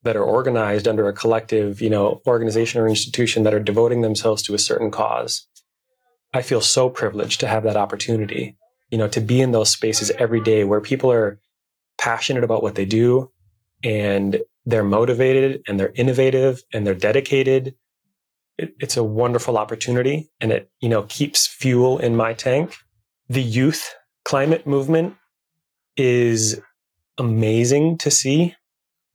that 0.04 0.16
are 0.16 0.24
organized 0.24 0.88
under 0.88 1.08
a 1.08 1.14
collective, 1.14 1.82
you 1.82 1.90
know, 1.90 2.22
organization 2.28 2.82
or 2.82 2.88
institution 2.88 3.44
that 3.44 3.54
are 3.54 3.60
devoting 3.60 4.02
themselves 4.02 4.42
to 4.44 4.54
a 4.54 4.60
certain 4.60 4.92
cause. 4.92 5.48
I 6.34 6.42
feel 6.42 6.62
so 6.62 6.90
privileged 6.90 7.40
to 7.40 7.48
have 7.48 7.64
that 7.64 7.78
opportunity, 7.78 8.58
you 8.90 8.98
know, 8.98 9.08
to 9.10 9.20
be 9.20 9.42
in 9.42 9.52
those 9.52 9.70
spaces 9.70 10.12
every 10.12 10.42
day 10.42 10.64
where 10.64 10.82
people 10.82 11.12
are 11.12 11.40
passionate 11.98 12.44
about 12.44 12.64
what 12.64 12.76
they 12.76 12.86
do 12.86 13.32
and 13.84 14.40
they're 14.66 14.84
motivated 14.84 15.62
and 15.68 15.80
they're 15.80 15.94
innovative 15.96 16.62
and 16.74 16.86
they're 16.86 16.94
dedicated 16.94 17.74
it, 18.60 18.76
it's 18.80 18.98
a 18.98 19.04
wonderful 19.04 19.58
opportunity 19.58 20.30
and 20.42 20.52
it, 20.52 20.70
you 20.82 20.90
know, 20.90 21.04
keeps 21.04 21.48
fuel 21.48 21.98
in 21.98 22.16
my 22.16 22.34
tank. 22.34 22.76
The 23.30 23.42
youth 23.42 23.96
climate 24.26 24.68
movement 24.68 25.16
is 25.96 26.60
amazing 27.18 27.98
to 28.00 28.12
see. 28.12 28.56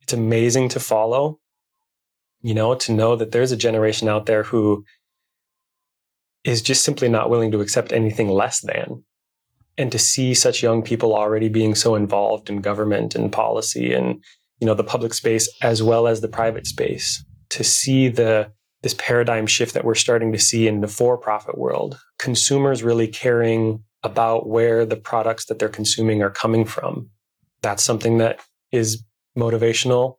It's 0.01 0.13
amazing 0.13 0.69
to 0.69 0.79
follow. 0.79 1.39
You 2.41 2.55
know, 2.55 2.73
to 2.75 2.91
know 2.91 3.15
that 3.15 3.31
there's 3.31 3.51
a 3.51 3.57
generation 3.57 4.09
out 4.09 4.25
there 4.25 4.43
who 4.43 4.83
is 6.43 6.61
just 6.61 6.83
simply 6.83 7.07
not 7.07 7.29
willing 7.29 7.51
to 7.51 7.61
accept 7.61 7.91
anything 7.91 8.29
less 8.29 8.61
than. 8.61 9.03
And 9.77 9.91
to 9.91 9.99
see 9.99 10.33
such 10.33 10.63
young 10.63 10.81
people 10.81 11.13
already 11.13 11.49
being 11.49 11.75
so 11.75 11.95
involved 11.95 12.49
in 12.49 12.61
government 12.61 13.13
and 13.13 13.31
policy 13.31 13.93
and 13.93 14.23
you 14.59 14.65
know 14.65 14.73
the 14.73 14.85
public 14.85 15.13
space 15.13 15.53
as 15.61 15.83
well 15.83 16.07
as 16.07 16.21
the 16.21 16.29
private 16.29 16.65
space 16.65 17.25
to 17.49 17.61
see 17.61 18.07
the 18.07 18.51
this 18.85 18.93
paradigm 18.99 19.47
shift 19.47 19.73
that 19.73 19.83
we're 19.83 19.95
starting 19.95 20.31
to 20.31 20.37
see 20.37 20.67
in 20.67 20.79
the 20.79 20.87
for-profit 20.87 21.57
world 21.57 21.99
consumers 22.19 22.83
really 22.83 23.07
caring 23.07 23.83
about 24.03 24.47
where 24.47 24.85
the 24.85 24.95
products 24.95 25.45
that 25.45 25.57
they're 25.57 25.67
consuming 25.67 26.21
are 26.21 26.29
coming 26.29 26.65
from. 26.65 27.09
That's 27.63 27.81
something 27.81 28.19
that 28.19 28.41
is 28.71 29.03
motivational. 29.35 30.17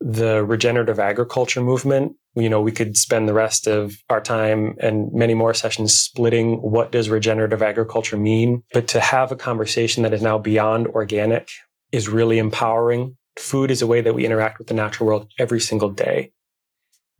The 0.00 0.44
regenerative 0.44 0.98
agriculture 0.98 1.60
movement 1.60 2.16
you 2.34 2.48
know 2.48 2.60
we 2.60 2.72
could 2.72 2.96
spend 2.96 3.28
the 3.28 3.34
rest 3.34 3.68
of 3.68 3.94
our 4.08 4.20
time 4.20 4.74
and 4.80 5.12
many 5.12 5.34
more 5.34 5.54
sessions 5.54 5.96
splitting 5.96 6.56
what 6.56 6.90
does 6.90 7.08
regenerative 7.08 7.62
agriculture 7.62 8.16
mean 8.16 8.62
but 8.72 8.86
to 8.86 9.00
have 9.00 9.32
a 9.32 9.36
conversation 9.36 10.02
that 10.04 10.14
is 10.14 10.22
now 10.22 10.38
beyond 10.38 10.86
organic 10.88 11.48
is 11.92 12.08
really 12.08 12.38
empowering. 12.38 13.16
Food 13.36 13.70
is 13.70 13.82
a 13.82 13.86
way 13.86 14.00
that 14.00 14.14
we 14.14 14.26
interact 14.26 14.58
with 14.58 14.66
the 14.66 14.74
natural 14.74 15.06
world 15.06 15.30
every 15.38 15.60
single 15.60 15.90
day 15.90 16.32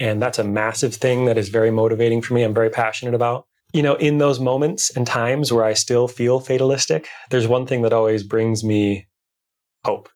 and 0.00 0.20
that's 0.20 0.38
a 0.38 0.44
massive 0.44 0.94
thing 0.94 1.26
that 1.26 1.38
is 1.38 1.48
very 1.48 1.70
motivating 1.70 2.20
for 2.20 2.34
me 2.34 2.42
i'm 2.42 2.54
very 2.54 2.70
passionate 2.70 3.14
about 3.14 3.46
you 3.72 3.82
know 3.82 3.94
in 3.96 4.18
those 4.18 4.40
moments 4.40 4.90
and 4.96 5.06
times 5.06 5.52
where 5.52 5.64
i 5.64 5.72
still 5.72 6.08
feel 6.08 6.40
fatalistic 6.40 7.06
there's 7.30 7.46
one 7.46 7.66
thing 7.66 7.82
that 7.82 7.92
always 7.92 8.24
brings 8.24 8.64
me 8.64 9.06
hope 9.84 10.08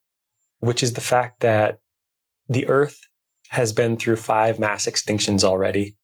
which 0.60 0.82
is 0.82 0.94
the 0.94 1.00
fact 1.00 1.40
that 1.40 1.78
the 2.48 2.66
Earth 2.68 2.98
has 3.50 3.72
been 3.72 3.96
through 3.96 4.16
five 4.16 4.58
mass 4.58 4.86
extinctions 4.86 5.44
already, 5.44 5.96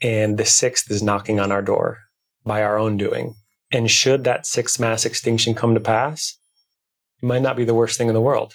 and 0.00 0.38
the 0.38 0.44
sixth 0.44 0.90
is 0.90 1.02
knocking 1.02 1.40
on 1.40 1.50
our 1.50 1.62
door 1.62 1.98
by 2.44 2.62
our 2.62 2.78
own 2.78 2.96
doing. 2.96 3.34
And 3.72 3.90
should 3.90 4.24
that 4.24 4.46
sixth 4.46 4.80
mass 4.80 5.04
extinction 5.04 5.54
come 5.54 5.74
to 5.74 5.80
pass, 5.80 6.36
it 7.22 7.26
might 7.26 7.42
not 7.42 7.56
be 7.56 7.64
the 7.64 7.74
worst 7.74 7.98
thing 7.98 8.08
in 8.08 8.14
the 8.14 8.20
world 8.20 8.54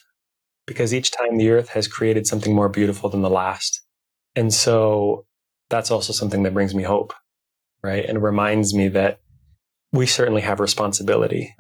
because 0.66 0.94
each 0.94 1.12
time 1.12 1.38
the 1.38 1.50
Earth 1.50 1.70
has 1.70 1.88
created 1.88 2.26
something 2.26 2.56
more 2.56 2.70
beautiful 2.70 3.10
than 3.10 3.22
the 3.22 3.30
last. 3.30 3.82
And 4.36 4.54
so 4.54 5.26
that's 5.70 5.92
also 5.92 6.14
something 6.14 6.44
that 6.44 6.54
brings 6.54 6.76
me 6.76 6.84
hope, 6.84 7.14
right? 7.84 8.06
And 8.06 8.22
reminds 8.22 8.74
me 8.74 8.90
that 8.90 9.20
we 9.92 10.06
certainly 10.06 10.42
have 10.42 10.60
responsibility 10.60 11.56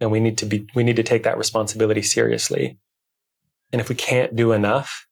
and 0.00 0.10
we 0.10 0.20
need 0.20 0.38
to 0.38 0.46
be, 0.46 0.66
we 0.74 0.84
need 0.84 0.96
to 0.96 1.02
take 1.02 1.22
that 1.24 1.38
responsibility 1.38 2.02
seriously 2.02 2.78
and 3.72 3.80
if 3.80 3.88
we 3.88 3.94
can't 3.94 4.34
do 4.34 4.52
enough, 4.52 5.06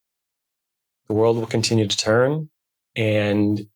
the 1.09 1.15
world 1.15 1.37
will 1.37 1.47
continue 1.47 1.87
to 1.87 1.97
turn 1.97 2.49
and 2.95 3.67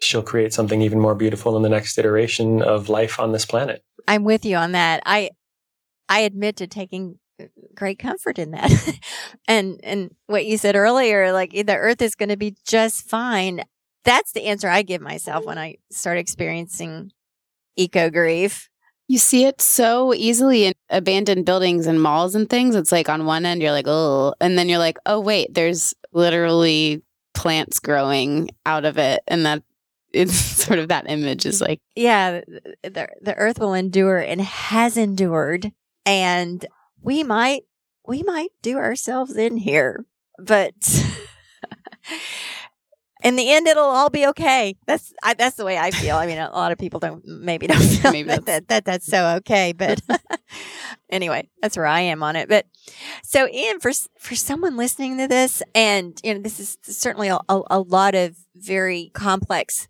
she'll 0.00 0.22
create 0.22 0.52
something 0.52 0.82
even 0.82 1.00
more 1.00 1.14
beautiful 1.14 1.56
in 1.56 1.62
the 1.62 1.68
next 1.68 1.98
iteration 1.98 2.62
of 2.62 2.88
life 2.88 3.18
on 3.18 3.32
this 3.32 3.46
planet. 3.46 3.82
I'm 4.06 4.24
with 4.24 4.44
you 4.44 4.56
on 4.56 4.72
that. 4.72 5.02
I 5.06 5.30
I 6.08 6.20
admit 6.20 6.56
to 6.56 6.66
taking 6.66 7.18
great 7.74 7.98
comfort 7.98 8.38
in 8.38 8.52
that. 8.52 8.70
and 9.48 9.80
and 9.82 10.14
what 10.26 10.46
you 10.46 10.58
said 10.58 10.76
earlier 10.76 11.32
like 11.32 11.52
the 11.52 11.76
earth 11.76 12.02
is 12.02 12.14
going 12.14 12.28
to 12.28 12.36
be 12.36 12.56
just 12.66 13.08
fine. 13.08 13.62
That's 14.04 14.32
the 14.32 14.44
answer 14.44 14.68
I 14.68 14.82
give 14.82 15.02
myself 15.02 15.44
when 15.44 15.58
I 15.58 15.76
start 15.90 16.18
experiencing 16.18 17.12
eco 17.76 18.10
grief. 18.10 18.68
You 19.06 19.18
see 19.18 19.44
it 19.44 19.62
so 19.62 20.12
easily 20.12 20.66
in 20.66 20.74
abandoned 20.90 21.46
buildings 21.46 21.86
and 21.86 22.02
malls 22.02 22.34
and 22.34 22.48
things. 22.48 22.74
It's 22.74 22.92
like 22.92 23.08
on 23.08 23.24
one 23.24 23.46
end, 23.46 23.62
you're 23.62 23.72
like, 23.72 23.88
oh, 23.88 24.34
and 24.40 24.58
then 24.58 24.68
you're 24.68 24.78
like, 24.78 24.98
oh, 25.06 25.18
wait, 25.18 25.54
there's 25.54 25.94
literally 26.12 27.02
plants 27.32 27.78
growing 27.78 28.50
out 28.66 28.84
of 28.84 28.98
it. 28.98 29.22
And 29.26 29.46
that 29.46 29.62
it's 30.12 30.34
sort 30.34 30.78
of 30.78 30.88
that 30.88 31.08
image 31.08 31.44
is 31.44 31.60
like, 31.60 31.80
yeah, 31.94 32.40
the, 32.82 33.08
the 33.20 33.34
earth 33.36 33.58
will 33.58 33.74
endure 33.74 34.18
and 34.18 34.40
has 34.40 34.96
endured. 34.96 35.70
And 36.06 36.66
we 37.02 37.22
might, 37.22 37.62
we 38.06 38.22
might 38.22 38.50
do 38.62 38.76
ourselves 38.76 39.36
in 39.36 39.56
here, 39.58 40.04
but 40.38 40.74
in 43.22 43.36
the 43.36 43.50
end, 43.50 43.66
it'll 43.66 43.84
all 43.84 44.10
be 44.10 44.26
okay. 44.28 44.76
That's 44.86 45.12
I, 45.22 45.34
that's 45.34 45.56
the 45.56 45.64
way 45.64 45.76
I 45.76 45.90
feel. 45.90 46.16
I 46.16 46.26
mean, 46.26 46.38
a 46.38 46.50
lot 46.50 46.72
of 46.72 46.78
people 46.78 47.00
don't 47.00 47.24
maybe 47.26 47.66
don't 47.66 47.80
feel 47.82 48.12
maybe 48.12 48.28
that, 48.28 48.46
that, 48.46 48.68
that 48.68 48.84
that's 48.84 49.06
so 49.06 49.36
okay, 49.38 49.72
but 49.72 50.00
anyway, 51.10 51.48
that's 51.60 51.76
where 51.76 51.86
I 51.86 52.00
am 52.00 52.22
on 52.22 52.36
it. 52.36 52.48
But 52.48 52.66
so, 53.22 53.48
Ian, 53.48 53.80
for 53.80 53.90
for 54.18 54.34
someone 54.34 54.76
listening 54.76 55.18
to 55.18 55.26
this, 55.26 55.62
and 55.74 56.18
you 56.22 56.34
know, 56.34 56.40
this 56.40 56.60
is 56.60 56.78
certainly 56.82 57.28
a, 57.28 57.38
a, 57.48 57.62
a 57.70 57.80
lot 57.80 58.14
of 58.14 58.36
very 58.54 59.10
complex 59.14 59.88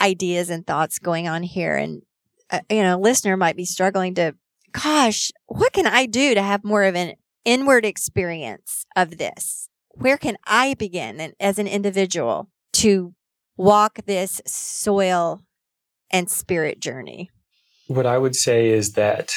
ideas 0.00 0.50
and 0.50 0.66
thoughts 0.66 0.98
going 0.98 1.28
on 1.28 1.42
here, 1.42 1.76
and 1.76 2.02
uh, 2.50 2.60
you 2.70 2.82
know, 2.82 2.96
a 2.96 3.00
listener 3.00 3.36
might 3.36 3.56
be 3.56 3.66
struggling 3.66 4.14
to, 4.14 4.34
gosh, 4.82 5.30
what 5.46 5.72
can 5.72 5.86
I 5.86 6.06
do 6.06 6.34
to 6.34 6.42
have 6.42 6.64
more 6.64 6.84
of 6.84 6.94
an 6.94 7.14
inward 7.44 7.84
experience 7.84 8.86
of 8.94 9.18
this? 9.18 9.68
where 9.96 10.18
can 10.18 10.36
I 10.46 10.74
begin 10.74 11.32
as 11.40 11.58
an 11.58 11.66
individual 11.66 12.50
to 12.74 13.14
walk 13.56 14.00
this 14.04 14.42
soil 14.46 15.40
and 16.10 16.30
spirit 16.30 16.80
journey? 16.80 17.30
What 17.88 18.06
I 18.06 18.18
would 18.18 18.36
say 18.36 18.68
is 18.68 18.92
that 18.92 19.32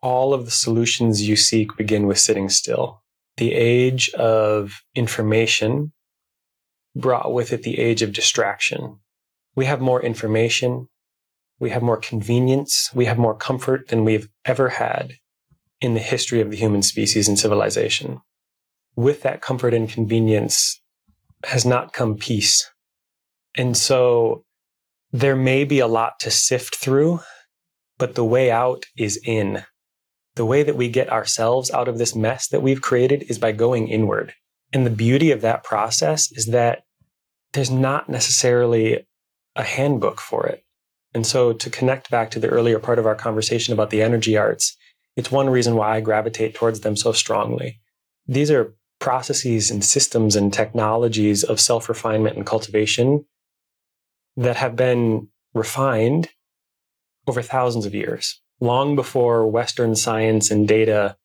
all 0.00 0.32
of 0.32 0.44
the 0.44 0.50
solutions 0.50 1.26
you 1.26 1.34
seek 1.34 1.76
begin 1.76 2.06
with 2.06 2.18
sitting 2.18 2.48
still. 2.48 3.02
The 3.36 3.52
age 3.52 4.10
of 4.10 4.82
information 4.94 5.92
brought 6.94 7.32
with 7.32 7.52
it 7.52 7.62
the 7.62 7.78
age 7.78 8.02
of 8.02 8.12
distraction. 8.12 9.00
We 9.56 9.64
have 9.66 9.80
more 9.80 10.02
information, 10.02 10.88
we 11.60 11.70
have 11.70 11.82
more 11.82 11.96
convenience, 11.96 12.90
we 12.94 13.06
have 13.06 13.18
more 13.18 13.34
comfort 13.34 13.88
than 13.88 14.04
we've 14.04 14.28
ever 14.44 14.68
had 14.68 15.14
in 15.80 15.94
the 15.94 16.00
history 16.00 16.40
of 16.40 16.50
the 16.50 16.56
human 16.56 16.82
species 16.82 17.28
and 17.28 17.38
civilization 17.38 18.20
with 18.98 19.22
that 19.22 19.40
comfort 19.40 19.72
and 19.72 19.88
convenience 19.88 20.82
has 21.44 21.64
not 21.64 21.92
come 21.92 22.16
peace. 22.16 22.68
And 23.56 23.76
so 23.76 24.44
there 25.12 25.36
may 25.36 25.62
be 25.62 25.78
a 25.78 25.86
lot 25.86 26.18
to 26.20 26.32
sift 26.32 26.74
through, 26.74 27.20
but 27.96 28.16
the 28.16 28.24
way 28.24 28.50
out 28.50 28.86
is 28.96 29.20
in. 29.24 29.62
The 30.34 30.44
way 30.44 30.64
that 30.64 30.74
we 30.74 30.88
get 30.88 31.12
ourselves 31.12 31.70
out 31.70 31.86
of 31.86 31.98
this 31.98 32.16
mess 32.16 32.48
that 32.48 32.60
we've 32.60 32.82
created 32.82 33.24
is 33.28 33.38
by 33.38 33.52
going 33.52 33.86
inward. 33.86 34.34
And 34.72 34.84
the 34.84 34.90
beauty 34.90 35.30
of 35.30 35.42
that 35.42 35.62
process 35.62 36.32
is 36.32 36.46
that 36.46 36.82
there's 37.52 37.70
not 37.70 38.08
necessarily 38.08 39.06
a 39.54 39.62
handbook 39.62 40.20
for 40.20 40.44
it. 40.44 40.64
And 41.14 41.26
so 41.26 41.52
to 41.52 41.70
connect 41.70 42.10
back 42.10 42.30
to 42.32 42.38
the 42.38 42.48
earlier 42.48 42.78
part 42.78 42.98
of 42.98 43.06
our 43.06 43.14
conversation 43.14 43.72
about 43.72 43.90
the 43.90 44.02
energy 44.02 44.36
arts, 44.36 44.76
it's 45.16 45.32
one 45.32 45.50
reason 45.50 45.74
why 45.74 45.96
I 45.96 46.00
gravitate 46.00 46.54
towards 46.54 46.80
them 46.80 46.96
so 46.96 47.12
strongly. 47.12 47.80
These 48.26 48.50
are 48.50 48.74
processes 49.00 49.70
and 49.70 49.84
systems 49.84 50.36
and 50.36 50.52
technologies 50.52 51.42
of 51.44 51.60
self 51.60 51.88
refinement 51.88 52.36
and 52.36 52.46
cultivation 52.46 53.24
that 54.36 54.56
have 54.56 54.76
been 54.76 55.28
refined 55.54 56.28
over 57.26 57.42
thousands 57.42 57.86
of 57.86 57.94
years, 57.94 58.40
long 58.60 58.96
before 58.96 59.46
Western 59.46 59.94
science 59.96 60.50
and 60.50 60.68
data 60.68 61.16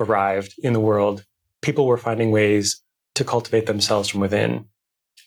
arrived 0.00 0.54
in 0.58 0.72
the 0.72 0.80
world. 0.80 1.24
People 1.62 1.86
were 1.86 1.98
finding 1.98 2.30
ways 2.30 2.82
to 3.14 3.24
cultivate 3.24 3.66
themselves 3.66 4.08
from 4.08 4.20
within. 4.20 4.66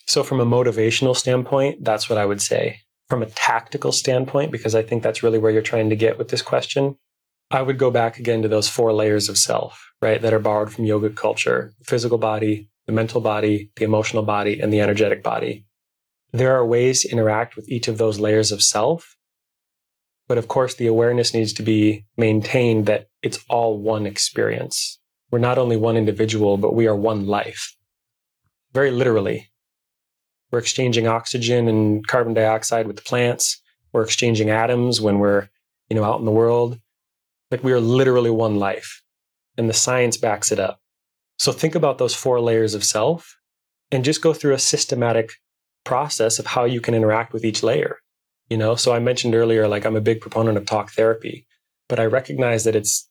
So, 0.06 0.22
from 0.22 0.40
a 0.40 0.46
motivational 0.46 1.16
standpoint, 1.16 1.84
that's 1.84 2.08
what 2.08 2.18
I 2.18 2.24
would 2.24 2.40
say. 2.40 2.80
From 3.08 3.22
a 3.22 3.26
tactical 3.26 3.92
standpoint, 3.92 4.52
because 4.52 4.74
I 4.74 4.82
think 4.82 5.02
that's 5.02 5.22
really 5.22 5.38
where 5.38 5.50
you're 5.50 5.62
trying 5.62 5.90
to 5.90 5.96
get 5.96 6.18
with 6.18 6.28
this 6.28 6.42
question, 6.42 6.96
I 7.50 7.62
would 7.62 7.78
go 7.78 7.90
back 7.90 8.18
again 8.18 8.42
to 8.42 8.48
those 8.48 8.68
four 8.68 8.92
layers 8.92 9.28
of 9.28 9.38
self 9.38 9.88
right, 10.00 10.20
that 10.20 10.32
are 10.32 10.38
borrowed 10.38 10.72
from 10.72 10.84
yoga 10.84 11.10
culture 11.10 11.72
the 11.78 11.84
physical 11.84 12.18
body, 12.18 12.70
the 12.86 12.92
mental 12.92 13.20
body, 13.20 13.70
the 13.76 13.84
emotional 13.84 14.22
body, 14.22 14.60
and 14.60 14.72
the 14.72 14.80
energetic 14.80 15.22
body. 15.22 15.66
There 16.32 16.54
are 16.54 16.64
ways 16.64 17.02
to 17.02 17.10
interact 17.10 17.56
with 17.56 17.68
each 17.68 17.88
of 17.88 17.98
those 17.98 18.20
layers 18.20 18.52
of 18.52 18.62
self. 18.62 19.16
But 20.26 20.38
of 20.38 20.46
course, 20.46 20.74
the 20.74 20.86
awareness 20.86 21.32
needs 21.32 21.54
to 21.54 21.62
be 21.62 22.04
maintained 22.18 22.84
that 22.86 23.08
it's 23.22 23.38
all 23.48 23.78
one 23.78 24.06
experience. 24.06 24.98
We're 25.30 25.38
not 25.38 25.58
only 25.58 25.76
one 25.76 25.96
individual, 25.96 26.58
but 26.58 26.74
we 26.74 26.86
are 26.86 26.96
one 26.96 27.26
life. 27.26 27.74
Very 28.74 28.90
literally. 28.90 29.50
We're 30.50 30.58
exchanging 30.58 31.06
oxygen 31.06 31.68
and 31.68 32.06
carbon 32.06 32.34
dioxide 32.34 32.86
with 32.86 32.96
the 32.96 33.02
plants. 33.02 33.60
We're 33.92 34.02
exchanging 34.02 34.50
atoms 34.50 35.00
when 35.00 35.18
we're, 35.18 35.48
you 35.88 35.96
know, 35.96 36.04
out 36.04 36.18
in 36.18 36.24
the 36.24 36.30
world. 36.30 36.78
Like 37.50 37.64
we 37.64 37.72
are 37.72 37.80
literally 37.80 38.30
one 38.30 38.56
life 38.56 39.02
and 39.56 39.68
the 39.68 39.74
science 39.74 40.16
backs 40.16 40.52
it 40.52 40.60
up. 40.60 40.80
So 41.38 41.52
think 41.52 41.74
about 41.74 41.98
those 41.98 42.14
four 42.14 42.40
layers 42.40 42.74
of 42.74 42.84
self 42.84 43.36
and 43.90 44.04
just 44.04 44.22
go 44.22 44.32
through 44.32 44.54
a 44.54 44.58
systematic 44.58 45.32
process 45.84 46.38
of 46.38 46.46
how 46.46 46.64
you 46.64 46.80
can 46.80 46.94
interact 46.94 47.32
with 47.32 47.44
each 47.44 47.62
layer. 47.62 47.98
You 48.50 48.56
know, 48.56 48.74
so 48.74 48.92
I 48.92 48.98
mentioned 48.98 49.34
earlier, 49.34 49.68
like 49.68 49.84
I'm 49.84 49.96
a 49.96 50.00
big 50.00 50.20
proponent 50.20 50.56
of 50.58 50.66
talk 50.66 50.90
therapy, 50.90 51.46
but 51.88 52.00
I 52.00 52.06
recognize 52.06 52.64
that 52.64 52.76
it's 52.76 53.08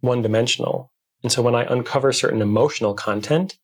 one 0.00 0.22
dimensional. 0.22 0.92
And 1.22 1.30
so 1.30 1.42
when 1.42 1.54
I 1.54 1.64
uncover 1.64 2.12
certain 2.12 2.42
emotional 2.42 2.94
content 2.94 3.58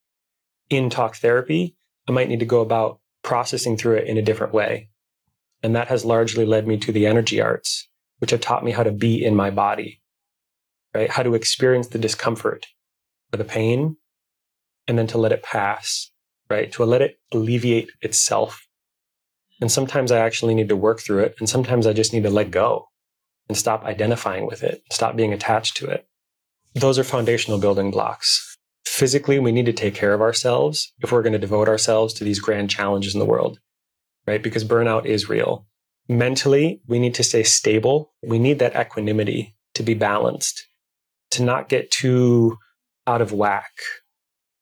in 0.70 0.90
talk 0.90 1.16
therapy, 1.16 1.76
I 2.08 2.12
might 2.12 2.28
need 2.28 2.40
to 2.40 2.46
go 2.46 2.60
about 2.60 3.00
processing 3.22 3.76
through 3.76 3.96
it 3.96 4.08
in 4.08 4.16
a 4.16 4.22
different 4.22 4.54
way. 4.54 4.88
And 5.62 5.76
that 5.76 5.88
has 5.88 6.04
largely 6.04 6.46
led 6.46 6.66
me 6.66 6.78
to 6.78 6.92
the 6.92 7.06
energy 7.06 7.40
arts, 7.40 7.88
which 8.18 8.30
have 8.30 8.40
taught 8.40 8.64
me 8.64 8.70
how 8.70 8.82
to 8.82 8.92
be 8.92 9.22
in 9.22 9.36
my 9.36 9.50
body, 9.50 10.00
right? 10.94 11.10
How 11.10 11.22
to 11.22 11.34
experience 11.34 11.88
the 11.88 11.98
discomfort 11.98 12.66
or 13.32 13.36
the 13.36 13.44
pain 13.44 13.96
and 14.86 14.98
then 14.98 15.06
to 15.08 15.18
let 15.18 15.32
it 15.32 15.42
pass, 15.42 16.10
right? 16.48 16.72
To 16.72 16.84
let 16.84 17.02
it 17.02 17.18
alleviate 17.32 17.90
itself. 18.00 18.66
And 19.60 19.70
sometimes 19.70 20.10
I 20.10 20.18
actually 20.18 20.54
need 20.54 20.68
to 20.70 20.76
work 20.76 21.00
through 21.00 21.24
it. 21.24 21.34
And 21.40 21.48
sometimes 21.48 21.86
I 21.86 21.92
just 21.92 22.12
need 22.12 22.22
to 22.22 22.30
let 22.30 22.50
go 22.50 22.86
and 23.48 23.58
stop 23.58 23.84
identifying 23.84 24.46
with 24.46 24.62
it, 24.62 24.82
stop 24.90 25.16
being 25.16 25.32
attached 25.32 25.76
to 25.78 25.86
it. 25.88 26.06
Those 26.74 26.98
are 26.98 27.04
foundational 27.04 27.58
building 27.58 27.90
blocks. 27.90 28.47
Physically, 28.98 29.38
we 29.38 29.52
need 29.52 29.66
to 29.66 29.72
take 29.72 29.94
care 29.94 30.12
of 30.12 30.20
ourselves 30.20 30.92
if 30.98 31.12
we're 31.12 31.22
going 31.22 31.32
to 31.32 31.38
devote 31.38 31.68
ourselves 31.68 32.12
to 32.14 32.24
these 32.24 32.40
grand 32.40 32.68
challenges 32.68 33.14
in 33.14 33.20
the 33.20 33.24
world, 33.24 33.60
right? 34.26 34.42
Because 34.42 34.64
burnout 34.64 35.06
is 35.06 35.28
real. 35.28 35.68
Mentally, 36.08 36.82
we 36.88 36.98
need 36.98 37.14
to 37.14 37.22
stay 37.22 37.44
stable. 37.44 38.12
We 38.24 38.40
need 38.40 38.58
that 38.58 38.74
equanimity 38.74 39.54
to 39.74 39.84
be 39.84 39.94
balanced, 39.94 40.66
to 41.30 41.44
not 41.44 41.68
get 41.68 41.92
too 41.92 42.58
out 43.06 43.22
of 43.22 43.32
whack 43.32 43.70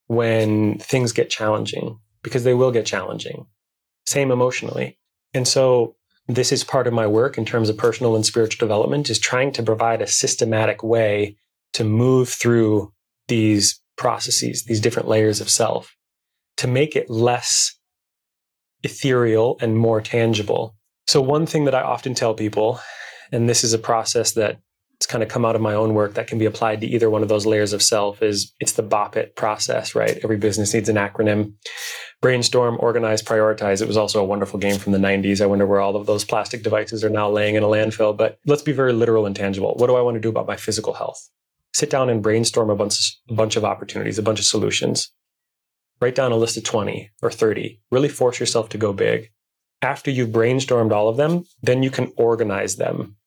when 0.05 0.77
things 0.77 1.13
get 1.13 1.31
challenging, 1.31 1.97
because 2.21 2.43
they 2.43 2.53
will 2.53 2.71
get 2.71 2.85
challenging. 2.85 3.47
Same 4.05 4.29
emotionally. 4.29 4.99
And 5.33 5.47
so 5.47 5.95
this 6.27 6.51
is 6.51 6.63
part 6.63 6.85
of 6.85 6.93
my 6.93 7.07
work 7.07 7.39
in 7.39 7.45
terms 7.45 7.69
of 7.69 7.77
personal 7.77 8.15
and 8.15 8.23
spiritual 8.23 8.67
development 8.67 9.09
is 9.09 9.17
trying 9.17 9.51
to 9.53 9.63
provide 9.63 10.03
a 10.03 10.05
systematic 10.05 10.83
way 10.83 11.37
to 11.73 11.83
move 11.83 12.29
through 12.29 12.93
these 13.29 13.81
processes, 13.97 14.63
these 14.65 14.81
different 14.81 15.07
layers 15.07 15.41
of 15.41 15.49
self, 15.49 15.95
to 16.57 16.67
make 16.67 16.95
it 16.95 17.09
less 17.09 17.77
ethereal 18.83 19.57
and 19.61 19.77
more 19.77 20.01
tangible. 20.01 20.75
So, 21.07 21.21
one 21.21 21.45
thing 21.45 21.65
that 21.65 21.75
I 21.75 21.81
often 21.81 22.13
tell 22.13 22.33
people, 22.33 22.79
and 23.31 23.49
this 23.49 23.63
is 23.63 23.73
a 23.73 23.79
process 23.79 24.33
that 24.33 24.59
it's 24.97 25.05
kind 25.05 25.23
of 25.23 25.29
come 25.29 25.45
out 25.45 25.55
of 25.55 25.61
my 25.61 25.75
own 25.75 25.93
work 25.93 26.15
that 26.15 26.25
can 26.25 26.39
be 26.39 26.45
applied 26.45 26.81
to 26.81 26.87
either 26.87 27.07
one 27.07 27.21
of 27.21 27.29
those 27.29 27.45
layers 27.45 27.71
of 27.71 27.83
self 27.83 28.23
is 28.23 28.51
it's 28.59 28.73
the 28.73 28.83
BOPIT 28.83 29.35
process, 29.35 29.93
right? 29.93 30.17
Every 30.23 30.37
business 30.37 30.73
needs 30.73 30.89
an 30.89 30.95
acronym. 30.95 31.53
Brainstorm, 32.19 32.77
organize, 32.79 33.21
prioritize. 33.21 33.79
It 33.79 33.87
was 33.87 33.95
also 33.95 34.19
a 34.19 34.25
wonderful 34.25 34.59
game 34.59 34.79
from 34.79 34.93
the 34.93 34.97
90s. 34.97 35.39
I 35.39 35.45
wonder 35.45 35.67
where 35.67 35.81
all 35.81 35.95
of 35.95 36.07
those 36.07 36.25
plastic 36.25 36.63
devices 36.63 37.03
are 37.03 37.11
now 37.11 37.29
laying 37.29 37.53
in 37.53 37.61
a 37.61 37.67
landfill. 37.67 38.17
But 38.17 38.39
let's 38.47 38.63
be 38.63 38.71
very 38.71 38.91
literal 38.91 39.27
and 39.27 39.35
tangible. 39.35 39.75
What 39.75 39.85
do 39.85 39.95
I 39.95 40.01
want 40.01 40.15
to 40.15 40.21
do 40.21 40.29
about 40.29 40.47
my 40.47 40.55
physical 40.55 40.93
health? 40.93 41.29
Sit 41.77 41.91
down 41.91 42.09
and 42.09 42.23
brainstorm 42.23 42.71
a 42.71 42.75
bunch, 42.75 43.19
a 43.29 43.35
bunch 43.35 43.55
of 43.55 43.63
opportunities, 43.63 44.17
a 44.17 44.23
bunch 44.23 44.39
of 44.39 44.45
solutions. 44.45 45.11
Write 46.01 46.15
down 46.15 46.31
a 46.31 46.35
list 46.35 46.57
of 46.57 46.63
20 46.63 47.11
or 47.21 47.29
30. 47.29 47.79
Really 47.91 48.09
force 48.09 48.39
yourself 48.39 48.69
to 48.69 48.79
go 48.79 48.93
big. 48.93 49.29
After 49.83 50.09
you've 50.09 50.31
brainstormed 50.31 50.91
all 50.91 51.07
of 51.07 51.17
them, 51.17 51.43
then 51.61 51.83
you 51.83 51.91
can 51.91 52.11
organize 52.17 52.77
them. 52.77 53.17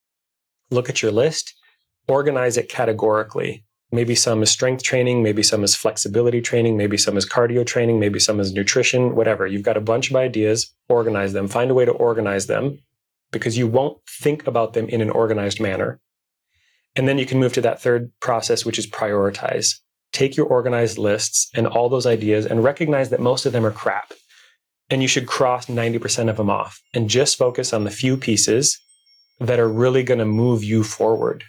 Look 0.69 0.89
at 0.89 1.01
your 1.01 1.13
list 1.13 1.53
organize 2.07 2.57
it 2.57 2.67
categorically. 2.67 3.63
Maybe 3.93 4.15
some 4.15 4.43
is 4.43 4.51
strength 4.51 4.83
training, 4.83 5.23
maybe 5.23 5.43
some 5.43 5.63
is 5.63 5.75
flexibility 5.75 6.41
training, 6.41 6.75
maybe 6.75 6.97
some 6.97 7.15
is 7.15 7.27
cardio 7.27 7.65
training, 7.65 7.99
maybe 8.01 8.19
some 8.19 8.41
is 8.41 8.53
nutrition, 8.53 9.15
whatever. 9.15 9.47
You've 9.47 9.69
got 9.69 9.77
a 9.77 9.87
bunch 9.93 10.09
of 10.09 10.17
ideas, 10.17 10.73
organize 10.89 11.31
them, 11.31 11.47
find 11.47 11.71
a 11.71 11.73
way 11.73 11.85
to 11.85 11.91
organize 11.91 12.47
them 12.47 12.79
because 13.31 13.57
you 13.57 13.67
won't 13.67 13.97
think 14.09 14.45
about 14.45 14.73
them 14.73 14.89
in 14.89 15.01
an 15.01 15.09
organized 15.09 15.61
manner. 15.61 16.01
And 16.95 17.07
then 17.07 17.17
you 17.17 17.25
can 17.25 17.39
move 17.39 17.53
to 17.53 17.61
that 17.61 17.81
third 17.81 18.11
process, 18.19 18.65
which 18.65 18.79
is 18.79 18.89
prioritize. 18.89 19.75
Take 20.11 20.35
your 20.35 20.47
organized 20.47 20.97
lists 20.97 21.49
and 21.55 21.65
all 21.65 21.87
those 21.87 22.05
ideas 22.05 22.45
and 22.45 22.63
recognize 22.63 23.09
that 23.09 23.21
most 23.21 23.45
of 23.45 23.53
them 23.53 23.65
are 23.65 23.71
crap. 23.71 24.13
And 24.89 25.01
you 25.01 25.07
should 25.07 25.25
cross 25.25 25.67
90% 25.67 26.29
of 26.29 26.35
them 26.35 26.49
off 26.49 26.81
and 26.93 27.09
just 27.09 27.37
focus 27.37 27.71
on 27.71 27.85
the 27.85 27.91
few 27.91 28.17
pieces 28.17 28.77
that 29.39 29.59
are 29.59 29.69
really 29.69 30.03
going 30.03 30.19
to 30.19 30.25
move 30.25 30.63
you 30.63 30.83
forward 30.83 31.45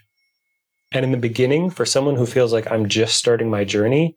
and 0.92 1.04
in 1.04 1.10
the 1.10 1.18
beginning, 1.18 1.70
for 1.70 1.86
someone 1.86 2.16
who 2.16 2.26
feels 2.26 2.52
like 2.52 2.70
I'm 2.70 2.88
just 2.88 3.16
starting 3.16 3.50
my 3.50 3.64
journey, 3.64 4.16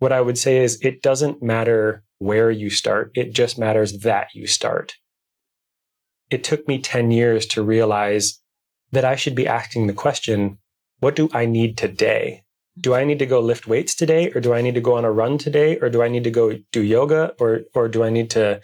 what 0.00 0.12
I 0.12 0.20
would 0.20 0.36
say 0.36 0.58
is 0.58 0.80
it 0.82 1.00
doesn't 1.00 1.42
matter 1.42 2.02
where 2.18 2.50
you 2.50 2.70
start, 2.70 3.12
it 3.14 3.32
just 3.32 3.58
matters 3.58 4.00
that 4.00 4.28
you 4.34 4.46
start. 4.46 4.94
It 6.30 6.42
took 6.42 6.66
me 6.66 6.80
10 6.80 7.10
years 7.10 7.46
to 7.46 7.62
realize 7.62 8.40
that 8.92 9.04
I 9.04 9.16
should 9.16 9.34
be 9.34 9.48
asking 9.48 9.86
the 9.86 9.92
question 9.94 10.58
what 11.00 11.16
do 11.16 11.28
I 11.32 11.46
need 11.46 11.76
today? 11.76 12.44
Do 12.80 12.94
I 12.94 13.02
need 13.02 13.18
to 13.18 13.26
go 13.26 13.40
lift 13.40 13.66
weights 13.66 13.92
today, 13.92 14.30
or 14.30 14.40
do 14.40 14.54
I 14.54 14.62
need 14.62 14.76
to 14.76 14.80
go 14.80 14.96
on 14.96 15.04
a 15.04 15.10
run 15.10 15.36
today, 15.36 15.78
or 15.80 15.90
do 15.90 16.00
I 16.00 16.06
need 16.06 16.22
to 16.22 16.30
go 16.30 16.60
do 16.70 16.80
yoga, 16.80 17.34
or, 17.40 17.62
or 17.74 17.88
do 17.88 18.04
I 18.04 18.08
need 18.08 18.30
to 18.30 18.60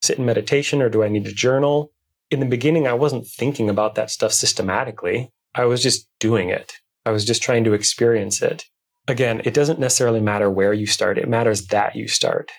sit 0.00 0.16
in 0.16 0.24
meditation, 0.24 0.80
or 0.80 0.88
do 0.88 1.02
I 1.02 1.08
need 1.08 1.24
to 1.24 1.32
journal? 1.32 1.90
In 2.30 2.38
the 2.38 2.46
beginning, 2.46 2.86
I 2.86 2.92
wasn't 2.92 3.26
thinking 3.26 3.68
about 3.68 3.96
that 3.96 4.10
stuff 4.10 4.32
systematically. 4.32 5.32
I 5.56 5.64
was 5.64 5.82
just 5.82 6.08
doing 6.20 6.50
it. 6.50 6.72
I 7.04 7.10
was 7.10 7.24
just 7.24 7.42
trying 7.42 7.64
to 7.64 7.72
experience 7.72 8.40
it. 8.42 8.64
Again, 9.08 9.42
it 9.44 9.52
doesn't 9.52 9.80
necessarily 9.80 10.20
matter 10.20 10.48
where 10.48 10.72
you 10.72 10.86
start, 10.86 11.18
it 11.18 11.28
matters 11.28 11.66
that 11.66 11.96
you 11.96 12.06
start. 12.06 12.52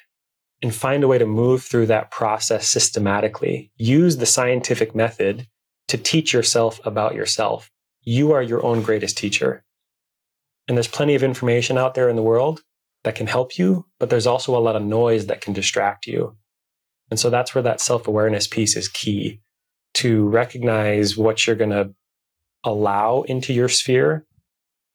And 0.61 0.76
find 0.76 1.01
a 1.01 1.07
way 1.07 1.18
to 1.18 1.26
move 1.26 1.64
through 1.64 1.86
that 1.88 2.11
process 2.11 2.68
systematically. 2.68 3.72
Use 3.78 4.18
the 4.18 4.26
scientific 4.26 4.93
method 4.93 5.47
to 5.93 5.97
teach 5.99 6.33
yourself 6.33 6.79
about 6.85 7.13
yourself. 7.13 7.69
You 8.01 8.31
are 8.31 8.41
your 8.41 8.65
own 8.65 8.81
greatest 8.81 9.15
teacher. 9.15 9.63
And 10.67 10.75
there's 10.75 10.87
plenty 10.87 11.13
of 11.13 11.21
information 11.21 11.77
out 11.77 11.93
there 11.93 12.09
in 12.09 12.15
the 12.15 12.23
world 12.23 12.63
that 13.03 13.13
can 13.13 13.27
help 13.27 13.59
you, 13.59 13.85
but 13.99 14.09
there's 14.09 14.25
also 14.25 14.57
a 14.57 14.59
lot 14.59 14.75
of 14.75 14.81
noise 14.81 15.27
that 15.27 15.41
can 15.41 15.53
distract 15.53 16.07
you. 16.07 16.35
And 17.11 17.19
so 17.19 17.29
that's 17.29 17.53
where 17.53 17.61
that 17.61 17.79
self 17.79 18.07
awareness 18.07 18.47
piece 18.47 18.75
is 18.75 18.87
key 18.87 19.41
to 19.95 20.27
recognize 20.29 21.15
what 21.15 21.45
you're 21.45 21.55
going 21.55 21.69
to 21.69 21.93
allow 22.63 23.21
into 23.21 23.53
your 23.53 23.69
sphere 23.69 24.25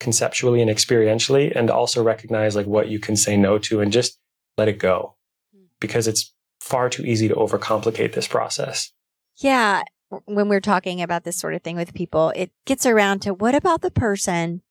conceptually 0.01 0.61
and 0.61 0.69
experientially 0.69 1.53
and 1.55 1.71
also 1.71 2.03
recognize 2.03 2.57
like 2.57 2.67
what 2.67 2.89
you 2.89 2.99
can 2.99 3.15
say 3.15 3.37
no 3.37 3.57
to 3.59 3.81
and 3.81 3.93
just 3.93 4.19
let 4.57 4.67
it 4.67 4.81
go 4.81 5.15
hmm. 5.55 5.67
because 5.79 6.09
it's 6.09 6.35
far 6.61 6.91
too 6.91 7.05
easy 7.05 7.29
to 7.29 7.37
overcomplicate 7.37 8.15
this 8.15 8.27
process. 8.27 8.91
Yeah, 9.37 9.83
when 10.25 10.49
we're 10.49 10.61
talking 10.61 11.03
about 11.03 11.25
this 11.25 11.39
sort 11.39 11.55
of 11.55 11.63
thing 11.63 11.77
with 11.77 11.95
people, 11.95 12.33
it 12.35 12.51
gets 12.65 12.87
around 12.87 13.21
to 13.21 13.35
what 13.35 13.55
about 13.55 13.83
the 13.83 13.91
person? 13.91 14.63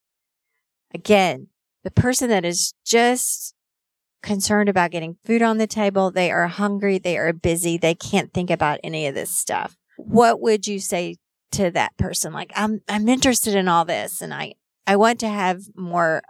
Again, 0.93 1.47
the 1.83 1.91
person 1.91 2.29
that 2.29 2.45
is 2.45 2.73
just 2.85 3.53
concerned 4.23 4.69
about 4.69 4.91
getting 4.91 5.17
food 5.25 5.41
on 5.41 5.57
the 5.57 5.67
table, 5.67 6.11
they 6.11 6.31
are 6.31 6.47
hungry, 6.47 6.97
they 6.97 7.17
are 7.17 7.33
busy, 7.33 7.77
they 7.77 7.95
can't 7.95 8.33
think 8.33 8.49
about 8.49 8.79
any 8.83 9.05
of 9.07 9.15
this 9.15 9.29
stuff. 9.29 9.77
What 9.97 10.41
would 10.41 10.67
you 10.67 10.79
say 10.79 11.17
to 11.51 11.71
that 11.71 11.95
person? 11.97 12.33
Like 12.33 12.51
i'm 12.55 12.81
i'm 12.89 13.07
interested 13.07 13.55
in 13.55 13.67
all 13.67 13.85
this 13.85 14.21
and 14.21 14.33
i 14.33 14.53
i 14.85 14.95
want 14.95 15.19
to 15.21 15.29
have 15.29 15.63
more 15.75 16.21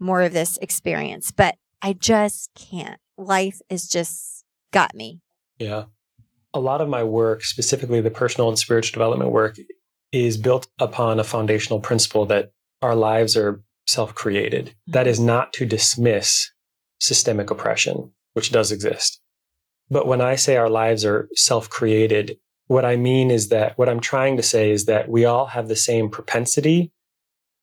more 0.00 0.22
of 0.22 0.32
this 0.32 0.58
experience 0.58 1.30
but 1.30 1.56
i 1.82 1.92
just 1.92 2.50
can't. 2.54 3.00
Life 3.16 3.60
is 3.68 3.88
just 3.88 4.44
got 4.72 4.94
me. 4.94 5.20
Yeah 5.58 5.84
a 6.54 6.60
lot 6.60 6.80
of 6.80 6.88
my 6.88 7.02
work 7.04 7.44
specifically 7.44 8.00
the 8.00 8.10
personal 8.10 8.48
and 8.48 8.58
spiritual 8.58 8.94
development 8.94 9.30
work 9.30 9.56
is 10.12 10.36
built 10.36 10.68
upon 10.78 11.20
a 11.20 11.24
foundational 11.24 11.80
principle 11.80 12.26
that 12.26 12.52
our 12.80 12.94
lives 12.94 13.36
are 13.36 13.62
self-created 13.86 14.66
mm-hmm. 14.66 14.92
that 14.92 15.06
is 15.06 15.20
not 15.20 15.52
to 15.52 15.66
dismiss 15.66 16.50
systemic 17.00 17.50
oppression 17.50 18.10
which 18.32 18.50
does 18.50 18.72
exist 18.72 19.20
but 19.90 20.06
when 20.06 20.20
i 20.20 20.34
say 20.34 20.56
our 20.56 20.70
lives 20.70 21.04
are 21.04 21.28
self-created 21.34 22.38
what 22.68 22.84
I 22.84 22.96
mean 22.96 23.30
is 23.30 23.48
that 23.48 23.76
what 23.76 23.88
I'm 23.88 23.98
trying 23.98 24.36
to 24.36 24.42
say 24.42 24.70
is 24.70 24.84
that 24.84 25.08
we 25.08 25.24
all 25.24 25.46
have 25.46 25.68
the 25.68 25.76
same 25.76 26.10
propensity 26.10 26.92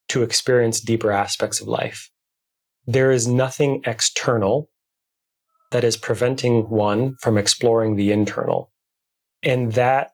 to 0.09 0.23
experience 0.23 0.81
deeper 0.81 1.11
aspects 1.11 1.61
of 1.61 1.67
life. 1.67 2.09
There 2.85 3.11
is 3.11 3.27
nothing 3.27 3.81
external 3.85 4.69
that 5.71 5.83
is 5.83 5.95
preventing 5.95 6.69
one 6.69 7.15
from 7.21 7.37
exploring 7.37 7.95
the 7.95 8.11
internal. 8.11 8.71
And 9.45 9.73
that 9.73 10.11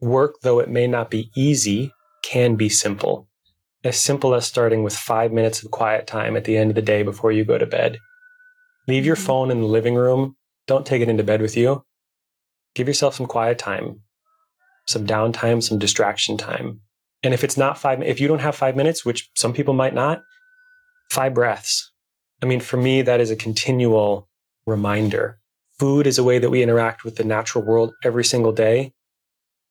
work, 0.00 0.36
though 0.42 0.60
it 0.60 0.70
may 0.70 0.86
not 0.86 1.10
be 1.10 1.30
easy, 1.36 1.92
can 2.22 2.56
be 2.56 2.68
simple. 2.68 3.28
As 3.82 4.00
simple 4.00 4.34
as 4.34 4.46
starting 4.46 4.82
with 4.82 4.96
five 4.96 5.32
minutes 5.32 5.62
of 5.62 5.70
quiet 5.70 6.06
time 6.06 6.36
at 6.36 6.44
the 6.44 6.56
end 6.56 6.70
of 6.70 6.76
the 6.76 6.82
day 6.82 7.02
before 7.02 7.32
you 7.32 7.44
go 7.44 7.58
to 7.58 7.66
bed. 7.66 7.98
Leave 8.88 9.04
your 9.04 9.16
mm-hmm. 9.16 9.26
phone 9.26 9.50
in 9.50 9.60
the 9.60 9.66
living 9.66 9.94
room. 9.94 10.36
Don't 10.66 10.86
take 10.86 11.02
it 11.02 11.08
into 11.08 11.24
bed 11.24 11.42
with 11.42 11.56
you. 11.56 11.84
Give 12.74 12.88
yourself 12.88 13.14
some 13.14 13.26
quiet 13.26 13.58
time 13.58 14.00
some 14.86 15.06
downtime, 15.06 15.62
some 15.62 15.78
distraction 15.78 16.36
time. 16.36 16.80
And 17.22 17.32
if 17.32 17.42
it's 17.42 17.56
not 17.56 17.78
five, 17.78 18.02
if 18.02 18.20
you 18.20 18.28
don't 18.28 18.40
have 18.40 18.54
five 18.54 18.76
minutes, 18.76 19.04
which 19.04 19.30
some 19.34 19.52
people 19.52 19.74
might 19.74 19.94
not, 19.94 20.22
five 21.10 21.34
breaths. 21.34 21.90
I 22.42 22.46
mean, 22.46 22.60
for 22.60 22.76
me, 22.76 23.02
that 23.02 23.20
is 23.20 23.30
a 23.30 23.36
continual 23.36 24.28
reminder. 24.66 25.38
Food 25.78 26.06
is 26.06 26.18
a 26.18 26.24
way 26.24 26.38
that 26.38 26.50
we 26.50 26.62
interact 26.62 27.04
with 27.04 27.16
the 27.16 27.24
natural 27.24 27.64
world 27.64 27.92
every 28.04 28.24
single 28.24 28.52
day. 28.52 28.92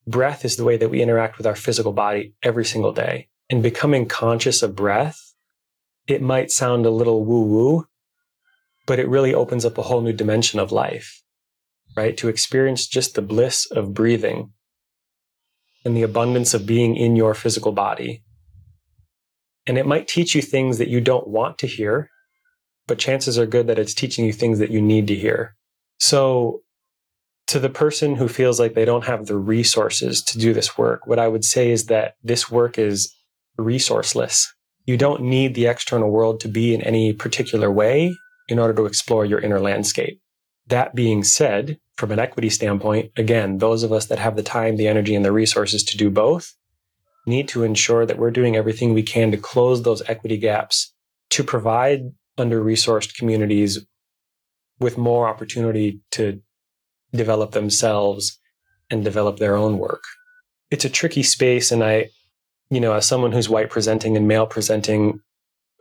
breath 0.06 0.44
is 0.44 0.58
the 0.58 0.64
way 0.64 0.78
that 0.78 0.90
we 0.90 1.02
interact 1.02 1.38
with 1.38 1.48
our 1.48 1.56
physical 1.56 1.94
body 1.94 2.34
every 2.44 2.66
single 2.66 2.92
day. 2.92 3.30
And 3.50 3.64
becoming 3.64 4.06
conscious 4.08 4.62
of 4.62 4.76
breath, 4.76 5.18
it 6.08 6.22
might 6.22 6.52
sound 6.52 6.86
a 6.86 6.90
little 6.90 7.24
woo 7.24 7.44
woo, 7.44 7.86
but 8.86 9.00
it 9.00 9.08
really 9.08 9.34
opens 9.34 9.64
up 9.64 9.78
a 9.78 9.84
whole 9.84 10.02
new 10.02 10.14
dimension 10.14 10.60
of 10.60 10.72
life, 10.72 11.22
right? 11.96 12.18
To 12.18 12.28
experience 12.28 12.88
just 12.88 13.16
the 13.16 13.22
bliss 13.22 13.66
of 13.72 13.94
breathing 13.94 14.52
and 15.86 15.96
the 15.96 16.04
abundance 16.04 16.54
of 16.54 16.66
being 16.66 16.96
in 16.96 17.16
your 17.16 17.34
physical 17.34 17.72
body. 17.72 18.24
And 19.66 19.78
it 19.78 19.86
might 19.86 20.08
teach 20.08 20.36
you 20.36 20.42
things 20.42 20.78
that 20.78 20.90
you 20.90 21.00
don't 21.00 21.28
want 21.28 21.58
to 21.60 21.68
hear, 21.68 22.10
but 22.88 23.00
chances 23.00 23.40
are 23.40 23.46
good 23.46 23.68
that 23.68 23.80
it's 23.80 23.94
teaching 23.94 24.26
you 24.26 24.34
things 24.34 24.60
that 24.60 24.72
you 24.72 24.82
need 24.82 25.08
to 25.08 25.16
hear. 25.16 25.56
So, 26.04 26.64
to 27.48 27.60
the 27.62 27.70
person 27.70 28.18
who 28.18 28.28
feels 28.28 28.60
like 28.60 28.74
they 28.74 28.84
don't 28.84 29.06
have 29.06 29.26
the 29.26 29.38
resources 29.38 30.22
to 30.24 30.38
do 30.38 30.54
this 30.54 30.78
work, 30.78 31.08
what 31.08 31.18
I 31.18 31.30
would 31.30 31.46
say 31.46 31.72
is 31.72 31.86
that 31.86 32.16
this 32.22 32.52
work 32.52 32.78
is 32.78 33.16
resourceless. 33.58 34.48
You 34.86 34.98
don't 34.98 35.22
need 35.22 35.56
the 35.56 35.68
external 35.68 36.12
world 36.12 36.42
to 36.42 36.50
be 36.50 36.74
in 36.74 36.82
any 36.82 37.14
particular 37.14 37.72
way 37.72 38.14
in 38.50 38.60
order 38.60 38.74
to 38.74 38.86
explore 38.86 39.24
your 39.24 39.40
inner 39.40 39.62
landscape. 39.62 40.20
That 40.68 40.94
being 40.94 41.24
said, 41.24 41.80
from 41.96 42.12
an 42.12 42.20
equity 42.20 42.50
standpoint, 42.50 43.14
again, 43.16 43.60
those 43.60 43.82
of 43.84 43.94
us 43.94 44.08
that 44.08 44.20
have 44.20 44.36
the 44.36 44.44
time, 44.44 44.76
the 44.76 44.90
energy, 44.90 45.16
and 45.16 45.24
the 45.24 45.32
resources 45.32 45.84
to 45.86 45.96
do 45.96 46.10
both 46.10 46.54
need 47.26 47.48
to 47.48 47.64
ensure 47.64 48.06
that 48.06 48.18
we're 48.18 48.30
doing 48.30 48.58
everything 48.58 48.94
we 48.94 49.04
can 49.04 49.32
to 49.32 49.38
close 49.38 49.84
those 49.84 50.02
equity 50.10 50.36
gaps 50.36 50.94
to 51.30 51.46
provide 51.46 52.12
under 52.38 52.62
resourced 52.62 53.16
communities 53.16 53.86
with 54.84 54.98
more 54.98 55.28
opportunity 55.28 56.02
to 56.12 56.42
develop 57.14 57.52
themselves 57.52 58.40
and 58.90 59.04
develop 59.04 59.38
their 59.38 59.56
own 59.56 59.78
work. 59.78 60.04
It's 60.70 60.86
a 60.86 60.90
tricky 60.90 61.24
space. 61.24 61.72
And 61.72 61.84
I, 61.84 62.10
you 62.70 62.80
know, 62.80 62.94
as 62.94 63.08
someone 63.08 63.32
who's 63.32 63.50
white 63.50 63.70
presenting 63.70 64.18
and 64.18 64.28
male 64.28 64.46
presenting, 64.46 65.20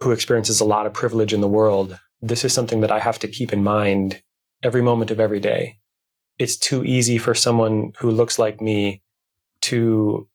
who 0.01 0.13
experiences 0.13 0.61
a 0.61 0.65
lot 0.65 0.87
of 0.87 0.93
privilege 0.93 1.33
in 1.33 1.41
the 1.41 1.49
world, 1.49 1.99
this 2.21 2.45
is 2.45 2.53
something 2.53 2.81
that 2.81 2.93
I 2.93 3.01
have 3.01 3.19
to 3.21 3.29
keep 3.29 3.53
in 3.53 3.65
mind 3.65 4.23
every 4.63 4.83
moment 4.83 5.11
of 5.11 5.21
every 5.21 5.41
day. 5.41 5.79
It's 6.39 6.57
too 6.57 6.85
easy 6.85 7.19
for 7.19 7.35
someone 7.35 7.93
who 7.99 8.11
looks 8.11 8.39
like 8.39 8.61
me 8.61 9.03
to 9.63 10.29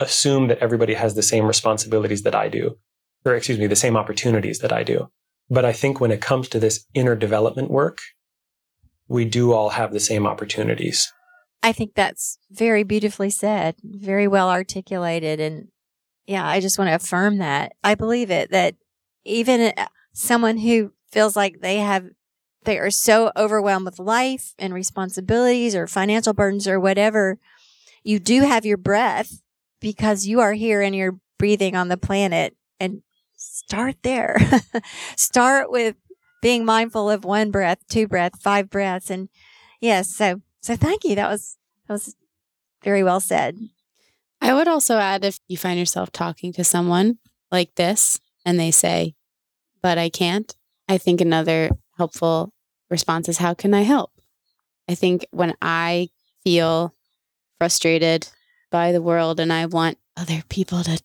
assume 0.00 0.48
that 0.48 0.58
everybody 0.58 0.94
has 0.94 1.14
the 1.14 1.22
same 1.22 1.46
responsibilities 1.46 2.22
that 2.22 2.34
I 2.34 2.48
do, 2.48 2.76
or 3.24 3.34
excuse 3.34 3.58
me, 3.58 3.66
the 3.66 3.76
same 3.76 3.96
opportunities 3.96 4.58
that 4.58 4.72
I 4.72 4.82
do. 4.82 5.08
But 5.48 5.64
I 5.64 5.72
think 5.72 6.00
when 6.00 6.10
it 6.10 6.20
comes 6.20 6.48
to 6.48 6.58
this 6.58 6.84
inner 6.94 7.14
development 7.14 7.70
work, 7.70 8.00
we 9.08 9.24
do 9.24 9.52
all 9.52 9.70
have 9.70 9.92
the 9.92 10.00
same 10.00 10.26
opportunities. 10.26 11.12
I 11.62 11.72
think 11.72 11.94
that's 11.94 12.38
very 12.50 12.82
beautifully 12.82 13.30
said, 13.30 13.76
very 13.82 14.28
well 14.28 14.50
articulated. 14.50 15.40
And 15.40 15.68
yeah, 16.26 16.46
I 16.46 16.60
just 16.60 16.78
want 16.78 16.88
to 16.88 16.94
affirm 16.94 17.38
that. 17.38 17.72
I 17.82 17.94
believe 17.94 18.30
it 18.30 18.50
that 18.50 18.74
even 19.24 19.72
uh, 19.76 19.86
someone 20.12 20.58
who 20.58 20.92
feels 21.10 21.36
like 21.36 21.60
they 21.60 21.78
have, 21.78 22.06
they 22.64 22.78
are 22.78 22.90
so 22.90 23.30
overwhelmed 23.36 23.86
with 23.86 23.98
life 23.98 24.54
and 24.58 24.74
responsibilities 24.74 25.74
or 25.74 25.86
financial 25.86 26.32
burdens 26.32 26.66
or 26.66 26.80
whatever, 26.80 27.38
you 28.02 28.18
do 28.18 28.42
have 28.42 28.66
your 28.66 28.76
breath 28.76 29.40
because 29.80 30.26
you 30.26 30.40
are 30.40 30.52
here 30.52 30.82
and 30.82 30.94
you're 30.94 31.18
breathing 31.38 31.76
on 31.76 31.88
the 31.88 31.96
planet 31.96 32.56
and 32.80 33.02
start 33.36 33.96
there. 34.02 34.38
start 35.16 35.70
with 35.70 35.96
being 36.42 36.64
mindful 36.64 37.10
of 37.10 37.24
one 37.24 37.50
breath, 37.50 37.78
two 37.88 38.06
breath, 38.06 38.40
five 38.40 38.70
breaths. 38.70 39.10
And 39.10 39.28
yes, 39.80 40.14
so, 40.14 40.42
so 40.60 40.76
thank 40.76 41.04
you. 41.04 41.14
That 41.14 41.28
was, 41.28 41.56
that 41.86 41.94
was 41.94 42.16
very 42.82 43.02
well 43.02 43.20
said. 43.20 43.56
I 44.40 44.54
would 44.54 44.68
also 44.68 44.98
add 44.98 45.24
if 45.24 45.38
you 45.48 45.56
find 45.56 45.78
yourself 45.78 46.12
talking 46.12 46.52
to 46.54 46.64
someone 46.64 47.18
like 47.50 47.74
this 47.74 48.20
and 48.44 48.60
they 48.60 48.70
say, 48.70 49.14
but 49.82 49.98
I 49.98 50.08
can't, 50.08 50.54
I 50.88 50.98
think 50.98 51.20
another 51.20 51.70
helpful 51.96 52.52
response 52.90 53.28
is, 53.28 53.38
how 53.38 53.54
can 53.54 53.74
I 53.74 53.82
help? 53.82 54.12
I 54.88 54.94
think 54.94 55.26
when 55.30 55.54
I 55.60 56.10
feel 56.44 56.94
frustrated 57.58 58.28
by 58.70 58.92
the 58.92 59.02
world 59.02 59.40
and 59.40 59.52
I 59.52 59.66
want 59.66 59.98
other 60.16 60.42
people 60.48 60.82
to, 60.84 61.00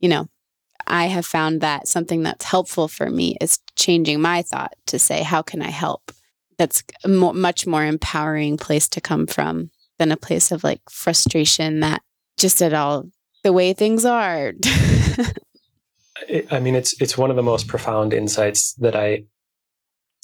you 0.00 0.08
know, 0.08 0.28
I 0.86 1.06
have 1.06 1.26
found 1.26 1.60
that 1.60 1.88
something 1.88 2.22
that's 2.22 2.44
helpful 2.44 2.88
for 2.88 3.10
me 3.10 3.36
is 3.40 3.58
changing 3.76 4.20
my 4.20 4.42
thought 4.42 4.74
to 4.86 4.98
say, 4.98 5.22
how 5.22 5.42
can 5.42 5.62
I 5.62 5.70
help? 5.70 6.12
That's 6.58 6.82
a 7.04 7.08
mo- 7.08 7.32
much 7.32 7.66
more 7.66 7.84
empowering 7.84 8.56
place 8.56 8.88
to 8.88 9.00
come 9.00 9.26
from 9.26 9.70
than 9.98 10.12
a 10.12 10.16
place 10.16 10.50
of 10.52 10.64
like 10.64 10.80
frustration 10.90 11.80
that 11.80 12.02
just 12.38 12.62
at 12.62 12.72
all 12.72 13.06
the 13.44 13.52
way 13.52 13.72
things 13.72 14.04
are. 14.04 14.52
I 16.50 16.60
mean, 16.60 16.74
it's 16.74 17.00
it's 17.00 17.18
one 17.18 17.30
of 17.30 17.36
the 17.36 17.42
most 17.42 17.68
profound 17.68 18.12
insights 18.12 18.72
that 18.74 18.96
I 18.96 19.24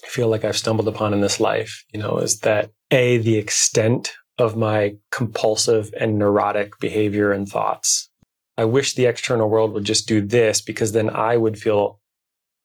feel 0.05 0.29
like 0.29 0.45
I've 0.45 0.57
stumbled 0.57 0.89
upon 0.89 1.13
in 1.13 1.21
this 1.21 1.39
life. 1.39 1.85
You 1.93 2.01
know, 2.01 2.19
is 2.19 2.41
that 2.41 2.71
a 2.91 3.19
the 3.19 3.37
extent 3.37 4.13
of 4.39 4.57
my 4.57 4.97
compulsive 5.11 5.93
and 5.99 6.19
neurotic 6.19 6.79
behavior 6.81 7.31
and 7.33 7.49
thoughts 7.49 8.11
I 8.57 8.65
wish 8.65 8.95
the 8.95 9.07
external 9.07 9.49
world 9.49 9.73
would 9.73 9.85
just 9.85 10.07
do 10.07 10.21
this 10.21 10.61
because 10.61 10.93
then 10.93 11.11
I 11.11 11.37
would 11.37 11.59
feel 11.59 12.01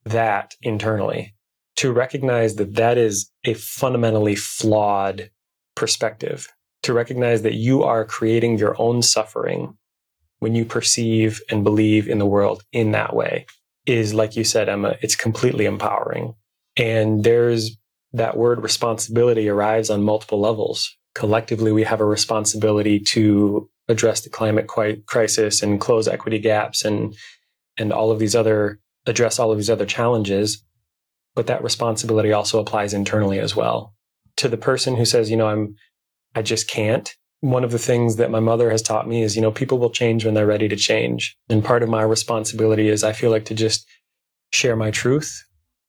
that 0.06 0.54
internally. 0.62 1.34
To 1.78 1.92
recognize 1.92 2.56
that 2.56 2.74
that 2.76 2.98
is 2.98 3.32
a 3.46 3.54
fundamentally 3.54 4.36
flawed 4.36 5.30
perspective, 5.76 6.48
to 6.84 6.94
recognize 6.94 7.44
that 7.44 7.54
you 7.54 7.84
are 7.84 8.04
creating 8.04 8.58
your 8.58 8.76
own 8.82 9.02
suffering 9.02 9.78
when 10.40 10.56
you 10.56 10.66
perceive 10.66 11.42
and 11.50 11.64
believe 11.64 12.08
in 12.08 12.20
the 12.20 12.26
world 12.26 12.64
in 12.72 12.92
that 12.92 13.16
way 13.16 13.46
is, 13.86 14.14
like 14.14 14.36
you 14.36 14.44
said, 14.44 14.70
Emma, 14.70 14.96
it's 15.02 15.16
completely 15.16 15.66
empowering. 15.66 16.36
And 16.76 17.24
there's 17.24 17.78
that 18.14 18.38
word 18.38 18.62
responsibility 18.62 19.50
arrives 19.50 19.90
on 19.90 20.04
multiple 20.04 20.40
levels. 20.40 20.96
Collectively, 21.16 21.72
we 21.72 21.84
have 21.84 22.02
a 22.02 22.06
responsibility 22.06 23.00
to 23.00 23.70
address 23.88 24.22
the 24.22 24.30
climate 24.30 24.68
crisis 24.68 25.62
and 25.62 25.80
close 25.80 26.08
equity 26.08 26.40
gaps 26.40 26.84
and 26.84 27.16
and 27.78 27.94
all 27.94 28.12
of 28.12 28.20
these 28.20 28.36
other 28.36 28.80
address 29.06 29.40
all 29.40 29.52
of 29.52 29.58
these 29.58 29.70
other 29.70 29.86
challenges. 29.86 30.64
But 31.36 31.48
that 31.48 31.64
responsibility 31.64 32.34
also 32.34 32.60
applies 32.60 32.94
internally 32.94 33.40
as 33.40 33.56
well. 33.56 33.94
To 34.38 34.50
the 34.50 34.58
person 34.58 34.96
who 34.96 35.06
says 35.06 35.30
you 35.30 35.38
know 35.38 35.48
i'm 35.48 35.76
i 36.36 36.42
just 36.42 36.70
can't 36.70 37.16
one 37.42 37.64
of 37.64 37.72
the 37.72 37.80
things 37.80 38.16
that 38.16 38.32
my 38.32 38.40
mother 38.40 38.72
has 38.72 38.82
taught 38.82 39.08
me 39.08 39.22
is 39.22 39.36
you 39.36 39.42
know 39.42 39.52
people 39.52 39.78
will 39.78 39.90
change 39.90 40.26
when 40.26 40.34
they're 40.34 40.48
ready 40.48 40.68
to 40.68 40.76
change. 40.76 41.38
And 41.50 41.64
part 41.64 41.84
of 41.84 41.90
my 41.90 42.02
responsibility 42.04 42.90
is 42.90 43.04
i 43.04 43.14
feel 43.14 43.32
like 43.32 43.46
to 43.46 43.56
just 43.56 43.88
share 44.52 44.76
my 44.76 44.92
truth 44.92 45.44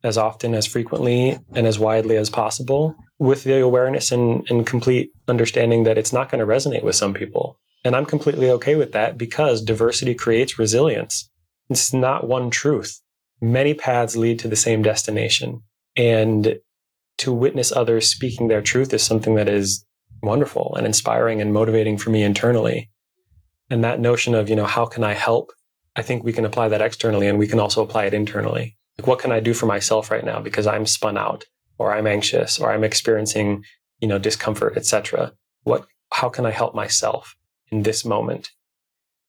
as 0.04 0.16
often 0.16 0.54
as 0.54 0.66
frequently 0.66 1.38
and 1.54 1.66
as 1.66 1.78
widely 1.78 2.16
as 2.16 2.30
possible 2.30 2.94
with 3.18 3.42
the 3.42 3.60
awareness 3.60 4.12
and, 4.12 4.48
and 4.48 4.66
complete 4.66 5.10
understanding 5.26 5.82
that 5.82 5.98
it's 5.98 6.12
not 6.12 6.30
going 6.30 6.38
to 6.38 6.46
resonate 6.46 6.84
with 6.84 6.94
some 6.94 7.12
people 7.12 7.58
and 7.84 7.94
I'm 7.94 8.06
completely 8.06 8.50
okay 8.50 8.74
with 8.74 8.92
that 8.92 9.16
because 9.16 9.62
diversity 9.62 10.14
creates 10.14 10.58
resilience. 10.58 11.30
It's 11.70 11.92
not 11.92 12.26
one 12.26 12.50
truth. 12.50 13.00
Many 13.40 13.74
paths 13.74 14.16
lead 14.16 14.38
to 14.40 14.48
the 14.48 14.56
same 14.56 14.82
destination. 14.82 15.62
And 15.96 16.58
to 17.18 17.32
witness 17.32 17.72
others 17.72 18.10
speaking 18.10 18.48
their 18.48 18.62
truth 18.62 18.92
is 18.92 19.02
something 19.02 19.34
that 19.34 19.48
is 19.48 19.84
wonderful 20.22 20.74
and 20.76 20.86
inspiring 20.86 21.40
and 21.40 21.52
motivating 21.52 21.98
for 21.98 22.10
me 22.10 22.22
internally. 22.22 22.90
And 23.70 23.84
that 23.84 24.00
notion 24.00 24.34
of, 24.34 24.48
you 24.48 24.56
know, 24.56 24.66
how 24.66 24.86
can 24.86 25.04
I 25.04 25.14
help? 25.14 25.50
I 25.94 26.02
think 26.02 26.24
we 26.24 26.32
can 26.32 26.44
apply 26.44 26.68
that 26.68 26.80
externally 26.80 27.26
and 27.26 27.38
we 27.38 27.48
can 27.48 27.60
also 27.60 27.82
apply 27.82 28.06
it 28.06 28.14
internally. 28.14 28.76
Like, 28.98 29.06
what 29.06 29.18
can 29.18 29.32
I 29.32 29.40
do 29.40 29.54
for 29.54 29.66
myself 29.66 30.10
right 30.10 30.24
now 30.24 30.40
because 30.40 30.66
I'm 30.66 30.86
spun 30.86 31.18
out 31.18 31.44
or 31.76 31.92
I'm 31.92 32.06
anxious 32.06 32.58
or 32.58 32.72
I'm 32.72 32.84
experiencing, 32.84 33.64
you 34.00 34.08
know, 34.08 34.18
discomfort, 34.18 34.76
etc. 34.76 35.32
What, 35.62 35.86
how 36.12 36.28
can 36.28 36.46
I 36.46 36.50
help 36.50 36.74
myself? 36.74 37.36
In 37.70 37.82
this 37.82 38.04
moment. 38.04 38.50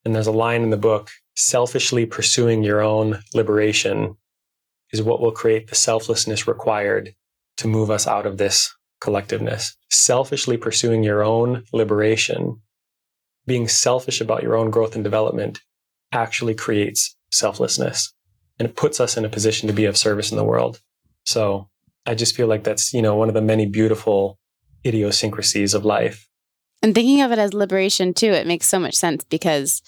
And 0.06 0.16
there's 0.16 0.28
a 0.28 0.32
line 0.32 0.64
in 0.64 0.70
the 0.70 0.78
book 0.78 1.10
selfishly 1.36 2.06
pursuing 2.06 2.64
your 2.64 2.82
own 2.82 3.22
liberation 3.34 4.16
is 4.92 5.02
what 5.02 5.22
will 5.22 5.32
create 5.32 5.68
the 5.68 5.76
selflessness 5.76 6.48
required 6.48 7.14
to 7.58 7.68
move 7.68 7.92
us 7.92 8.08
out 8.08 8.26
of 8.26 8.38
this 8.38 8.74
collectiveness. 9.02 9.74
Selfishly 9.90 10.58
pursuing 10.58 11.04
your 11.04 11.24
own 11.24 11.64
liberation, 11.74 12.62
being 13.46 13.68
selfish 13.68 14.22
about 14.22 14.44
your 14.44 14.56
own 14.56 14.70
growth 14.70 14.96
and 14.96 15.04
development 15.04 15.62
actually 16.12 16.56
creates 16.56 17.16
selflessness 17.32 18.14
and 18.58 18.68
it 18.68 18.76
puts 18.76 19.00
us 19.00 19.16
in 19.16 19.26
a 19.26 19.30
position 19.30 19.68
to 19.68 19.74
be 19.74 19.86
of 19.86 19.98
service 19.98 20.32
in 20.32 20.38
the 20.38 20.44
world. 20.44 20.82
So 21.26 21.70
I 22.06 22.16
just 22.16 22.36
feel 22.36 22.48
like 22.48 22.64
that's, 22.64 22.94
you 22.94 23.02
know, 23.02 23.16
one 23.16 23.30
of 23.30 23.34
the 23.34 23.42
many 23.42 23.66
beautiful 23.66 24.38
idiosyncrasies 24.86 25.74
of 25.74 25.86
life 25.86 26.29
and 26.82 26.96
thinking 26.96 27.22
of 27.22 27.32
it 27.32 27.40
as 27.40 27.54
liberation 27.54 28.14
too, 28.14 28.32
it 28.32 28.48
makes 28.48 28.68
so 28.68 28.80
much 28.80 28.96
sense 28.96 29.24
because 29.24 29.82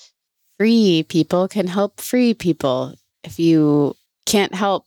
free 0.58 1.06
people 1.08 1.48
can 1.48 1.68
help 1.68 2.00
free 2.02 2.34
people. 2.34 2.96
If 3.24 3.40
you 3.40 3.96
can't 4.26 4.54
help, 4.54 4.86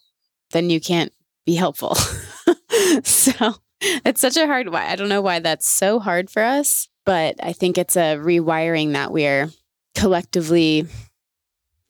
then 0.53 0.71
you 0.71 0.81
can't 0.81 1.13
be 1.47 1.55
helpful. 1.55 1.95
so 3.05 3.55
it's 3.81 4.21
such 4.21 4.37
a 4.37 4.47
hard 4.47 4.71
why. 4.71 4.89
I 4.89 4.97
don't 4.97 5.09
know 5.09 5.23
why 5.23 5.41
that's 5.41 5.67
so 5.67 5.99
hard 6.01 6.31
for 6.31 6.43
us. 6.43 6.89
but 7.05 7.37
I 7.43 7.53
think 7.53 7.77
it's 7.77 7.97
a 7.97 8.17
rewiring 8.17 8.93
that 8.95 9.13
we're 9.13 9.51
collectively 9.95 10.87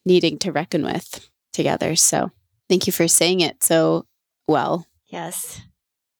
needing 0.04 0.38
to 0.40 0.52
reckon 0.52 0.84
with 0.84 1.28
together. 1.52 1.96
So 1.96 2.30
thank 2.68 2.86
you 2.86 2.92
for 2.92 3.08
saying 3.08 3.40
it 3.40 3.62
so 3.62 4.06
well. 4.48 4.86
Yes. 5.06 5.60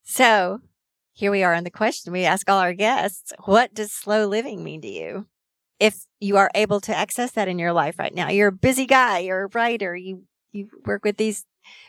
So 0.04 0.60
here 1.14 1.30
we 1.30 1.44
are 1.44 1.54
on 1.54 1.64
the 1.64 1.70
question 1.70 2.12
we 2.12 2.24
ask 2.24 2.50
all 2.50 2.58
our 2.58 2.74
guests 2.74 3.32
What 3.44 3.72
does 3.72 3.92
slow 3.92 4.26
living 4.26 4.62
mean 4.62 4.82
to 4.82 4.88
you? 4.88 5.26
If 5.80 6.04
you 6.20 6.36
are 6.36 6.50
able 6.54 6.80
to 6.82 6.96
access 6.96 7.32
that 7.32 7.48
in 7.48 7.58
your 7.58 7.72
life 7.72 7.98
right 7.98 8.14
now, 8.14 8.28
you're 8.28 8.48
a 8.48 8.52
busy 8.52 8.86
guy, 8.86 9.20
you're 9.20 9.44
a 9.44 9.48
writer, 9.48 9.96
you, 9.96 10.24
you 10.52 10.68
work 10.84 11.04
with 11.04 11.16
these 11.16 11.46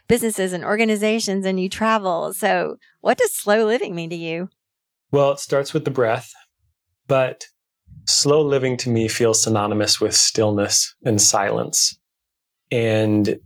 businesses 0.08 0.54
and 0.54 0.64
organizations 0.64 1.46
and 1.46 1.60
you 1.60 1.70
travel. 1.70 2.34
So, 2.34 2.78
what 3.02 3.18
does 3.18 3.34
slow 3.34 3.66
living 3.66 3.94
mean 3.94 4.10
to 4.12 4.16
you? 4.16 4.50
Well, 5.12 5.32
it 5.32 5.40
starts 5.40 5.74
with 5.74 5.86
the 5.86 5.92
breath, 5.92 6.32
but 7.08 7.46
slow 8.06 8.42
living 8.42 8.78
to 8.78 8.90
me 8.90 9.08
feels 9.08 9.44
synonymous 9.44 10.00
with 10.00 10.16
stillness 10.16 10.96
and 11.04 11.22
silence. 11.22 11.98
And 12.72 13.40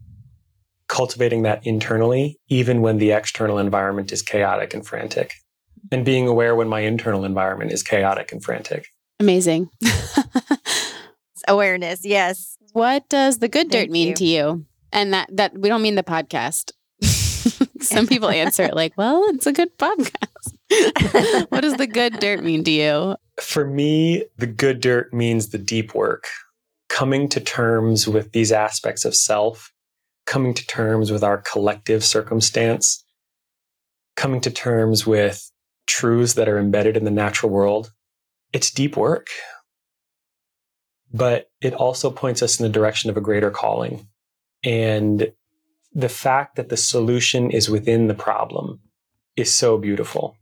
cultivating 0.88 1.44
that 1.44 1.66
internally, 1.66 2.40
even 2.48 2.82
when 2.82 2.98
the 2.98 3.12
external 3.12 3.60
environment 3.60 4.12
is 4.12 4.22
chaotic 4.22 4.74
and 4.74 4.86
frantic, 4.86 5.34
and 5.92 6.06
being 6.06 6.28
aware 6.28 6.56
when 6.56 6.68
my 6.68 6.82
internal 6.82 7.26
environment 7.26 7.72
is 7.72 7.84
chaotic 7.84 8.32
and 8.32 8.44
frantic. 8.44 8.88
Amazing. 9.20 9.70
Awareness, 11.48 12.06
yes. 12.06 12.58
What 12.74 13.08
does 13.10 13.40
the 13.40 13.48
good 13.48 13.72
Thank 13.72 13.88
dirt 13.88 13.92
mean 13.92 14.10
you. 14.10 14.16
to 14.16 14.26
you? 14.26 14.66
And 14.92 15.14
that 15.14 15.30
that 15.36 15.58
we 15.58 15.70
don't 15.70 15.82
mean 15.82 15.96
the 15.96 16.04
podcast. 16.04 16.72
Some 17.82 18.08
people 18.08 18.30
answer 18.30 18.64
it 18.64 18.76
like, 18.76 18.94
"Well, 18.98 19.24
it's 19.30 19.48
a 19.48 19.54
good 19.54 19.78
podcast." 19.78 20.26
what 21.50 21.62
does 21.62 21.76
the 21.76 21.88
good 21.88 22.20
dirt 22.20 22.44
mean 22.44 22.64
to 22.64 22.72
you? 22.72 23.16
For 23.42 23.66
me, 23.66 24.26
the 24.38 24.48
good 24.48 24.82
dirt 24.82 25.14
means 25.14 25.50
the 25.50 25.58
deep 25.58 25.96
work, 25.96 26.28
coming 26.90 27.28
to 27.30 27.40
terms 27.40 28.08
with 28.08 28.32
these 28.34 28.52
aspects 28.52 29.06
of 29.06 29.16
self, 29.16 29.72
coming 30.26 30.54
to 30.54 30.66
terms 30.68 31.12
with 31.12 31.24
our 31.24 31.38
collective 31.38 32.04
circumstance, 32.04 33.04
coming 34.16 34.42
to 34.42 34.52
terms 34.52 35.08
with 35.08 35.50
truths 35.90 36.36
that 36.36 36.48
are 36.48 36.60
embedded 36.60 36.96
in 36.96 37.04
the 37.04 37.12
natural 37.12 37.52
world. 37.52 37.92
It's 38.54 38.72
deep 38.72 38.96
work, 38.96 39.28
but 41.12 41.50
it 41.62 41.74
also 41.74 42.12
points 42.12 42.42
us 42.42 42.60
in 42.60 42.64
the 42.64 42.72
direction 42.72 43.10
of 43.10 43.18
a 43.18 43.22
greater 43.22 43.52
calling. 43.52 44.08
And 44.64 45.32
the 45.92 46.10
fact 46.10 46.56
that 46.56 46.70
the 46.70 46.78
solution 46.78 47.50
is 47.52 47.70
within 47.70 48.08
the 48.08 48.14
problem 48.14 48.80
is 49.36 49.54
so 49.54 49.78
beautiful 49.78 50.38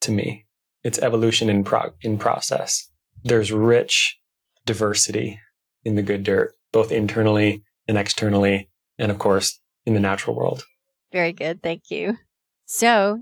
to 0.00 0.10
me. 0.10 0.46
It's 0.82 0.98
evolution 0.98 1.48
in 1.48 1.64
in 2.00 2.18
process. 2.18 2.90
There's 3.22 3.52
rich 3.52 4.18
diversity 4.64 5.38
in 5.84 5.96
the 5.96 6.02
good 6.02 6.22
dirt, 6.22 6.54
both 6.72 6.90
internally 6.90 7.62
and 7.86 7.98
externally, 7.98 8.70
and 8.98 9.10
of 9.10 9.18
course 9.18 9.60
in 9.84 9.94
the 9.94 10.00
natural 10.00 10.34
world. 10.34 10.64
Very 11.12 11.32
good. 11.32 11.62
Thank 11.62 11.90
you. 11.90 12.16
So, 12.64 13.20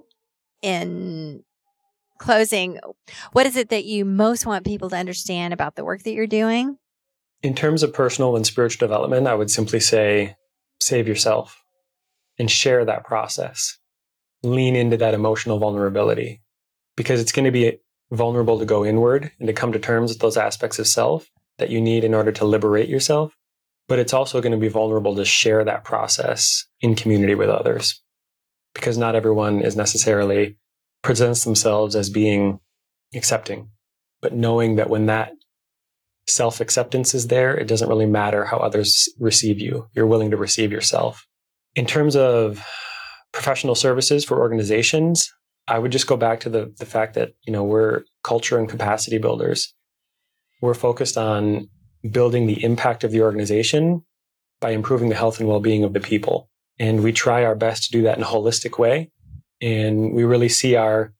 in 0.62 1.42
closing, 2.18 2.78
what 3.32 3.46
is 3.46 3.56
it 3.56 3.70
that 3.70 3.84
you 3.84 4.04
most 4.04 4.46
want 4.46 4.64
people 4.64 4.90
to 4.90 4.96
understand 4.96 5.52
about 5.52 5.74
the 5.74 5.84
work 5.84 6.02
that 6.04 6.12
you're 6.12 6.26
doing? 6.26 6.78
In 7.42 7.54
terms 7.54 7.82
of 7.82 7.92
personal 7.92 8.36
and 8.36 8.46
spiritual 8.46 8.86
development, 8.86 9.26
I 9.26 9.34
would 9.34 9.50
simply 9.50 9.80
say 9.80 10.36
save 10.80 11.08
yourself 11.08 11.62
and 12.38 12.50
share 12.50 12.84
that 12.84 13.04
process. 13.04 13.78
Lean 14.42 14.76
into 14.76 14.96
that 14.98 15.14
emotional 15.14 15.58
vulnerability 15.58 16.42
because 16.96 17.20
it's 17.20 17.32
going 17.32 17.44
to 17.44 17.50
be 17.50 17.78
vulnerable 18.10 18.58
to 18.58 18.64
go 18.64 18.84
inward 18.84 19.30
and 19.38 19.46
to 19.46 19.52
come 19.52 19.72
to 19.72 19.78
terms 19.78 20.12
with 20.12 20.20
those 20.20 20.36
aspects 20.36 20.78
of 20.78 20.86
self 20.86 21.30
that 21.58 21.70
you 21.70 21.80
need 21.80 22.04
in 22.04 22.14
order 22.14 22.32
to 22.32 22.44
liberate 22.44 22.88
yourself. 22.88 23.34
But 23.88 23.98
it's 23.98 24.14
also 24.14 24.40
going 24.40 24.52
to 24.52 24.58
be 24.58 24.68
vulnerable 24.68 25.16
to 25.16 25.24
share 25.24 25.64
that 25.64 25.84
process 25.84 26.66
in 26.80 26.94
community 26.94 27.34
with 27.34 27.48
others 27.48 28.00
because 28.74 28.98
not 28.98 29.14
everyone 29.14 29.60
is 29.62 29.76
necessarily 29.76 30.56
presents 31.02 31.44
themselves 31.44 31.96
as 31.96 32.10
being 32.10 32.60
accepting. 33.14 33.70
But 34.20 34.34
knowing 34.34 34.76
that 34.76 34.90
when 34.90 35.06
that 35.06 35.32
self 36.26 36.60
acceptance 36.60 37.14
is 37.14 37.28
there, 37.28 37.56
it 37.56 37.66
doesn't 37.66 37.88
really 37.88 38.06
matter 38.06 38.44
how 38.44 38.58
others 38.58 39.08
receive 39.18 39.58
you. 39.58 39.88
You're 39.94 40.06
willing 40.06 40.30
to 40.30 40.36
receive 40.36 40.72
yourself. 40.72 41.26
In 41.74 41.86
terms 41.86 42.16
of 42.16 42.64
professional 43.32 43.74
services 43.74 44.24
for 44.24 44.38
organizations, 44.38 45.32
I 45.68 45.78
would 45.78 45.92
just 45.92 46.06
go 46.06 46.16
back 46.16 46.40
to 46.40 46.48
the, 46.48 46.74
the 46.78 46.86
fact 46.86 47.14
that, 47.14 47.32
you 47.46 47.52
know, 47.52 47.62
we're 47.64 48.02
culture 48.24 48.58
and 48.58 48.68
capacity 48.68 49.18
builders. 49.18 49.72
We're 50.60 50.74
focused 50.74 51.16
on 51.16 51.68
building 52.10 52.46
the 52.46 52.62
impact 52.64 53.04
of 53.04 53.12
the 53.12 53.22
organization 53.22 54.02
by 54.60 54.70
improving 54.70 55.08
the 55.08 55.14
health 55.14 55.38
and 55.38 55.48
well-being 55.48 55.84
of 55.84 55.92
the 55.92 56.00
people. 56.00 56.49
And 56.80 57.04
we 57.04 57.12
try 57.12 57.44
our 57.44 57.54
best 57.54 57.84
to 57.84 57.92
do 57.92 58.02
that 58.02 58.16
in 58.16 58.24
a 58.24 58.26
holistic 58.26 58.78
way. 58.78 59.12
And 59.60 60.14
we 60.14 60.24
really 60.24 60.48
see 60.48 60.74
our, 60.74 61.12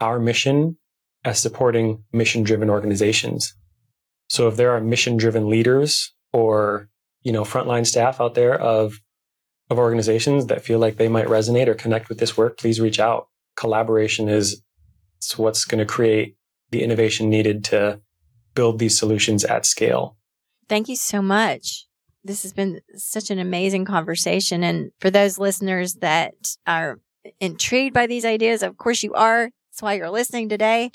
our 0.00 0.18
mission 0.18 0.78
as 1.22 1.38
supporting 1.38 2.02
mission 2.12 2.42
driven 2.42 2.70
organizations. 2.70 3.54
So 4.28 4.48
if 4.48 4.56
there 4.56 4.72
are 4.72 4.80
mission 4.80 5.18
driven 5.18 5.50
leaders 5.50 6.12
or, 6.32 6.88
you 7.22 7.30
know, 7.30 7.42
frontline 7.42 7.86
staff 7.86 8.20
out 8.20 8.34
there 8.34 8.58
of, 8.58 8.98
of 9.68 9.78
organizations 9.78 10.46
that 10.46 10.64
feel 10.64 10.78
like 10.78 10.96
they 10.96 11.08
might 11.08 11.26
resonate 11.26 11.68
or 11.68 11.74
connect 11.74 12.08
with 12.08 12.18
this 12.18 12.36
work, 12.36 12.56
please 12.56 12.80
reach 12.80 12.98
out. 12.98 13.28
Collaboration 13.54 14.30
is 14.30 14.62
what's 15.36 15.66
going 15.66 15.78
to 15.78 15.86
create 15.86 16.36
the 16.70 16.82
innovation 16.82 17.28
needed 17.28 17.64
to 17.64 18.00
build 18.54 18.78
these 18.78 18.98
solutions 18.98 19.44
at 19.44 19.66
scale. 19.66 20.16
Thank 20.68 20.88
you 20.88 20.96
so 20.96 21.20
much. 21.20 21.86
This 22.24 22.42
has 22.42 22.52
been 22.52 22.80
such 22.94 23.30
an 23.30 23.38
amazing 23.38 23.84
conversation. 23.84 24.62
And 24.62 24.92
for 25.00 25.10
those 25.10 25.38
listeners 25.38 25.94
that 25.94 26.34
are 26.66 27.00
intrigued 27.40 27.94
by 27.94 28.06
these 28.06 28.24
ideas, 28.24 28.62
of 28.62 28.76
course 28.76 29.02
you 29.02 29.12
are. 29.14 29.50
That's 29.70 29.82
why 29.82 29.94
you're 29.94 30.10
listening 30.10 30.48
today. 30.48 30.90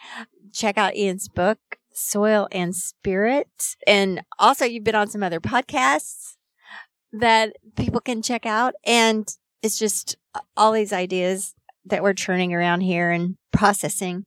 Check 0.53 0.77
out 0.77 0.95
Ian's 0.95 1.27
book, 1.27 1.59
Soil 1.93 2.47
and 2.51 2.75
Spirit. 2.75 3.75
And 3.85 4.21
also, 4.39 4.65
you've 4.65 4.83
been 4.83 4.95
on 4.95 5.09
some 5.09 5.23
other 5.23 5.39
podcasts 5.39 6.35
that 7.11 7.53
people 7.75 8.01
can 8.01 8.21
check 8.21 8.45
out. 8.45 8.75
And 8.85 9.27
it's 9.61 9.79
just 9.79 10.15
all 10.55 10.71
these 10.71 10.93
ideas 10.93 11.55
that 11.85 12.03
we're 12.03 12.13
churning 12.13 12.53
around 12.53 12.81
here 12.81 13.11
and 13.11 13.35
processing 13.51 14.25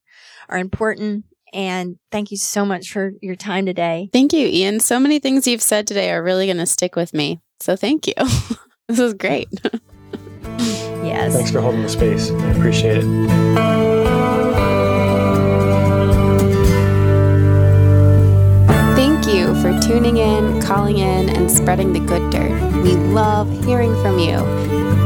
are 0.49 0.59
important. 0.59 1.25
And 1.53 1.99
thank 2.11 2.31
you 2.31 2.37
so 2.37 2.65
much 2.65 2.93
for 2.93 3.13
your 3.21 3.37
time 3.37 3.67
today. 3.67 4.09
Thank 4.13 4.33
you, 4.33 4.47
Ian. 4.47 4.81
So 4.81 4.99
many 5.01 5.19
things 5.19 5.47
you've 5.47 5.63
said 5.63 5.87
today 5.87 6.11
are 6.11 6.23
really 6.23 6.47
going 6.47 6.59
to 6.59 6.67
stick 6.67 6.97
with 6.97 7.13
me. 7.13 7.41
So 7.61 7.77
thank 7.77 8.07
you. 8.07 8.15
this 8.89 8.99
is 8.99 9.15
great. 9.15 9.49
Yes. 11.03 11.35
Thanks 11.35 11.51
for 11.51 11.61
holding 11.61 11.83
the 11.83 11.89
space. 11.89 12.31
I 12.31 12.51
appreciate 12.51 12.99
it. 12.99 13.05
Thank 18.95 19.27
you 19.27 19.55
for 19.63 19.79
tuning 19.81 20.19
in, 20.19 20.61
calling 20.63 20.99
in, 20.99 21.31
and 21.31 21.51
spreading 21.51 21.93
the 21.93 22.01
good 22.01 22.31
dirt. 22.31 22.61
We 22.83 22.93
love 22.93 23.51
hearing 23.65 23.95
from 24.03 24.19
you. 24.19 24.39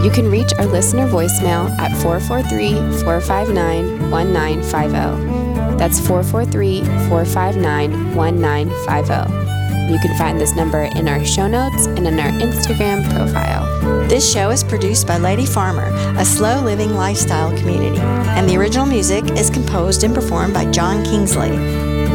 You 0.02 0.10
can 0.10 0.30
reach 0.30 0.52
our 0.58 0.66
listener 0.66 1.08
voicemail 1.08 1.70
at 1.78 1.96
443 2.02 3.02
459 3.02 4.10
1950. 4.10 5.43
That's 5.78 5.98
443 6.00 6.82
459 7.08 8.14
1950. 8.14 9.92
You 9.92 9.98
can 9.98 10.16
find 10.16 10.40
this 10.40 10.54
number 10.56 10.84
in 10.96 11.08
our 11.08 11.22
show 11.24 11.46
notes 11.46 11.84
and 11.86 12.06
in 12.06 12.18
our 12.18 12.30
Instagram 12.30 13.04
profile. 13.14 13.66
This 14.08 14.32
show 14.32 14.48
is 14.50 14.64
produced 14.64 15.06
by 15.06 15.18
Lady 15.18 15.44
Farmer, 15.44 15.92
a 16.18 16.24
slow 16.24 16.62
living 16.62 16.94
lifestyle 16.94 17.54
community, 17.58 17.98
and 17.98 18.48
the 18.48 18.56
original 18.56 18.86
music 18.86 19.30
is 19.32 19.50
composed 19.50 20.02
and 20.04 20.14
performed 20.14 20.54
by 20.54 20.64
John 20.70 21.04
Kingsley. 21.04 21.50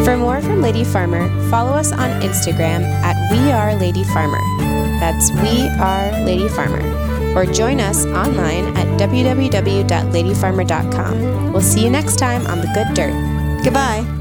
For 0.03 0.17
more 0.17 0.41
from 0.41 0.61
Lady 0.61 0.83
Farmer, 0.83 1.29
follow 1.49 1.73
us 1.73 1.91
on 1.91 2.09
Instagram 2.21 2.81
at 3.03 3.15
We 3.31 3.51
Are 3.51 3.75
Lady 3.75 4.03
Farmer. 4.05 4.39
That's 4.99 5.31
We 5.33 5.67
Are 5.79 6.11
Lady 6.23 6.47
Farmer. 6.47 6.81
Or 7.37 7.45
join 7.45 7.79
us 7.79 8.05
online 8.05 8.75
at 8.77 8.87
www.ladyfarmer.com. 8.99 11.53
We'll 11.53 11.61
see 11.61 11.83
you 11.83 11.91
next 11.91 12.15
time 12.15 12.47
on 12.47 12.61
The 12.61 12.67
Good 12.73 12.95
Dirt. 12.95 13.28
Goodbye. 13.63 14.18